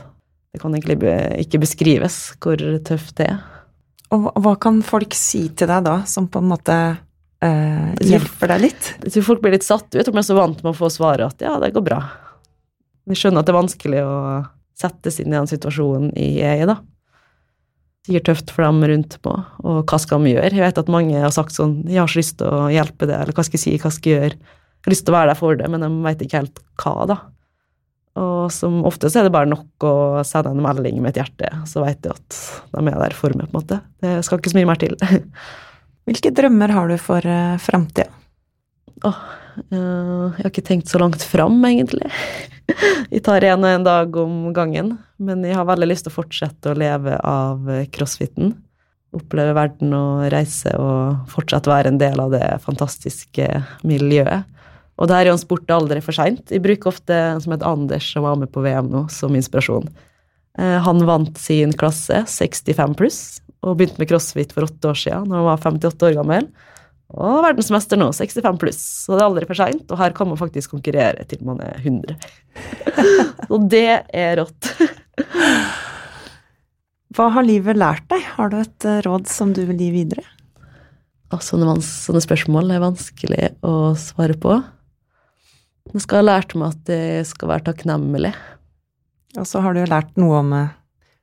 Det 0.51 0.59
kan 0.59 0.73
egentlig 0.75 0.99
ikke 1.45 1.61
beskrives 1.63 2.17
hvor 2.43 2.59
tøft 2.83 3.15
det 3.21 3.29
er. 3.31 3.39
Og 4.13 4.27
hva 4.43 4.57
kan 4.61 4.83
folk 4.85 5.15
si 5.17 5.47
til 5.55 5.69
deg 5.71 5.87
da, 5.87 6.01
som 6.09 6.27
på 6.29 6.41
en 6.43 6.49
måte 6.51 6.75
eh, 6.75 7.93
hjelper 8.03 8.51
deg 8.51 8.65
litt? 8.67 8.89
Jeg 8.99 9.15
tror 9.15 9.29
folk 9.31 9.45
blir 9.45 9.55
litt 9.55 9.65
satt 9.65 9.87
ut, 9.95 10.03
jeg 10.03 10.11
er 10.11 10.27
så 10.27 10.37
vant 10.37 10.59
med 10.59 10.73
å 10.73 10.77
få 10.77 10.91
svaret 10.91 11.31
at 11.31 11.45
ja, 11.45 11.55
det 11.63 11.71
går 11.73 11.87
bra. 11.87 12.01
De 13.07 13.15
skjønner 13.17 13.41
at 13.41 13.47
det 13.47 13.55
er 13.55 13.61
vanskelig 13.61 14.03
å 14.03 14.17
settes 14.77 15.21
inn 15.21 15.31
i 15.31 15.37
den 15.37 15.49
situasjonen 15.49 16.11
jeg 16.19 16.43
er 16.43 16.65
i, 16.65 16.67
da 16.67 16.81
sikkert 18.03 18.27
tøft 18.27 18.51
for 18.51 18.65
dem 18.65 18.83
rundt 18.89 19.15
på, 19.23 19.33
og 19.63 19.83
hva 19.87 19.99
skal 20.01 20.23
de 20.23 20.33
gjøre? 20.33 20.51
Jeg 20.51 20.65
vet 20.65 20.81
at 20.81 20.91
mange 20.91 21.21
har 21.23 21.31
sagt 21.31 21.55
sånn 21.55 21.83
'Jeg 21.87 22.03
har 22.03 22.11
så 22.11 22.19
lyst 22.19 22.37
til 22.37 22.47
å 22.47 22.67
hjelpe 22.67 23.07
det', 23.07 23.15
eller 23.15 23.33
'hva 23.33 23.45
skal 23.45 23.57
jeg 23.57 23.63
si', 23.63 23.77
'hva 23.79 23.91
skal 23.91 24.11
jeg 24.11 24.19
gjøre'? 24.19 24.39
Jeg 24.39 24.85
har 24.85 24.91
lyst 24.91 25.05
til 25.05 25.13
å 25.13 25.17
være 25.17 25.29
der 25.31 25.39
for 25.39 25.55
det, 25.55 25.69
men 25.71 25.79
de 25.79 25.89
vet 26.03 26.19
ikke 26.19 26.39
helt 26.41 26.59
hva, 26.75 27.07
da. 27.07 27.17
Og 28.19 28.51
som 28.53 28.83
ofte 28.85 29.09
så 29.09 29.21
er 29.21 29.23
det 29.23 29.33
bare 29.33 29.49
nok 29.49 29.85
å 29.87 30.21
sende 30.27 30.51
en 30.51 30.61
melding 30.61 30.99
med 31.01 31.15
et 31.15 31.23
hjerte, 31.23 31.49
så 31.65 31.81
vet 31.81 32.03
jeg 32.03 32.13
at 32.13 32.39
de 32.75 32.83
er 32.91 32.99
der 32.99 33.15
for 33.17 33.33
meg, 33.33 33.47
på 33.49 33.57
en 33.57 33.61
måte. 33.63 33.79
Det 34.03 34.19
skal 34.25 34.37
ikke 34.37 34.51
så 34.51 34.59
mye 34.59 34.69
mer 34.69 34.81
til. 34.81 34.97
Hvilke 36.05 36.33
drømmer 36.35 36.69
har 36.75 36.91
du 36.91 36.97
for 37.01 37.25
uh, 37.25 37.55
framtida? 37.57 38.11
Åh, 39.07 39.21
uh, 39.71 40.35
jeg 40.35 40.43
har 40.43 40.51
ikke 40.51 40.67
tenkt 40.67 40.91
så 40.91 41.01
langt 41.01 41.23
fram, 41.25 41.57
egentlig. 41.65 42.11
Jeg 43.13 43.23
tar 43.25 43.43
en 43.47 43.65
og 43.65 43.69
en 43.69 43.85
dag 43.85 44.19
om 44.21 44.37
gangen, 44.55 44.93
men 45.21 45.43
jeg 45.45 45.55
har 45.57 45.67
veldig 45.67 45.89
lyst 45.89 46.07
til 46.07 46.13
å 46.13 46.15
fortsette 46.15 46.71
å 46.71 46.77
leve 46.77 47.17
av 47.27 47.67
crossfiten. 47.93 48.53
Oppleve 49.13 49.53
verden 49.53 49.91
og 49.93 50.23
reise 50.33 50.71
og 50.79 51.27
fortsatt 51.29 51.67
være 51.69 51.91
en 51.91 51.99
del 52.01 52.17
av 52.23 52.31
det 52.33 52.47
fantastiske 52.63 53.45
miljøet. 53.85 54.47
Og 54.97 55.09
det 55.09 55.17
her 55.17 55.27
er 55.27 55.31
jo 55.31 55.37
en 55.37 55.41
sport 55.41 55.71
aldri 55.73 56.01
for 56.05 56.15
seint. 56.15 56.43
Jeg 56.53 56.63
bruker 56.63 56.91
ofte 56.91 57.15
en 57.15 57.41
som 57.43 57.53
heter 57.53 57.69
Anders, 57.69 58.09
som 58.13 58.25
var 58.25 58.37
med 58.39 58.51
på 58.53 58.63
VM 58.65 58.91
nå, 58.93 59.05
som 59.13 59.33
inspirasjon. 59.37 59.87
Eh, 60.59 60.77
han 60.85 61.05
vant 61.07 61.39
sin 61.41 61.73
klasse, 61.77 62.23
65 62.29 62.93
pluss, 62.99 63.21
og 63.63 63.79
begynte 63.79 64.01
med 64.01 64.11
crossfit 64.11 64.53
for 64.53 64.67
åtte 64.67 64.91
år 64.91 64.99
siden, 64.99 65.29
når 65.29 65.41
han 65.41 65.49
var 65.49 65.63
58 65.65 66.09
år 66.09 66.17
gammel. 66.19 66.47
Og 67.13 67.43
verdensmester 67.45 67.99
nå, 67.99 68.09
65 68.15 68.59
pluss, 68.61 68.81
så 69.05 69.13
det 69.13 69.21
er 69.21 69.27
aldri 69.27 69.47
for 69.49 69.59
seint. 69.59 69.85
Og 69.91 69.99
her 69.99 70.15
kan 70.17 70.29
man 70.29 70.39
faktisk 70.39 70.73
konkurrere 70.73 71.25
til 71.29 71.43
man 71.45 71.61
er 71.61 71.77
100. 71.83 72.17
så 73.49 73.59
det 73.69 73.89
er 74.09 74.37
rått. 74.41 74.71
Hva 77.13 77.27
har 77.35 77.45
livet 77.45 77.77
lært 77.77 78.07
deg? 78.09 78.23
Har 78.37 78.49
du 78.49 78.57
et 78.57 78.87
eh, 78.89 79.01
råd 79.05 79.27
som 79.29 79.51
du 79.53 79.61
vil 79.69 79.77
gi 79.77 79.91
videre? 79.93 80.23
Altså, 81.33 81.57
sånne, 81.61 82.21
spørsmål 82.23 82.73
er 82.73 82.81
vanskelig 82.81 83.51
å 83.65 83.93
svare 83.97 84.37
på. 84.37 84.57
Jeg 85.93 86.05
skal 86.05 86.21
ha 86.21 86.27
lært 86.31 86.55
meg 86.57 86.73
at 86.73 86.81
det 86.89 87.03
skal 87.29 87.51
være 87.51 87.67
takknemlig. 87.69 88.33
Og 89.37 89.45
så 89.49 89.61
har 89.65 89.77
du 89.77 89.83
lært 89.85 90.13
noe 90.21 90.39
om 90.41 90.53
eh, 90.57 90.73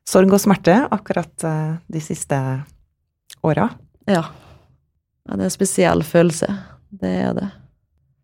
sorg 0.07 0.31
og 0.35 0.43
smerte 0.43 0.77
akkurat 0.87 1.47
eh, 1.47 1.75
de 1.91 2.03
siste 2.03 2.39
åra. 3.43 3.67
Ja. 4.07 4.23
Ja. 5.27 5.35
Det 5.35 5.41
er 5.43 5.49
en 5.49 5.53
spesiell 5.53 6.05
følelse. 6.07 6.49
Det 7.01 7.11
er 7.25 7.35
det. 7.37 7.49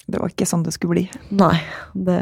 Det 0.07 0.21
var 0.21 0.31
ikke 0.31 0.47
sånn 0.47 0.63
det 0.63 0.73
skulle 0.75 0.95
bli. 0.95 1.05
Nei, 1.35 1.55
det 1.93 2.17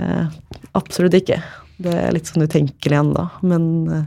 absolutt 0.78 1.18
ikke. 1.20 1.40
Det 1.78 1.94
er 1.94 2.14
litt 2.16 2.30
sånn 2.30 2.48
utenkelig 2.48 2.98
ennå. 2.98 3.28
Men 3.46 3.68
eh, 3.92 4.06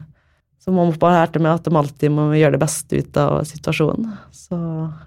så 0.58 0.74
må 0.74 0.84
man 0.84 0.98
bare 1.00 1.22
lære 1.22 1.42
meg 1.44 1.54
at 1.54 1.68
de 1.68 1.78
alltid 1.78 2.12
må 2.12 2.26
gjøre 2.34 2.56
det 2.56 2.62
beste 2.64 2.98
ut 2.98 3.20
av 3.22 3.38
situasjonen. 3.48 4.10
Så 4.34 4.58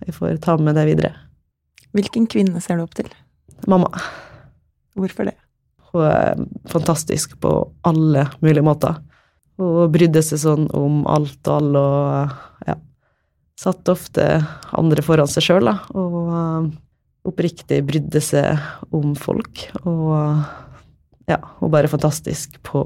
jeg 0.08 0.16
får 0.16 0.40
ta 0.46 0.56
med 0.58 0.78
det 0.80 0.88
videre. 0.88 1.12
Hvilken 1.92 2.28
kvinne 2.32 2.64
ser 2.64 2.80
du 2.80 2.86
opp 2.86 2.96
til? 2.96 3.10
Mamma. 3.70 3.92
Hvorfor 4.98 5.28
det? 5.28 5.36
Hun 5.92 6.08
er 6.08 6.46
fantastisk 6.72 7.36
på 7.44 7.52
alle 7.88 8.30
mulige 8.40 8.64
måter. 8.64 9.02
Hun 9.60 9.92
brydde 9.92 10.24
seg 10.24 10.42
sånn 10.42 10.70
om 10.74 11.04
alt 11.12 11.44
og 11.46 11.58
alle 11.58 11.84
og 11.84 12.70
ja. 12.70 12.78
Satte 13.62 13.94
ofte 13.94 14.26
andre 14.74 15.04
foran 15.06 15.30
seg 15.30 15.46
sjøl, 15.46 15.70
da. 15.70 15.76
Og 15.94 16.72
oppriktig 17.30 17.84
brydde 17.86 18.22
seg 18.24 18.58
om 18.96 19.14
folk. 19.20 19.68
Og 19.86 20.16
ja, 21.30 21.38
hun 21.60 21.74
bare 21.74 21.92
fantastisk 21.92 22.58
på 22.66 22.82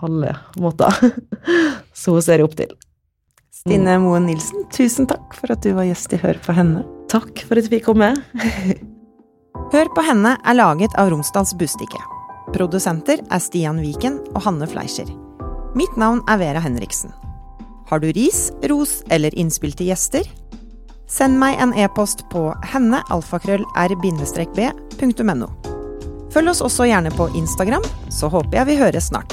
alle 0.00 0.32
måter. 0.56 0.96
Så 1.96 2.16
hun 2.16 2.24
ser 2.24 2.40
jeg 2.40 2.48
opp 2.48 2.56
til. 2.56 2.72
Stine 3.56 3.98
Moen 4.00 4.28
Nilsen, 4.28 4.64
tusen 4.72 5.08
takk 5.10 5.36
for 5.36 5.52
at 5.52 5.64
du 5.64 5.72
var 5.76 5.88
gjest 5.88 6.12
i 6.14 6.20
Hør 6.20 6.40
på 6.44 6.56
henne. 6.56 6.84
Takk 7.12 7.44
for 7.44 7.58
at 7.58 7.68
vi 7.68 7.78
fikk 7.78 7.88
komme. 7.90 8.12
Hør 9.72 9.92
på 9.96 10.04
henne 10.06 10.36
er 10.40 10.56
laget 10.56 10.96
av 11.00 11.10
Romsdals 11.12 11.56
Bustikke. 11.58 12.00
Produsenter 12.54 13.20
er 13.26 13.42
Stian 13.42 13.80
Viken 13.82 14.20
og 14.34 14.44
Hanne 14.46 14.68
Fleischer. 14.70 15.08
Mitt 15.76 15.96
navn 16.00 16.22
er 16.30 16.40
Vera 16.40 16.62
Henriksen. 16.64 17.12
Har 17.86 18.02
du 18.02 18.08
ris, 18.12 18.52
ros 18.62 19.02
eller 19.10 19.38
innspill 19.38 19.72
til 19.78 19.86
gjester? 19.92 20.22
Send 21.06 21.38
meg 21.38 21.60
en 21.62 21.74
e-post 21.78 22.24
på 22.32 22.54
hennealfakrøll-r-b.no. 22.72 25.48
Følg 26.34 26.48
oss 26.50 26.64
også 26.66 26.84
gjerne 26.90 27.10
på 27.14 27.24
Instagram, 27.38 27.84
så 28.10 28.26
håper 28.32 28.56
jeg 28.58 28.66
vi 28.72 28.80
høres 28.82 29.06
snart. 29.12 29.32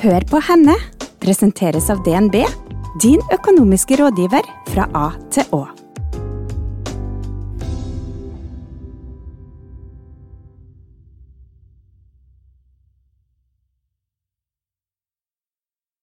Hør 0.00 0.22
på 0.28 0.38
henne 0.48 0.74
presenteres 1.20 1.90
av 1.92 1.98
DNB, 2.04 2.36
din 3.00 3.20
økonomiske 3.32 3.96
rådgiver 4.00 4.42
fra 4.72 4.84
A 4.96 5.12
til 5.32 5.44
Å. 5.52 5.83